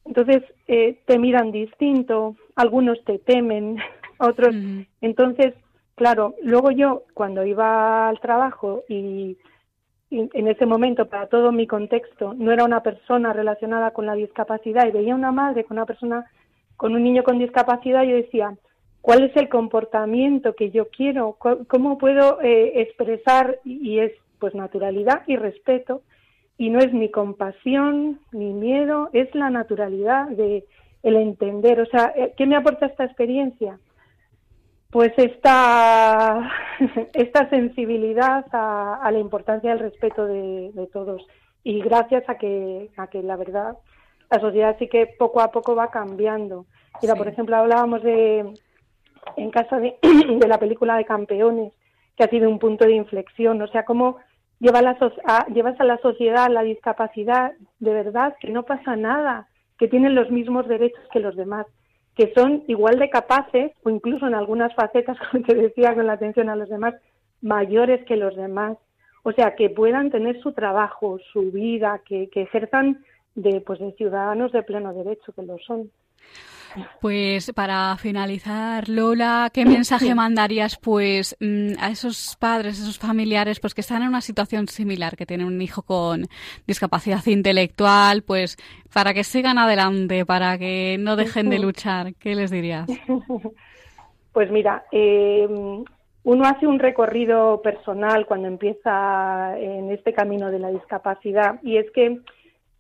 entonces 0.05 0.43
eh, 0.67 1.01
te 1.07 1.19
miran 1.19 1.53
distinto, 1.53 2.37
algunos 2.57 3.03
te 3.05 3.19
temen, 3.19 3.79
otros. 4.19 4.55
Entonces, 5.01 5.55
claro, 5.95 6.35
luego 6.43 6.71
yo 6.71 7.05
cuando 7.15 7.45
iba 7.45 8.09
al 8.09 8.19
trabajo 8.21 8.83
y, 8.89 9.37
y, 10.11 10.31
en 10.33 10.49
ese 10.49 10.67
momento 10.67 11.09
para 11.09 11.27
todo 11.27 11.53
mi 11.53 11.67
contexto 11.67 12.35
no 12.35 12.53
era 12.53 12.65
una 12.65 12.83
persona 12.83 13.33
relacionada 13.33 13.91
con 13.91 14.07
la 14.07 14.15
discapacidad 14.15 14.87
y 14.87 14.93
veía 14.93 15.15
una 15.15 15.33
madre 15.33 15.65
con 15.65 15.77
una 15.77 15.87
persona 15.87 16.25
con 16.77 16.95
un 16.95 17.03
niño 17.03 17.23
con 17.23 17.39
discapacidad, 17.39 18.03
yo 18.03 18.17
decía, 18.17 18.55
¿cuál 19.01 19.25
es 19.25 19.37
el 19.37 19.49
comportamiento 19.49 20.55
que 20.55 20.71
yo 20.71 20.89
quiero? 20.89 21.37
¿Cómo 21.69 21.99
puedo 21.99 22.41
eh, 22.43 22.81
expresar? 22.81 23.59
Y 23.65 23.99
es 23.99 24.13
pues 24.39 24.55
naturalidad 24.55 25.23
y 25.27 25.37
respeto. 25.37 26.03
Y 26.57 26.71
no 26.71 26.79
es 26.79 26.93
ni 26.93 27.11
compasión 27.11 28.21
ni 28.33 28.53
miedo, 28.53 29.11
es 29.13 29.35
la 29.35 29.51
naturalidad 29.51 30.29
de 30.29 30.65
el 31.03 31.17
entender. 31.17 31.81
O 31.81 31.87
sea, 31.87 32.13
eh, 32.17 32.33
¿qué 32.37 32.47
me 32.47 32.57
aporta 32.57 32.87
esta 32.87 33.05
experiencia? 33.05 33.79
Pues 34.91 35.13
esta, 35.17 36.51
esta 37.13 37.51
sensibilidad 37.51 38.47
a, 38.53 39.11
la 39.13 39.19
importancia 39.19 39.71
del 39.71 39.81
respeto 39.81 40.27
de, 40.27 40.71
de 40.73 40.87
todos. 40.87 41.27
Y 41.63 41.81
gracias 41.81 42.29
a 42.29 42.37
que, 42.37 42.91
a 42.97 43.07
que 43.09 43.23
la 43.23 43.37
verdad 43.37 43.77
la 44.31 44.41
sociedad 44.41 44.77
sí 44.79 44.89
que 44.89 45.07
poco 45.07 45.41
a 45.41 45.51
poco 45.51 45.75
va 45.75 45.91
cambiando. 45.91 46.67
Mira, 47.03 47.15
por 47.15 47.29
ejemplo, 47.29 47.57
hablábamos 47.57 48.03
de, 48.03 48.55
en 49.37 49.51
casa 49.51 49.79
de, 49.79 49.97
de, 50.03 50.49
la 50.49 50.59
película 50.59 50.97
de 50.97 51.05
Campeones, 51.05 51.73
que 52.17 52.25
ha 52.25 52.29
sido 52.29 52.49
un 52.49 52.59
punto 52.59 52.85
de 52.85 52.95
inflexión, 52.95 53.61
o 53.61 53.67
sea, 53.69 53.85
cómo 53.85 54.19
lleva 54.61 54.83
la 54.83 54.97
a, 55.27 55.47
llevas 55.49 55.79
a 55.81 55.85
la 55.85 55.99
sociedad 55.99 56.49
la 56.51 56.63
discapacidad 56.63 57.53
de 57.81 57.93
verdad, 57.93 58.37
que 58.41 58.51
no 58.51 58.63
pasa 58.63 58.97
nada, 58.97 59.49
que 59.79 59.89
tienen 59.89 60.15
los 60.15 60.31
mismos 60.31 60.69
derechos 60.69 61.05
que 61.13 61.21
los 61.21 61.37
demás. 61.37 61.67
que 62.17 62.33
son 62.33 62.63
igual 62.69 63.01
de 63.01 63.11
capaces 63.11 63.73
o 63.83 63.91
incluso 63.91 64.29
en 64.29 64.35
algunas 64.35 64.73
facetas, 64.75 65.19
como 65.31 65.45
te 65.45 65.55
decía, 65.55 65.95
con 65.95 66.07
la 66.07 66.13
atención 66.13 66.49
a 66.49 66.57
los 66.57 66.69
demás, 66.69 66.95
mayores 67.43 68.05
que 68.07 68.17
los 68.17 68.37
demás. 68.37 68.79
O 69.25 69.33
sea, 69.33 69.57
que 69.57 69.69
puedan 69.69 70.11
tener 70.11 70.41
su 70.41 70.53
trabajo, 70.53 71.19
su 71.33 71.51
vida, 71.51 72.03
que, 72.07 72.29
que 72.31 72.43
ejerzan 72.43 73.05
de, 73.35 73.61
pues, 73.61 73.81
de 73.81 73.93
ciudadanos 73.93 74.53
de 74.53 74.63
pleno 74.63 74.93
derecho, 74.93 75.33
que 75.33 75.43
lo 75.43 75.59
son. 75.59 75.91
Pues 77.01 77.53
para 77.53 77.97
finalizar, 77.97 78.89
Lola, 78.89 79.51
¿qué 79.53 79.65
mensaje 79.65 80.15
mandarías 80.15 80.77
pues 80.77 81.37
mm, 81.41 81.75
a 81.79 81.91
esos 81.91 82.37
padres, 82.41 82.81
esos 82.81 82.99
familiares 82.99 83.61
pues 83.61 83.75
que 83.75 83.81
están 83.81 84.03
en 84.03 84.09
una 84.09 84.21
situación 84.21 84.67
similar, 84.67 85.17
que 85.17 85.27
tienen 85.27 85.47
un 85.47 85.63
hijo 85.63 85.83
con 85.83 86.27
discapacidad 86.67 87.25
intelectual, 87.27 88.23
pues 88.23 88.57
para 88.93 89.15
que 89.15 89.23
sigan 89.25 89.59
adelante, 89.59 90.27
para 90.27 90.59
que 90.59 90.97
no 90.99 91.17
dejen 91.17 91.49
de 91.49 91.59
luchar? 91.61 92.15
¿Qué 92.15 92.35
les 92.35 92.51
dirías? 92.51 92.89
Pues 94.33 94.51
mira, 94.51 94.85
eh, 94.91 95.47
uno 96.25 96.45
hace 96.45 96.67
un 96.67 96.81
recorrido 96.81 97.63
personal 97.63 98.27
cuando 98.27 98.49
empieza 98.49 99.57
en 99.57 99.93
este 99.93 100.13
camino 100.13 100.51
de 100.51 100.59
la 100.59 100.71
discapacidad 100.71 101.61
y 101.63 101.77
es 101.77 101.89
que 101.93 102.19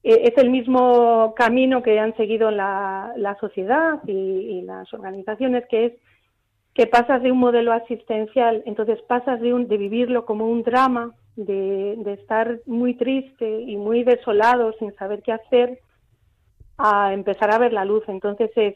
es 0.04 0.36
el 0.36 0.50
mismo 0.50 1.34
camino 1.34 1.82
que 1.82 1.98
han 1.98 2.14
seguido 2.16 2.50
la, 2.50 3.36
sociedad 3.40 4.00
y, 4.06 4.60
las 4.62 4.92
organizaciones, 4.92 5.64
que 5.68 5.86
es 5.86 5.92
que 6.74 6.86
pasas 6.86 7.22
de 7.22 7.32
un 7.32 7.38
modelo 7.38 7.72
asistencial, 7.72 8.62
entonces 8.66 9.00
pasas 9.02 9.40
de, 9.40 9.54
un, 9.54 9.66
de 9.66 9.78
vivirlo 9.78 10.26
como 10.26 10.46
un 10.46 10.62
drama, 10.62 11.14
de, 11.36 12.12
estar 12.12 12.60
muy 12.66 12.94
triste 12.94 13.62
y 13.62 13.76
muy 13.76 14.04
desolado 14.04 14.74
sin 14.78 14.92
saber 14.96 15.22
qué 15.22 15.32
hacer, 15.32 15.78
a 16.76 17.14
empezar 17.14 17.50
a 17.50 17.58
ver 17.58 17.72
la 17.72 17.84
luz. 17.84 18.02
Entonces 18.08 18.50
es 18.56 18.74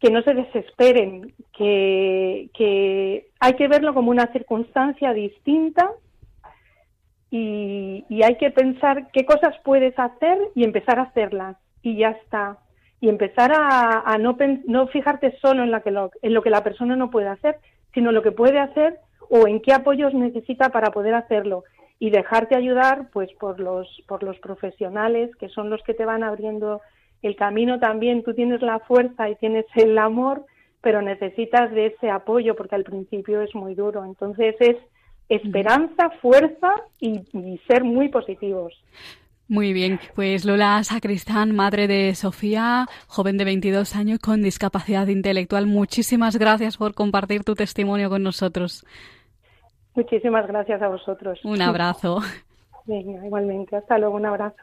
que 0.00 0.10
no 0.10 0.20
se 0.22 0.34
desesperen, 0.34 1.32
que, 1.56 2.50
que 2.52 3.28
hay 3.40 3.54
que 3.54 3.68
verlo 3.68 3.94
como 3.94 4.10
una 4.10 4.30
circunstancia 4.32 5.14
distinta 5.14 5.92
y, 7.36 8.22
hay 8.22 8.36
que 8.36 8.50
pensar 8.50 9.10
qué 9.12 9.24
cosas 9.24 9.56
puedes 9.64 9.98
hacer 9.98 10.38
y 10.54 10.62
empezar 10.62 11.00
a 11.00 11.04
hacerlas 11.04 11.56
y 11.82 11.96
ya 11.96 12.10
está. 12.10 12.58
Y 13.00 13.08
empezar 13.08 13.52
a, 13.52 14.16
no, 14.18 14.36
no 14.66 14.86
fijarte 14.86 15.36
solo 15.42 15.64
en, 15.64 15.72
la 15.72 15.80
que 15.80 15.90
lo, 15.90 16.10
en 16.22 16.32
lo 16.32 16.42
que 16.42 16.50
la 16.50 16.62
persona 16.62 16.94
no 16.94 17.10
puede 17.10 17.26
hacer, 17.26 17.58
sino 17.92 18.12
lo 18.12 18.22
que 18.22 18.30
puede 18.30 18.60
hacer 18.60 18.98
o 19.30 19.48
en 19.48 19.60
qué 19.60 19.72
apoyos 19.72 20.14
necesita 20.14 20.68
para 20.68 20.92
poder 20.92 21.14
hacerlo. 21.14 21.64
Y 21.98 22.10
dejarte 22.10 22.56
ayudar 22.56 23.08
pues 23.12 23.32
por 23.34 23.58
los 23.58 23.88
por 24.06 24.22
los 24.22 24.38
profesionales 24.38 25.34
que 25.36 25.48
son 25.48 25.70
los 25.70 25.82
que 25.82 25.94
te 25.94 26.04
van 26.04 26.22
abriendo 26.22 26.82
el 27.22 27.34
camino 27.34 27.80
también. 27.80 28.22
Tú 28.22 28.34
tienes 28.34 28.62
la 28.62 28.78
fuerza 28.80 29.28
y 29.28 29.34
tienes 29.36 29.66
el 29.74 29.98
amor 29.98 30.46
pero 30.82 31.00
necesitas 31.00 31.70
de 31.72 31.86
ese 31.86 32.10
apoyo 32.10 32.54
porque 32.54 32.74
al 32.74 32.84
principio 32.84 33.40
es 33.40 33.54
muy 33.54 33.74
duro. 33.74 34.04
Entonces 34.04 34.54
es 34.60 34.76
esperanza, 35.28 36.10
fuerza 36.20 36.74
y, 37.00 37.20
ser 37.66 37.84
muy 37.84 38.08
positivos. 38.08 38.72
Muy 39.46 39.72
bien, 39.74 40.00
pues 40.14 40.44
Lola 40.46 40.82
Sacristán, 40.84 41.54
madre 41.54 41.86
de 41.86 42.14
Sofía, 42.14 42.86
joven 43.08 43.36
de 43.36 43.44
22 43.44 43.94
años 43.94 44.18
con 44.18 44.42
discapacidad 44.42 45.06
intelectual, 45.08 45.66
muchísimas 45.66 46.38
gracias 46.38 46.78
por 46.78 46.94
compartir 46.94 47.44
tu 47.44 47.54
testimonio 47.54 48.08
con 48.08 48.22
nosotros. 48.22 48.86
Muchísimas 49.94 50.46
gracias 50.46 50.80
a 50.80 50.88
vosotros. 50.88 51.44
Un 51.44 51.60
abrazo. 51.60 52.20
igualmente. 52.86 53.76
Hasta 53.76 53.98
luego, 53.98 54.16
un 54.16 54.26
abrazo. 54.26 54.56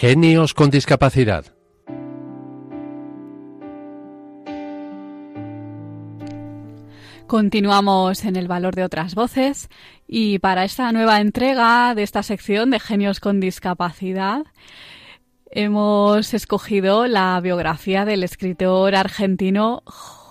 Genios 0.00 0.54
con 0.54 0.70
discapacidad. 0.70 1.44
Continuamos 7.26 8.24
en 8.24 8.36
el 8.36 8.48
valor 8.48 8.74
de 8.76 8.84
otras 8.84 9.14
voces 9.14 9.68
y 10.08 10.38
para 10.38 10.64
esta 10.64 10.90
nueva 10.92 11.20
entrega 11.20 11.94
de 11.94 12.02
esta 12.02 12.22
sección 12.22 12.70
de 12.70 12.80
Genios 12.80 13.20
con 13.20 13.40
discapacidad 13.40 14.46
hemos 15.50 16.32
escogido 16.32 17.06
la 17.06 17.38
biografía 17.42 18.06
del 18.06 18.24
escritor 18.24 18.94
argentino 18.94 19.82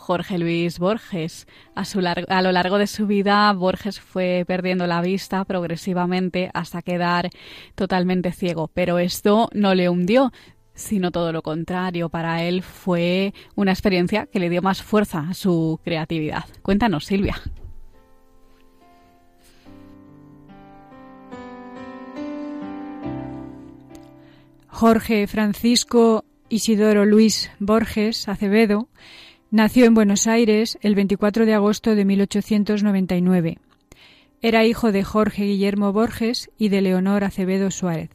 Jorge 0.10 0.40
Luis 0.40 0.80
Borges. 0.80 1.46
A, 1.76 1.84
a, 1.84 2.42
lo 2.42 2.52
largo 2.52 2.80
de 2.80 2.88
su 2.88 3.06
vida, 3.06 3.54
Borges 3.54 4.00
fue 4.00 4.44
perdiendo 4.48 4.88
la 4.88 5.04
vista 5.04 5.46
progresivamente 5.46 6.50
hasta 6.56 6.82
quedar 6.82 7.30
totalmente 7.76 8.32
ciego, 8.32 8.72
pero 8.74 8.98
esto 8.98 9.50
no 9.54 9.76
le 9.76 9.88
hundió, 9.88 10.32
sino 10.74 11.12
todo 11.12 11.32
lo 11.32 11.44
contrario. 11.44 12.10
Para 12.10 12.44
él 12.44 12.64
fue 12.64 13.36
una 13.54 13.72
experiencia 13.72 14.26
que 14.26 14.40
le 14.40 14.50
dio 14.50 14.64
más 14.64 14.82
fuerza 14.82 15.28
a 15.30 15.36
su 15.36 15.80
creatividad. 15.84 16.46
Cuéntanos, 16.64 17.06
Silvia. 17.06 17.40
Jorge 24.70 25.28
Francisco 25.28 26.26
Isidoro 26.50 27.06
Luis 27.06 27.52
Borges 27.60 28.28
Acevedo 28.28 28.90
Nació 29.52 29.86
en 29.86 29.96
Buenos 29.96 30.28
Aires 30.28 30.78
el 30.82 30.94
24 30.94 31.48
de 31.48 31.56
agosto 31.56 31.96
de 31.96 32.06
1899. 32.06 33.58
Era 34.44 34.64
hijo 34.64 34.92
de 34.92 35.04
Jorge 35.04 35.46
Guillermo 35.46 35.92
Borges 35.92 36.52
y 36.60 36.70
de 36.70 36.82
Leonor 36.82 37.24
Acevedo 37.24 37.72
Suárez. 37.72 38.12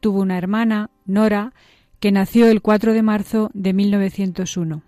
Tuvo 0.00 0.20
una 0.20 0.36
hermana, 0.36 0.90
Nora, 1.06 1.54
que 1.98 2.12
nació 2.12 2.48
el 2.48 2.60
4 2.60 2.92
de 2.92 3.02
marzo 3.02 3.50
de 3.54 3.72
1901. 3.72 4.82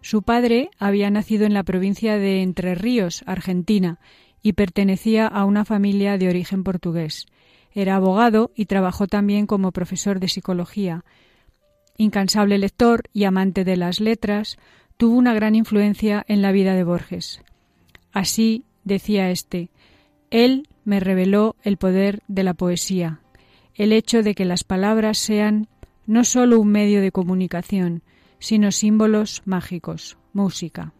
Su 0.00 0.22
padre 0.22 0.70
había 0.80 1.10
nacido 1.10 1.46
en 1.46 1.54
la 1.54 1.62
provincia 1.62 2.18
de 2.18 2.42
Entre 2.42 2.74
Ríos, 2.74 3.22
Argentina, 3.24 4.00
y 4.42 4.54
pertenecía 4.54 5.28
a 5.28 5.44
una 5.44 5.64
familia 5.64 6.18
de 6.18 6.28
origen 6.28 6.64
portugués. 6.64 7.26
Era 7.72 7.94
abogado 7.94 8.50
y 8.56 8.66
trabajó 8.66 9.06
también 9.06 9.46
como 9.46 9.70
profesor 9.70 10.18
de 10.18 10.26
psicología. 10.26 11.04
Incansable 11.96 12.58
lector 12.58 13.04
y 13.12 13.24
amante 13.24 13.62
de 13.62 13.76
las 13.76 14.00
letras, 14.00 14.58
tuvo 14.96 15.16
una 15.16 15.34
gran 15.34 15.54
influencia 15.54 16.24
en 16.28 16.42
la 16.42 16.52
vida 16.52 16.74
de 16.74 16.84
Borges. 16.84 17.42
Así 18.12 18.64
decía 18.84 19.30
éste, 19.30 19.70
él 20.30 20.68
me 20.84 21.00
reveló 21.00 21.56
el 21.62 21.76
poder 21.76 22.22
de 22.28 22.44
la 22.44 22.54
poesía, 22.54 23.20
el 23.74 23.92
hecho 23.92 24.22
de 24.22 24.34
que 24.34 24.44
las 24.44 24.64
palabras 24.64 25.18
sean 25.18 25.68
no 26.06 26.24
sólo 26.24 26.60
un 26.60 26.68
medio 26.68 27.00
de 27.00 27.12
comunicación, 27.12 28.02
sino 28.38 28.72
símbolos 28.72 29.42
mágicos, 29.46 30.18
música. 30.32 30.92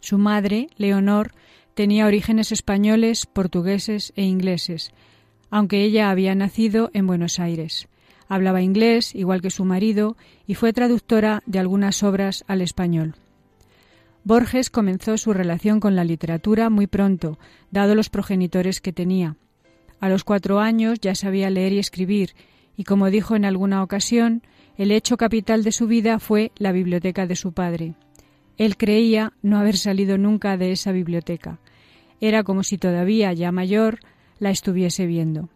Su 0.00 0.18
madre, 0.18 0.68
Leonor, 0.76 1.32
tenía 1.74 2.06
orígenes 2.06 2.52
españoles, 2.52 3.26
portugueses 3.26 4.12
e 4.16 4.22
ingleses, 4.22 4.92
aunque 5.50 5.82
ella 5.82 6.10
había 6.10 6.34
nacido 6.34 6.90
en 6.94 7.06
Buenos 7.06 7.38
Aires. 7.38 7.88
Hablaba 8.28 8.62
inglés, 8.62 9.14
igual 9.14 9.40
que 9.40 9.50
su 9.50 9.64
marido, 9.64 10.16
y 10.46 10.54
fue 10.54 10.72
traductora 10.72 11.42
de 11.46 11.58
algunas 11.58 12.02
obras 12.02 12.44
al 12.46 12.60
español. 12.60 13.14
Borges 14.24 14.68
comenzó 14.68 15.16
su 15.16 15.32
relación 15.32 15.80
con 15.80 15.96
la 15.96 16.04
literatura 16.04 16.68
muy 16.68 16.86
pronto, 16.86 17.38
dado 17.70 17.94
los 17.94 18.10
progenitores 18.10 18.80
que 18.80 18.92
tenía. 18.92 19.36
A 20.00 20.08
los 20.08 20.24
cuatro 20.24 20.60
años 20.60 21.00
ya 21.00 21.14
sabía 21.14 21.48
leer 21.48 21.72
y 21.72 21.78
escribir, 21.78 22.34
y 22.76 22.84
como 22.84 23.10
dijo 23.10 23.34
en 23.34 23.46
alguna 23.46 23.82
ocasión, 23.82 24.42
el 24.76 24.92
hecho 24.92 25.16
capital 25.16 25.64
de 25.64 25.72
su 25.72 25.86
vida 25.86 26.18
fue 26.18 26.52
la 26.56 26.72
biblioteca 26.72 27.26
de 27.26 27.36
su 27.36 27.52
padre. 27.52 27.94
Él 28.58 28.76
creía 28.76 29.32
no 29.42 29.58
haber 29.58 29.76
salido 29.76 30.18
nunca 30.18 30.56
de 30.56 30.72
esa 30.72 30.92
biblioteca. 30.92 31.58
Era 32.20 32.44
como 32.44 32.62
si 32.62 32.76
todavía, 32.76 33.32
ya 33.32 33.50
mayor, 33.50 34.00
la 34.38 34.50
estuviese 34.50 35.06
viendo. 35.06 35.48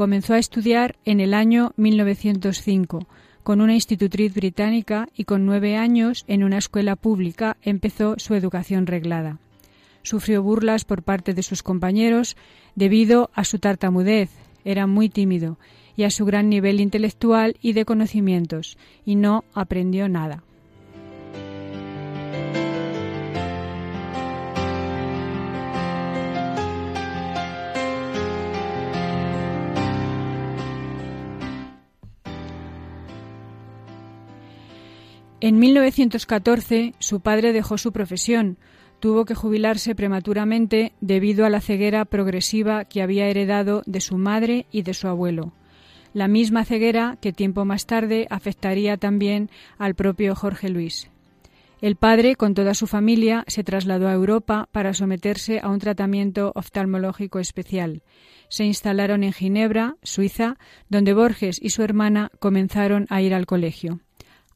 Comenzó 0.00 0.32
a 0.32 0.38
estudiar 0.38 0.96
en 1.04 1.20
el 1.20 1.34
año 1.34 1.74
1905 1.76 3.06
con 3.42 3.60
una 3.60 3.74
institutriz 3.74 4.32
británica 4.32 5.06
y 5.14 5.24
con 5.24 5.44
nueve 5.44 5.76
años 5.76 6.24
en 6.26 6.42
una 6.42 6.56
escuela 6.56 6.96
pública 6.96 7.58
empezó 7.60 8.14
su 8.16 8.34
educación 8.34 8.86
reglada. 8.86 9.40
Sufrió 10.02 10.42
burlas 10.42 10.86
por 10.86 11.02
parte 11.02 11.34
de 11.34 11.42
sus 11.42 11.62
compañeros 11.62 12.38
debido 12.74 13.28
a 13.34 13.44
su 13.44 13.58
tartamudez, 13.58 14.30
era 14.64 14.86
muy 14.86 15.10
tímido, 15.10 15.58
y 15.96 16.04
a 16.04 16.10
su 16.10 16.24
gran 16.24 16.48
nivel 16.48 16.80
intelectual 16.80 17.58
y 17.60 17.74
de 17.74 17.84
conocimientos, 17.84 18.78
y 19.04 19.16
no 19.16 19.44
aprendió 19.52 20.08
nada. 20.08 20.42
En 35.42 35.58
1914 35.58 36.92
su 36.98 37.20
padre 37.20 37.54
dejó 37.54 37.78
su 37.78 37.92
profesión, 37.92 38.58
tuvo 39.00 39.24
que 39.24 39.34
jubilarse 39.34 39.94
prematuramente 39.94 40.92
debido 41.00 41.46
a 41.46 41.50
la 41.50 41.62
ceguera 41.62 42.04
progresiva 42.04 42.84
que 42.84 43.00
había 43.00 43.26
heredado 43.26 43.82
de 43.86 44.02
su 44.02 44.18
madre 44.18 44.66
y 44.70 44.82
de 44.82 44.92
su 44.92 45.08
abuelo. 45.08 45.54
La 46.12 46.28
misma 46.28 46.66
ceguera 46.66 47.16
que 47.22 47.32
tiempo 47.32 47.64
más 47.64 47.86
tarde 47.86 48.26
afectaría 48.28 48.98
también 48.98 49.48
al 49.78 49.94
propio 49.94 50.34
Jorge 50.34 50.68
Luis. 50.68 51.10
El 51.80 51.96
padre, 51.96 52.36
con 52.36 52.52
toda 52.52 52.74
su 52.74 52.86
familia, 52.86 53.44
se 53.46 53.64
trasladó 53.64 54.08
a 54.08 54.12
Europa 54.12 54.68
para 54.70 54.92
someterse 54.92 55.60
a 55.60 55.70
un 55.70 55.78
tratamiento 55.78 56.52
oftalmológico 56.54 57.38
especial. 57.38 58.02
Se 58.50 58.64
instalaron 58.64 59.24
en 59.24 59.32
Ginebra, 59.32 59.96
Suiza, 60.02 60.58
donde 60.90 61.14
Borges 61.14 61.58
y 61.62 61.70
su 61.70 61.82
hermana 61.82 62.30
comenzaron 62.38 63.06
a 63.08 63.22
ir 63.22 63.32
al 63.32 63.46
colegio. 63.46 64.00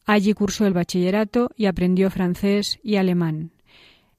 Allí 0.07 0.35
cursó 0.35 0.67
el 0.67 0.75
bachillerato 0.75 1.51
y 1.57 1.67
aprendió 1.67 2.11
francés 2.11 2.79
y 2.83 2.97
alemán. 2.97 3.53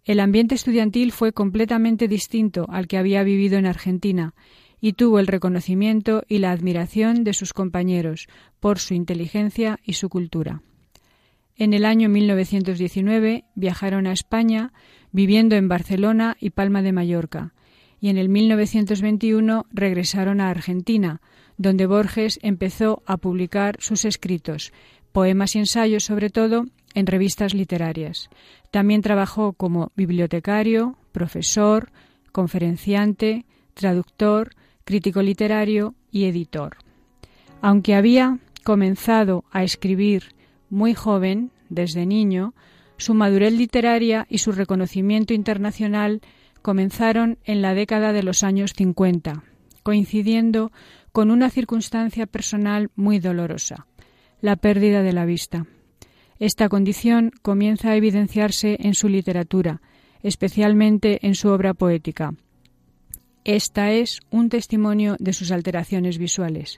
El 0.03 0.19
ambiente 0.19 0.55
estudiantil 0.55 1.11
fue 1.11 1.31
completamente 1.31 2.07
distinto 2.07 2.65
al 2.69 2.87
que 2.87 2.97
había 2.97 3.23
vivido 3.23 3.57
en 3.57 3.65
Argentina 3.65 4.33
y 4.79 4.93
tuvo 4.93 5.19
el 5.19 5.27
reconocimiento 5.27 6.23
y 6.27 6.39
la 6.39 6.51
admiración 6.51 7.23
de 7.23 7.33
sus 7.33 7.53
compañeros 7.53 8.27
por 8.59 8.77
su 8.79 8.93
inteligencia 8.93 9.79
y 9.83 9.93
su 9.93 10.09
cultura. 10.09 10.61
En 11.55 11.73
el 11.73 11.85
año 11.85 12.09
1919 12.09 13.45
viajaron 13.55 14.07
a 14.07 14.11
España, 14.11 14.73
viviendo 15.11 15.55
en 15.55 15.69
Barcelona 15.69 16.35
y 16.39 16.49
Palma 16.49 16.81
de 16.81 16.91
Mallorca, 16.91 17.53
y 17.99 18.09
en 18.09 18.17
el 18.17 18.29
1921 18.29 19.65
regresaron 19.71 20.41
a 20.41 20.49
Argentina, 20.49 21.21
donde 21.57 21.87
Borges 21.87 22.39
empezó 22.43 23.01
a 23.05 23.17
publicar 23.17 23.77
sus 23.79 24.03
escritos, 24.03 24.73
poemas 25.15 25.55
y 25.55 25.59
ensayos 25.59 26.03
sobre 26.03 26.29
todo, 26.29 26.65
en 26.93 27.07
revistas 27.07 27.53
literarias. 27.53 28.29
También 28.69 29.01
trabajó 29.01 29.53
como 29.53 29.93
bibliotecario, 29.95 30.97
profesor, 31.13 31.89
conferenciante, 32.33 33.45
traductor, 33.75 34.51
crítico 34.83 35.21
literario 35.21 35.95
y 36.11 36.25
editor. 36.25 36.75
Aunque 37.61 37.95
había 37.95 38.39
comenzado 38.65 39.45
a 39.51 39.63
escribir 39.63 40.35
muy 40.69 40.93
joven, 40.93 41.51
desde 41.69 42.05
niño, 42.05 42.53
su 42.97 43.13
madurez 43.13 43.53
literaria 43.53 44.27
y 44.29 44.39
su 44.39 44.51
reconocimiento 44.51 45.33
internacional 45.33 46.19
comenzaron 46.61 47.37
en 47.45 47.61
la 47.61 47.73
década 47.73 48.11
de 48.11 48.23
los 48.23 48.43
años 48.43 48.73
50, 48.75 49.45
coincidiendo 49.81 50.73
con 51.13 51.31
una 51.31 51.49
circunstancia 51.49 52.25
personal 52.25 52.91
muy 52.97 53.19
dolorosa, 53.19 53.87
la 54.41 54.55
pérdida 54.55 55.01
de 55.03 55.13
la 55.13 55.25
vista. 55.25 55.65
Esta 56.39 56.69
condición 56.69 57.31
comienza 57.41 57.91
a 57.91 57.95
evidenciarse 57.95 58.77
en 58.79 58.93
su 58.93 59.07
literatura, 59.07 59.81
especialmente 60.21 61.25
en 61.25 61.35
su 61.35 61.49
obra 61.49 61.73
poética. 61.73 62.33
Esta 63.45 63.91
es 63.91 64.21
un 64.31 64.49
testimonio 64.49 65.15
de 65.19 65.33
sus 65.33 65.51
alteraciones 65.51 66.17
visuales. 66.17 66.77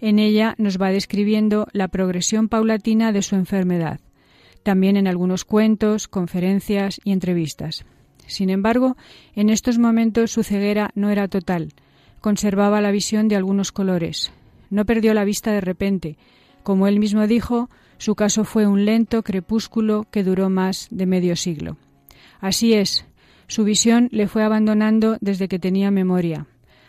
En 0.00 0.18
ella 0.18 0.54
nos 0.58 0.80
va 0.80 0.90
describiendo 0.90 1.66
la 1.72 1.88
progresión 1.88 2.48
paulatina 2.48 3.12
de 3.12 3.22
su 3.22 3.34
enfermedad, 3.34 4.00
también 4.62 4.96
en 4.96 5.08
algunos 5.08 5.44
cuentos, 5.44 6.08
conferencias 6.08 7.00
y 7.04 7.12
entrevistas. 7.12 7.84
Sin 8.26 8.48
embargo, 8.48 8.96
en 9.34 9.50
estos 9.50 9.78
momentos 9.78 10.30
su 10.30 10.42
ceguera 10.42 10.90
no 10.94 11.10
era 11.10 11.28
total. 11.28 11.72
Conservaba 12.20 12.80
la 12.80 12.90
visión 12.90 13.28
de 13.28 13.36
algunos 13.36 13.72
colores. 13.72 14.32
No 14.70 14.86
perdió 14.86 15.14
la 15.14 15.24
vista 15.24 15.52
de 15.52 15.60
repente. 15.60 16.16
Como 16.64 16.88
él 16.88 16.98
mismo 16.98 17.26
dijo, 17.26 17.68
su 17.98 18.16
caso 18.16 18.44
fue 18.44 18.66
un 18.66 18.86
lento 18.86 19.22
crepúsculo 19.22 20.06
que 20.10 20.24
duró 20.24 20.48
más 20.48 20.88
de 20.90 21.04
medio 21.04 21.36
siglo. 21.36 21.76
Así 22.40 22.72
es, 22.72 23.06
su 23.46 23.64
visión 23.64 24.08
le 24.10 24.26
fue 24.28 24.42
abandonando 24.42 25.18
desde 25.20 25.46
que 25.46 25.58
tenía 25.58 25.90
memoria. 25.90 26.46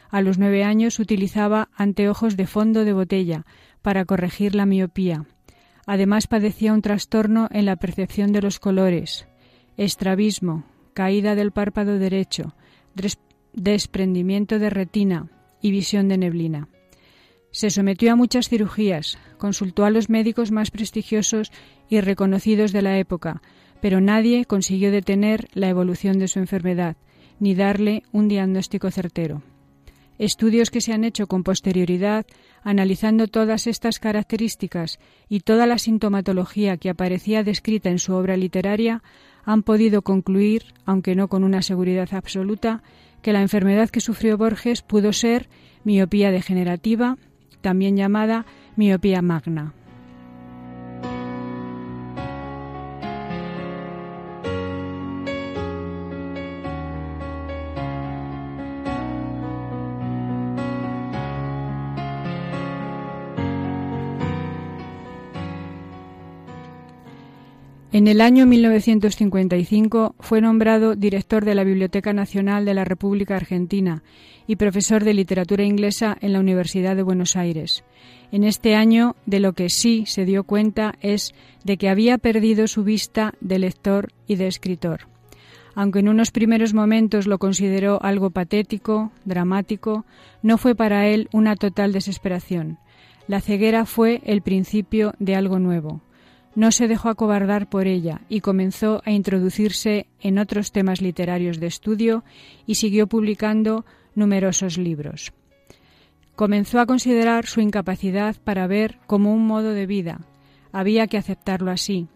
A 0.10 0.22
los 0.22 0.38
nueve 0.38 0.64
años 0.64 0.98
utilizaba 1.00 1.68
anteojos 1.76 2.38
de 2.38 2.48
fondo 2.48 2.86
de 2.86 2.94
botella 2.94 3.46
para 3.82 4.06
corregir 4.06 4.56
la 4.56 4.66
miopía. 4.66 5.26
Además 5.86 6.28
padecía 6.28 6.74
un 6.74 6.82
trastorno 6.82 7.50
en 7.52 7.66
la 7.66 7.76
percepción 7.76 8.32
de 8.32 8.42
los 8.42 8.60
colores, 8.60 9.28
estrabismo, 9.76 10.64
caída 10.94 11.36
del 11.36 11.52
párpado 11.52 12.00
derecho, 12.00 12.56
desprendimiento 13.54 14.58
de 14.58 14.70
retina 14.70 15.30
y 15.62 15.72
visión 15.72 16.08
de 16.08 16.18
neblina. 16.18 16.70
Se 17.56 17.70
sometió 17.70 18.12
a 18.12 18.18
muchas 18.18 18.49
cirugías, 18.49 19.18
consultó 19.38 19.86
a 19.86 19.89
los 19.89 20.10
médicos 20.10 20.51
más 20.51 20.72
prestigiosos 20.72 21.53
y 21.88 22.01
reconocidos 22.01 22.74
de 22.74 22.82
la 22.82 22.99
época, 22.99 23.41
pero 23.80 24.01
nadie 24.01 24.43
consiguió 24.43 24.91
detener 24.91 25.47
la 25.53 25.70
evolución 25.70 26.20
de 26.20 26.28
su 26.28 26.39
enfermedad, 26.39 26.97
ni 27.39 27.56
darle 27.56 28.03
un 28.12 28.28
diagnóstico 28.28 28.91
certero. 28.91 29.41
Estudios 30.20 30.70
que 30.70 30.82
se 30.82 30.91
han 30.91 31.06
hecho 31.06 31.28
con 31.28 31.43
posterioridad, 31.43 32.26
analizando 32.62 33.30
todas 33.30 33.68
estas 33.68 33.99
características 33.99 34.99
y 35.30 35.39
toda 35.39 35.66
la 35.66 35.78
sintomatología 35.78 36.76
que 36.76 36.89
aparecía 36.89 37.41
descrita 37.41 37.89
en 37.89 37.99
su 37.99 38.16
obra 38.16 38.36
literaria, 38.36 39.01
han 39.45 39.64
podido 39.64 40.01
concluir, 40.01 40.74
aunque 40.84 41.16
no 41.16 41.30
con 41.30 41.45
una 41.45 41.62
seguridad 41.62 42.10
absoluta, 42.12 42.84
que 43.22 43.32
la 43.32 43.41
enfermedad 43.41 43.89
que 43.89 44.01
sufrió 44.01 44.38
Borges 44.38 44.82
pudo 44.82 45.14
ser 45.14 45.47
miopía 45.86 46.32
degenerativa, 46.32 47.18
también 47.66 47.97
llamada 47.97 48.45
miopía 48.76 49.24
magna. 49.24 49.74
En 67.96 68.10
el 68.10 68.20
año 68.20 68.46
1955 68.46 70.16
fue 70.20 70.41
nombrado 70.41 70.98
director 70.98 71.46
de 71.46 71.56
la 71.56 71.64
Biblioteca 71.64 72.12
Nacional 72.12 72.66
de 72.66 72.74
la 72.74 72.84
República 72.84 73.38
Argentina 73.38 74.04
y 74.48 74.58
profesor 74.58 75.06
de 75.06 75.14
literatura 75.14 75.64
inglesa 75.64 76.18
en 76.20 76.34
la 76.34 76.41
Universidad 76.41 76.98
de 76.98 77.04
Buenos 77.04 77.38
Aires. 77.38 77.86
En 78.34 78.43
este 78.43 78.76
año, 78.76 79.16
de 79.26 79.39
lo 79.39 79.54
que 79.54 79.70
sí 79.70 80.04
se 80.08 80.26
dio 80.26 80.43
cuenta 80.43 80.96
es 81.00 81.34
de 81.64 81.78
que 81.78 81.88
había 81.88 82.18
perdido 82.18 82.68
su 82.68 82.84
vista 82.84 83.34
de 83.39 83.60
lector 83.60 84.12
y 84.28 84.36
de 84.36 84.48
escritor. 84.48 85.08
Aunque 85.74 86.00
en 86.00 86.10
unos 86.10 86.32
primeros 86.32 86.74
momentos 86.74 87.28
lo 87.28 87.38
consideró 87.38 88.04
algo 88.04 88.30
patético, 88.30 89.14
dramático, 89.24 90.04
no 90.43 90.58
fue 90.58 90.76
para 90.76 91.08
él 91.08 91.30
una 91.32 91.56
total 91.56 91.93
desesperación. 91.93 92.78
La 93.30 93.39
ceguera 93.39 93.86
fue 93.86 94.22
el 94.26 94.41
principio 94.41 95.14
de 95.20 95.38
algo 95.38 95.60
nuevo 95.60 96.02
no 96.56 96.72
se 96.72 96.88
dejó 96.88 97.10
acobardar 97.10 97.70
por 97.70 97.86
ella 97.86 98.22
y 98.30 98.39
comenzó 98.41 99.01
a 99.06 99.12
introducirse 99.12 100.08
en 100.22 100.39
otros 100.39 100.72
temas 100.72 101.01
literarios 101.01 101.60
de 101.60 101.68
estudio 101.68 102.24
y 102.66 102.76
siguió 102.76 103.08
publicando 103.08 103.86
numerosos 104.16 104.78
libros. 104.78 105.34
Comenzó 106.36 106.80
a 106.80 106.86
considerar 106.86 107.45
su 107.45 107.62
incapacidad 107.62 108.36
para 108.43 108.68
ver 108.68 108.97
como 109.06 109.34
un 109.34 109.45
modo 109.45 109.72
de 109.72 109.86
vida. 109.86 110.22
Había 110.72 111.08
que 111.08 111.18
aceptarlo 111.18 111.72
así. 111.72 112.08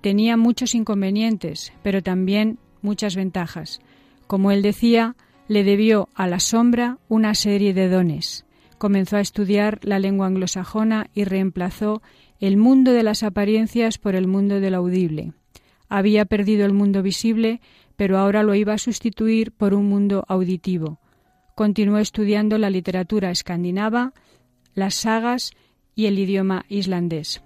Tenía 0.00 0.36
muchos 0.36 0.74
inconvenientes, 0.74 1.72
pero 1.82 2.02
también 2.02 2.58
muchas 2.80 3.16
ventajas. 3.16 3.80
Como 4.26 4.50
él 4.52 4.62
decía, 4.62 5.16
le 5.48 5.64
debió 5.64 6.08
a 6.14 6.26
la 6.26 6.40
sombra 6.40 6.98
una 7.08 7.34
serie 7.34 7.74
de 7.74 7.88
dones. 7.88 8.44
Comenzó 8.78 9.16
a 9.16 9.20
estudiar 9.20 9.80
la 9.82 9.98
lengua 9.98 10.26
anglosajona 10.26 11.08
y 11.14 11.24
reemplazó 11.24 12.00
el 12.40 12.56
mundo 12.56 12.92
de 12.92 13.02
las 13.02 13.22
apariencias 13.22 13.98
por 13.98 14.14
el 14.14 14.26
mundo 14.26 14.60
del 14.60 14.74
audible. 14.74 15.32
Había 15.88 16.24
perdido 16.24 16.66
el 16.66 16.72
mundo 16.72 17.02
visible, 17.02 17.60
pero 17.96 18.18
ahora 18.18 18.42
lo 18.42 18.54
iba 18.54 18.74
a 18.74 18.78
sustituir 18.78 19.52
por 19.52 19.74
un 19.74 19.88
mundo 19.88 20.24
auditivo. 20.28 21.00
Continuó 21.54 21.98
estudiando 21.98 22.58
la 22.58 22.70
literatura 22.70 23.30
escandinava, 23.30 24.12
las 24.74 24.94
sagas 24.94 25.52
y 25.94 26.06
el 26.06 26.18
idioma 26.18 26.64
islandés. 26.68 27.42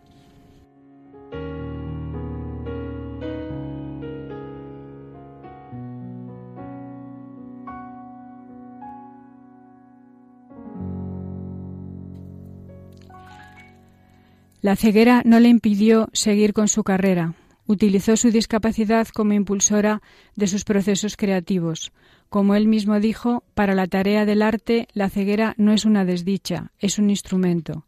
La 14.62 14.76
ceguera 14.76 15.20
no 15.26 15.38
le 15.40 15.50
impidió 15.50 16.08
seguir 16.14 16.54
con 16.54 16.68
su 16.68 16.82
carrera. 16.82 17.34
Utilizó 17.66 18.16
su 18.16 18.30
discapacidad 18.30 19.06
como 19.08 19.34
impulsora 19.34 20.00
de 20.34 20.46
sus 20.46 20.64
procesos 20.64 21.16
creativos. 21.18 21.92
Como 22.30 22.54
él 22.54 22.66
mismo 22.66 22.98
dijo, 22.98 23.44
para 23.52 23.74
la 23.74 23.86
tarea 23.86 24.24
del 24.24 24.40
arte 24.40 24.88
la 24.94 25.10
ceguera 25.10 25.54
no 25.58 25.72
es 25.72 25.84
una 25.84 26.06
desdicha, 26.06 26.72
es 26.78 26.98
un 26.98 27.10
instrumento. 27.10 27.84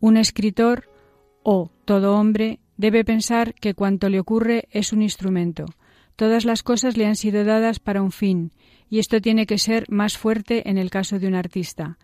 Un 0.00 0.18
escritor, 0.18 0.90
o 1.42 1.70
todo 1.86 2.16
hombre, 2.16 2.60
Debe 2.76 3.04
pensar 3.04 3.54
que 3.54 3.74
cuanto 3.74 4.08
le 4.08 4.20
ocurre 4.20 4.68
es 4.70 4.92
un 4.92 5.02
instrumento. 5.02 5.64
Todas 6.14 6.44
las 6.44 6.62
cosas 6.62 6.96
le 6.96 7.06
han 7.06 7.16
sido 7.16 7.44
dadas 7.44 7.78
para 7.78 8.02
un 8.02 8.12
fin, 8.12 8.52
y 8.90 8.98
esto 8.98 9.20
tiene 9.20 9.46
que 9.46 9.58
ser 9.58 9.86
más 9.88 10.18
fuerte 10.18 10.68
en 10.68 10.78
el 10.78 10.90
caso 10.90 11.18
de 11.18 11.26
un 11.26 11.34
artista. 11.34 11.98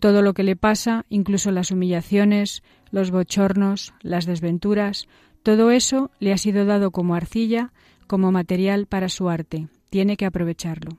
Todo 0.00 0.22
lo 0.22 0.34
que 0.34 0.42
le 0.42 0.54
pasa, 0.54 1.06
incluso 1.08 1.50
las 1.50 1.70
humillaciones, 1.70 2.62
los 2.90 3.10
bochornos, 3.10 3.94
las 4.02 4.26
desventuras, 4.26 5.08
todo 5.42 5.70
eso 5.70 6.10
le 6.18 6.32
ha 6.32 6.38
sido 6.38 6.64
dado 6.64 6.90
como 6.90 7.14
arcilla, 7.14 7.72
como 8.06 8.32
material 8.32 8.86
para 8.86 9.08
su 9.08 9.28
arte. 9.28 9.68
Tiene 9.90 10.16
que 10.16 10.26
aprovecharlo. 10.26 10.98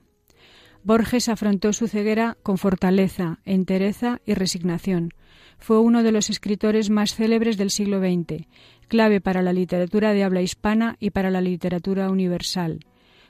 Borges 0.84 1.28
afrontó 1.28 1.74
su 1.74 1.88
ceguera 1.88 2.38
con 2.42 2.58
fortaleza, 2.58 3.40
entereza 3.46 4.22
y 4.26 4.34
resignación. 4.34 5.14
Fue 5.58 5.80
uno 5.80 6.04
de 6.04 6.12
los 6.12 6.30
escritores 6.30 6.90
más 6.90 7.16
célebres 7.16 7.58
del 7.58 7.70
siglo 7.70 8.00
XX, 8.00 8.48
clave 8.88 9.20
para 9.20 9.42
la 9.42 9.52
literatura 9.52 10.14
de 10.14 10.24
habla 10.24 10.42
hispana 10.42 10.96
y 11.00 11.10
para 11.10 11.32
la 11.32 11.42
literatura 11.42 12.10
universal. 12.10 12.80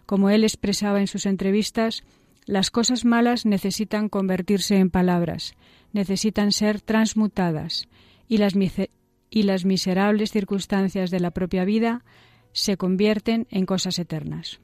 Como 0.05 0.29
él 0.29 0.43
expresaba 0.43 0.99
en 0.99 1.07
sus 1.07 1.25
entrevistas, 1.25 2.03
las 2.45 2.71
cosas 2.71 3.03
malas 3.03 3.45
necesitan 3.45 4.09
convertirse 4.09 4.77
en 4.77 4.89
palabras, 4.89 5.53
necesitan 5.91 6.51
ser 6.51 6.81
transmutadas, 6.81 7.87
y 8.29 8.37
las, 8.37 9.65
miserables 9.65 10.31
circunstancias 10.31 11.11
de 11.11 11.19
la 11.19 11.31
propia 11.31 11.65
vida 11.65 12.05
se 12.53 12.77
convierten 12.77 13.47
en 13.49 13.65
cosas 13.65 13.99
eternas. 13.99 14.59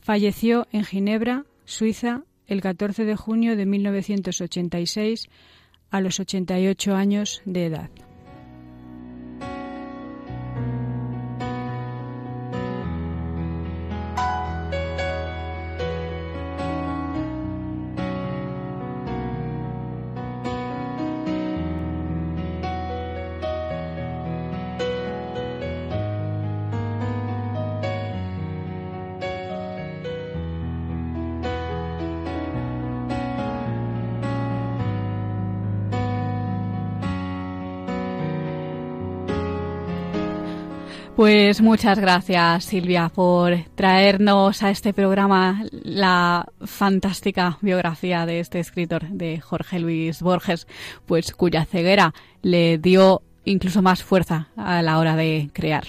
Falleció 0.00 0.66
en 0.72 0.84
Ginebra, 0.84 1.44
Suiza, 1.64 2.24
el 2.46 2.62
14 2.62 3.04
de 3.04 3.14
junio 3.14 3.56
de 3.56 3.66
1986 3.66 5.28
a 5.90 6.00
los 6.00 6.18
88 6.18 6.94
años 6.94 7.42
de 7.44 7.66
edad. 7.66 7.90
Pues 41.28 41.60
muchas 41.60 41.98
gracias 41.98 42.64
Silvia 42.64 43.10
por 43.14 43.54
traernos 43.74 44.62
a 44.62 44.70
este 44.70 44.94
programa 44.94 45.62
la 45.70 46.46
fantástica 46.64 47.58
biografía 47.60 48.24
de 48.24 48.40
este 48.40 48.60
escritor, 48.60 49.06
de 49.10 49.38
Jorge 49.38 49.78
Luis 49.78 50.22
Borges, 50.22 50.66
pues 51.04 51.34
cuya 51.34 51.66
ceguera 51.66 52.14
le 52.40 52.78
dio 52.78 53.20
incluso 53.44 53.82
más 53.82 54.02
fuerza 54.02 54.48
a 54.56 54.80
la 54.80 54.98
hora 54.98 55.16
de 55.16 55.50
crear. 55.52 55.84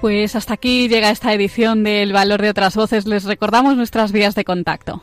Pues 0.00 0.34
hasta 0.34 0.54
aquí 0.54 0.88
llega 0.88 1.10
esta 1.10 1.34
edición 1.34 1.84
del 1.84 2.14
Valor 2.14 2.40
de 2.40 2.48
otras 2.48 2.74
Voces. 2.74 3.06
Les 3.06 3.24
recordamos 3.24 3.76
nuestras 3.76 4.12
vías 4.12 4.34
de 4.34 4.44
contacto. 4.44 5.02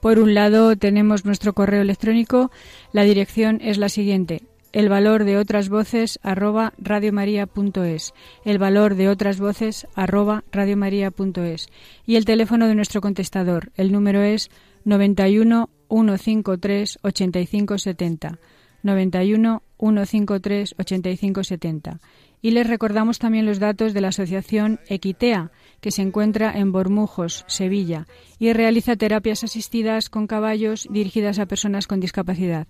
Por 0.00 0.20
un 0.20 0.34
lado 0.34 0.76
tenemos 0.76 1.24
nuestro 1.24 1.52
correo 1.52 1.82
electrónico. 1.82 2.52
La 2.92 3.02
dirección 3.02 3.58
es 3.60 3.76
la 3.76 3.88
siguiente. 3.88 4.42
El 4.72 4.88
valor 4.88 5.24
de 5.24 5.36
otras 5.36 5.68
voces 5.68 6.20
arroba 6.22 6.74
radiomaria.es. 6.78 8.14
El 8.44 8.58
valor 8.58 8.94
de 8.94 9.08
otras 9.08 9.40
voces 9.40 9.88
arroba 9.96 10.44
radiomaria.es. 10.52 11.66
Y 12.06 12.14
el 12.14 12.24
teléfono 12.24 12.68
de 12.68 12.76
nuestro 12.76 13.00
contestador. 13.00 13.72
El 13.76 13.90
número 13.90 14.22
es 14.22 14.48
91 14.84 15.70
153 15.88 16.98
8570. 17.02 18.38
91 18.84 19.62
153 19.76 20.74
8570 20.78 21.98
y 22.40 22.52
les 22.52 22.66
recordamos 22.66 23.18
también 23.18 23.46
los 23.46 23.58
datos 23.58 23.94
de 23.94 24.00
la 24.00 24.08
Asociación 24.08 24.80
Equitea, 24.88 25.50
que 25.80 25.90
se 25.90 26.02
encuentra 26.02 26.52
en 26.56 26.72
Bormujos, 26.72 27.44
Sevilla, 27.48 28.06
y 28.38 28.52
realiza 28.52 28.96
terapias 28.96 29.44
asistidas 29.44 30.08
con 30.10 30.26
caballos 30.26 30.86
dirigidas 30.90 31.38
a 31.38 31.46
personas 31.46 31.86
con 31.86 32.00
discapacidad. 32.00 32.66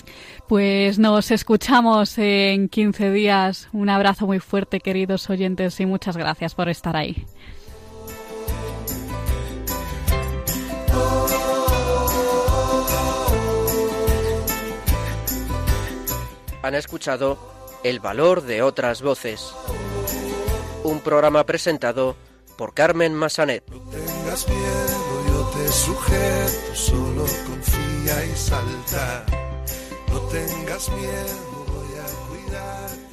Pues 0.47 0.97
nos 0.97 1.29
escuchamos 1.29 2.17
en 2.17 2.67
15 2.67 3.11
días. 3.11 3.69
Un 3.73 3.89
abrazo 3.89 4.25
muy 4.25 4.39
fuerte 4.39 4.79
queridos 4.79 5.29
oyentes 5.29 5.79
y 5.79 5.85
muchas 5.85 6.17
gracias 6.17 6.55
por 6.55 6.67
estar 6.67 6.95
ahí. 6.95 7.27
Han 16.61 16.75
escuchado 16.75 17.37
El 17.83 17.99
valor 17.99 18.43
de 18.43 18.61
otras 18.61 19.01
voces. 19.01 19.53
Un 20.83 20.99
programa 20.99 21.45
presentado 21.45 22.15
por 22.57 22.73
Carmen 22.73 23.13
Massanet. 23.13 23.63
No 23.69 23.79
tengas 23.89 24.47
miedo, 24.47 25.27
yo 25.27 25.51
te 25.57 25.71
sujeto, 25.71 26.75
solo 26.75 27.25
confía 27.47 28.25
y 28.25 28.35
salta. 28.35 29.25
No 30.09 30.19
tengas 30.21 30.89
miedo, 30.89 31.65
voy 31.67 31.97
a 31.97 32.29
cuidar 32.29 33.10